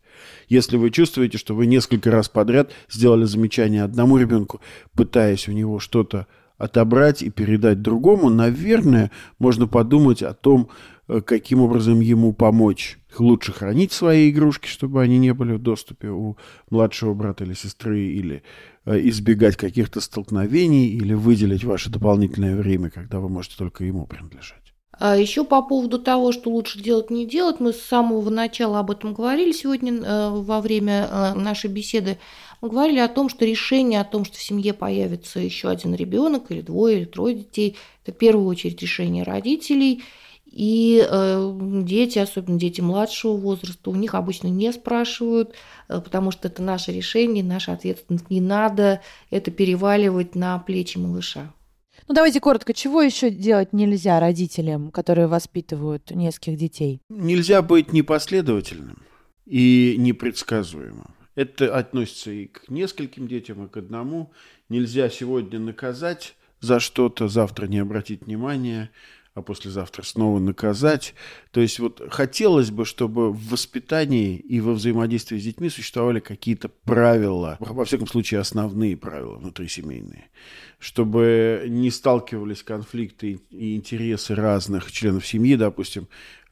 Если 0.54 0.78
вы 0.78 0.92
чувствуете, 0.92 1.40
что 1.40 1.56
вы 1.56 1.66
несколько 1.66 2.12
раз 2.12 2.30
подряд 2.30 2.72
сделали 2.88 3.24
замечание 3.24 3.82
одному 3.82 4.20
ребенку, 4.20 4.62
пытаясь 4.96 5.48
у 5.48 5.52
него 5.52 5.80
что-то 5.80 6.28
отобрать 6.60 7.24
и 7.24 7.32
передать 7.32 7.82
другому, 7.82 8.30
наверное, 8.30 9.10
можно 9.40 9.66
подумать 9.66 10.22
о 10.22 10.36
том, 10.36 10.70
э, 11.08 11.22
каким 11.22 11.62
образом 11.62 12.02
ему 12.02 12.34
помочь. 12.34 13.00
Лучше 13.18 13.52
хранить 13.52 13.94
свои 13.94 14.30
игрушки, 14.30 14.68
чтобы 14.68 15.02
они 15.02 15.18
не 15.18 15.34
были 15.34 15.54
в 15.54 15.60
доступе 15.60 16.10
у 16.10 16.38
младшего 16.70 17.16
брата 17.16 17.46
или 17.46 17.56
сестры, 17.56 18.02
или 18.02 18.44
э, 18.86 19.00
избегать 19.10 19.58
каких-то 19.58 20.02
столкновений, 20.02 20.86
или 20.86 21.16
выделить 21.16 21.64
ваше 21.64 21.90
дополнительное 21.90 22.56
время, 22.56 22.92
когда 22.92 23.20
вы 23.20 23.28
можете 23.28 23.56
только 23.58 23.86
ему 23.86 24.06
принадлежать. 24.06 24.63
А 25.00 25.18
еще 25.18 25.44
по 25.44 25.62
поводу 25.62 26.00
того, 26.00 26.32
что 26.32 26.52
лучше 26.52 26.80
делать, 26.80 27.10
не 27.10 27.26
делать, 27.26 27.60
мы 27.60 27.74
с 27.74 27.82
самого 27.82 28.30
начала 28.30 28.80
об 28.80 28.92
этом 28.92 29.14
говорили 29.14 29.52
сегодня 29.52 29.94
э, 29.94 30.30
во 30.30 30.62
время 30.62 31.08
э, 31.10 31.34
нашей 31.34 31.70
беседы. 31.70 32.20
Мы 32.62 32.70
говорили 32.70 33.00
о 33.00 33.08
том, 33.08 33.28
что 33.28 33.44
решение 33.44 34.00
о 34.00 34.06
том, 34.06 34.24
что 34.24 34.38
в 34.38 34.42
семье 34.42 34.74
появится 34.74 35.40
еще 35.40 35.70
один 35.70 35.96
ребенок 35.96 36.52
или 36.52 36.62
двое 36.62 37.00
или 37.00 37.06
трое 37.06 37.36
детей, 37.36 37.76
это 38.04 38.16
в 38.16 38.18
первую 38.18 38.48
очередь 38.48 38.82
решение 38.82 39.24
родителей. 39.24 40.04
И 40.46 41.04
э, 41.04 41.60
дети, 41.84 42.20
особенно 42.20 42.60
дети 42.60 42.80
младшего 42.80 43.36
возраста, 43.36 43.90
у 43.90 43.96
них 43.96 44.14
обычно 44.14 44.48
не 44.48 44.72
спрашивают, 44.72 45.56
э, 45.90 46.00
потому 46.00 46.30
что 46.30 46.48
это 46.48 46.62
наше 46.62 46.92
решение, 46.92 47.44
наша 47.44 47.74
ответственность. 47.74 48.30
Не 48.30 48.42
надо 48.42 49.02
это 49.32 49.50
переваливать 49.50 50.36
на 50.36 50.60
плечи 50.60 51.00
малыша. 51.00 51.52
Ну, 52.08 52.14
давайте 52.14 52.40
коротко, 52.40 52.74
чего 52.74 53.02
еще 53.02 53.30
делать 53.30 53.74
нельзя 53.74 54.20
родителям, 54.20 54.92
которые 54.92 55.28
воспитывают 55.28 56.12
нескольких 56.12 56.58
детей? 56.58 57.02
Нельзя 57.10 57.62
быть 57.62 57.94
непоследовательным 57.94 59.04
и 59.46 59.96
непредсказуемым. 59.98 61.16
Это 61.36 61.76
относится 61.76 62.32
и 62.32 62.46
к 62.46 62.70
нескольким 62.70 63.28
детям, 63.28 63.66
и 63.66 63.70
к 63.70 63.78
одному. 63.78 64.32
Нельзя 64.70 65.10
сегодня 65.10 65.60
наказать 65.60 66.36
за 66.60 66.80
что-то, 66.80 67.28
завтра 67.28 67.68
не 67.68 67.80
обратить 67.80 68.26
внимания, 68.26 68.92
а 69.36 69.42
послезавтра 69.42 70.04
снова 70.04 70.40
наказать. 70.40 71.16
То 71.52 71.60
есть 71.62 71.80
вот 71.80 72.02
хотелось 72.12 72.70
бы, 72.70 72.86
чтобы 72.86 73.32
в 73.32 73.50
воспитании 73.50 74.38
и 74.38 74.62
во 74.62 74.74
взаимодействии 74.74 75.40
с 75.40 75.44
детьми 75.44 75.70
существовали 75.70 76.20
какие-то 76.20 76.70
правила, 76.70 77.58
во 77.60 77.86
всяком 77.86 78.08
случае 78.08 78.42
основные 78.42 78.96
правила 78.96 79.36
внутрисемейные, 79.36 80.30
чтобы 80.78 81.66
не 81.68 81.90
сталкивались 81.90 82.62
конфликты 82.62 83.40
и 83.50 83.76
интересы 83.76 84.36
разных 84.36 84.92
членов 84.92 85.26
семьи, 85.26 85.56
допустим, 85.56 86.08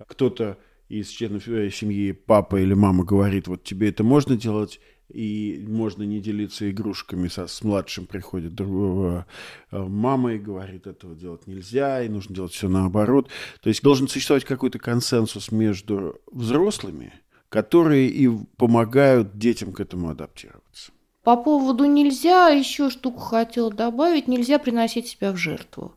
кто-то 0.08 0.58
из 0.90 1.08
членов 1.10 1.48
э, 1.48 1.70
семьи, 1.70 2.12
папа 2.12 2.60
или 2.60 2.74
мама 2.74 3.06
говорит, 3.06 3.48
вот 3.48 3.64
тебе 3.64 3.90
это 3.90 4.04
можно 4.04 4.36
делать, 4.36 4.82
и 5.14 5.66
можно 5.68 6.04
не 6.04 6.20
делиться 6.20 6.70
игрушками 6.70 7.28
со, 7.28 7.48
с 7.48 7.64
младшим, 7.64 8.06
приходит 8.06 8.56
другого 8.56 9.26
э, 9.72 9.78
мама 9.78 10.34
и 10.34 10.40
говорит, 10.40 10.88
этого 10.88 11.16
делать 11.16 11.48
нельзя, 11.48 12.04
и 12.04 12.10
нужно 12.10 12.36
делать 12.36 12.54
все 12.54 12.68
наоборот. 12.68 13.30
То 13.62 13.70
есть 13.70 13.84
должен 13.84 14.08
существовать 14.08 14.46
какой-то 14.46 14.80
консенсус 14.80 15.52
между 15.52 16.20
взрослыми, 16.32 17.14
которые 17.50 18.08
и 18.08 18.30
помогают 18.58 19.38
детям 19.38 19.74
к 19.74 19.80
этому 19.80 20.10
адаптироваться. 20.10 20.92
По 21.24 21.38
поводу 21.38 21.86
нельзя, 21.86 22.48
еще 22.48 22.90
штуку 22.90 23.20
хотела 23.20 23.72
добавить, 23.72 24.28
нельзя 24.28 24.58
приносить 24.58 25.08
себя 25.08 25.32
в 25.32 25.38
жертву. 25.38 25.94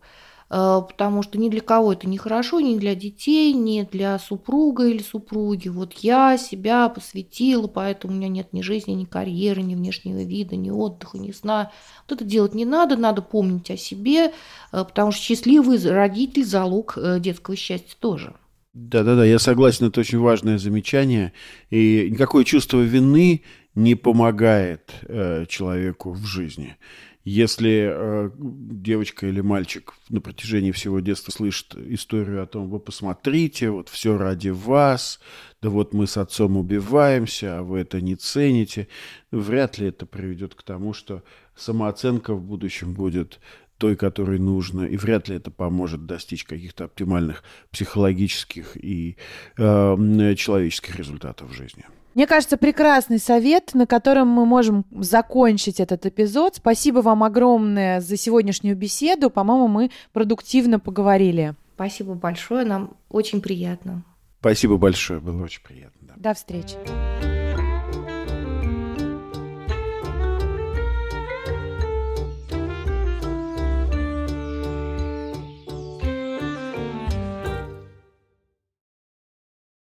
Э, 0.50 0.82
потому 0.86 1.22
что 1.22 1.38
ни 1.38 1.48
для 1.48 1.60
кого 1.60 1.92
это 1.92 2.08
не 2.08 2.18
хорошо, 2.18 2.60
ни 2.60 2.78
для 2.78 2.94
детей, 2.94 3.52
ни 3.52 3.86
для 3.90 4.18
супруга 4.18 4.86
или 4.86 5.02
супруги. 5.02 5.68
Вот 5.68 5.94
я 5.94 6.36
себя 6.36 6.88
посвятила, 6.88 7.66
поэтому 7.66 8.14
у 8.14 8.16
меня 8.16 8.28
нет 8.28 8.52
ни 8.52 8.62
жизни, 8.62 8.92
ни 8.92 9.04
карьеры, 9.04 9.62
ни 9.62 9.74
внешнего 9.74 10.22
вида, 10.22 10.56
ни 10.56 10.70
отдыха, 10.70 11.18
ни 11.18 11.32
сна. 11.32 11.70
Вот 12.08 12.20
это 12.20 12.24
делать 12.24 12.54
не 12.54 12.64
надо, 12.64 12.96
надо 12.96 13.22
помнить 13.22 13.70
о 13.70 13.76
себе, 13.76 14.26
э, 14.26 14.30
потому 14.70 15.12
что 15.12 15.22
счастливый 15.22 15.78
родитель– 15.90 16.44
залог 16.44 16.94
э, 16.96 17.18
детского 17.20 17.56
счастья 17.56 17.96
тоже. 17.98 18.34
Да-да-да, 18.74 19.24
я 19.24 19.38
согласен, 19.38 19.86
это 19.86 20.00
очень 20.00 20.18
важное 20.18 20.58
замечание. 20.58 21.32
И 21.70 22.08
никакое 22.10 22.42
чувство 22.44 22.80
вины 22.80 23.42
не 23.76 23.94
помогает 23.94 24.92
э, 25.02 25.46
человеку 25.48 26.12
в 26.12 26.24
жизни. 26.26 26.76
Если 27.24 27.88
э, 27.90 28.30
девочка 28.38 29.26
или 29.26 29.40
мальчик 29.40 29.94
на 30.10 30.20
протяжении 30.20 30.72
всего 30.72 31.00
детства 31.00 31.32
слышит 31.32 31.74
историю 31.74 32.42
о 32.42 32.46
том, 32.46 32.68
вы 32.68 32.78
посмотрите, 32.78 33.70
вот 33.70 33.88
все 33.88 34.18
ради 34.18 34.50
вас, 34.50 35.20
да 35.62 35.70
вот 35.70 35.94
мы 35.94 36.06
с 36.06 36.18
отцом 36.18 36.58
убиваемся, 36.58 37.58
а 37.58 37.62
вы 37.62 37.78
это 37.78 38.02
не 38.02 38.14
цените, 38.14 38.88
вряд 39.30 39.78
ли 39.78 39.86
это 39.86 40.04
приведет 40.04 40.54
к 40.54 40.62
тому, 40.62 40.92
что 40.92 41.22
самооценка 41.56 42.34
в 42.34 42.42
будущем 42.42 42.92
будет 42.92 43.40
той, 43.78 43.96
которой 43.96 44.38
нужно, 44.38 44.82
и 44.82 44.98
вряд 44.98 45.28
ли 45.28 45.36
это 45.36 45.50
поможет 45.50 46.04
достичь 46.04 46.44
каких-то 46.44 46.84
оптимальных 46.84 47.42
психологических 47.70 48.76
и 48.76 49.16
э, 49.56 50.34
человеческих 50.36 50.96
результатов 50.96 51.50
в 51.50 51.54
жизни. 51.54 51.84
Мне 52.14 52.26
кажется, 52.26 52.56
прекрасный 52.56 53.18
совет, 53.18 53.74
на 53.74 53.86
котором 53.86 54.28
мы 54.28 54.46
можем 54.46 54.84
закончить 54.92 55.80
этот 55.80 56.06
эпизод. 56.06 56.56
Спасибо 56.56 56.98
вам 56.98 57.24
огромное 57.24 58.00
за 58.00 58.16
сегодняшнюю 58.16 58.76
беседу. 58.76 59.30
По-моему, 59.30 59.68
мы 59.68 59.90
продуктивно 60.12 60.78
поговорили. 60.78 61.54
Спасибо 61.74 62.14
большое, 62.14 62.64
нам 62.64 62.96
очень 63.10 63.40
приятно. 63.40 64.04
Спасибо 64.40 64.76
большое, 64.76 65.20
было 65.20 65.42
очень 65.42 65.62
приятно. 65.62 65.98
Да. 66.02 66.14
До 66.16 66.34
встречи. 66.34 67.43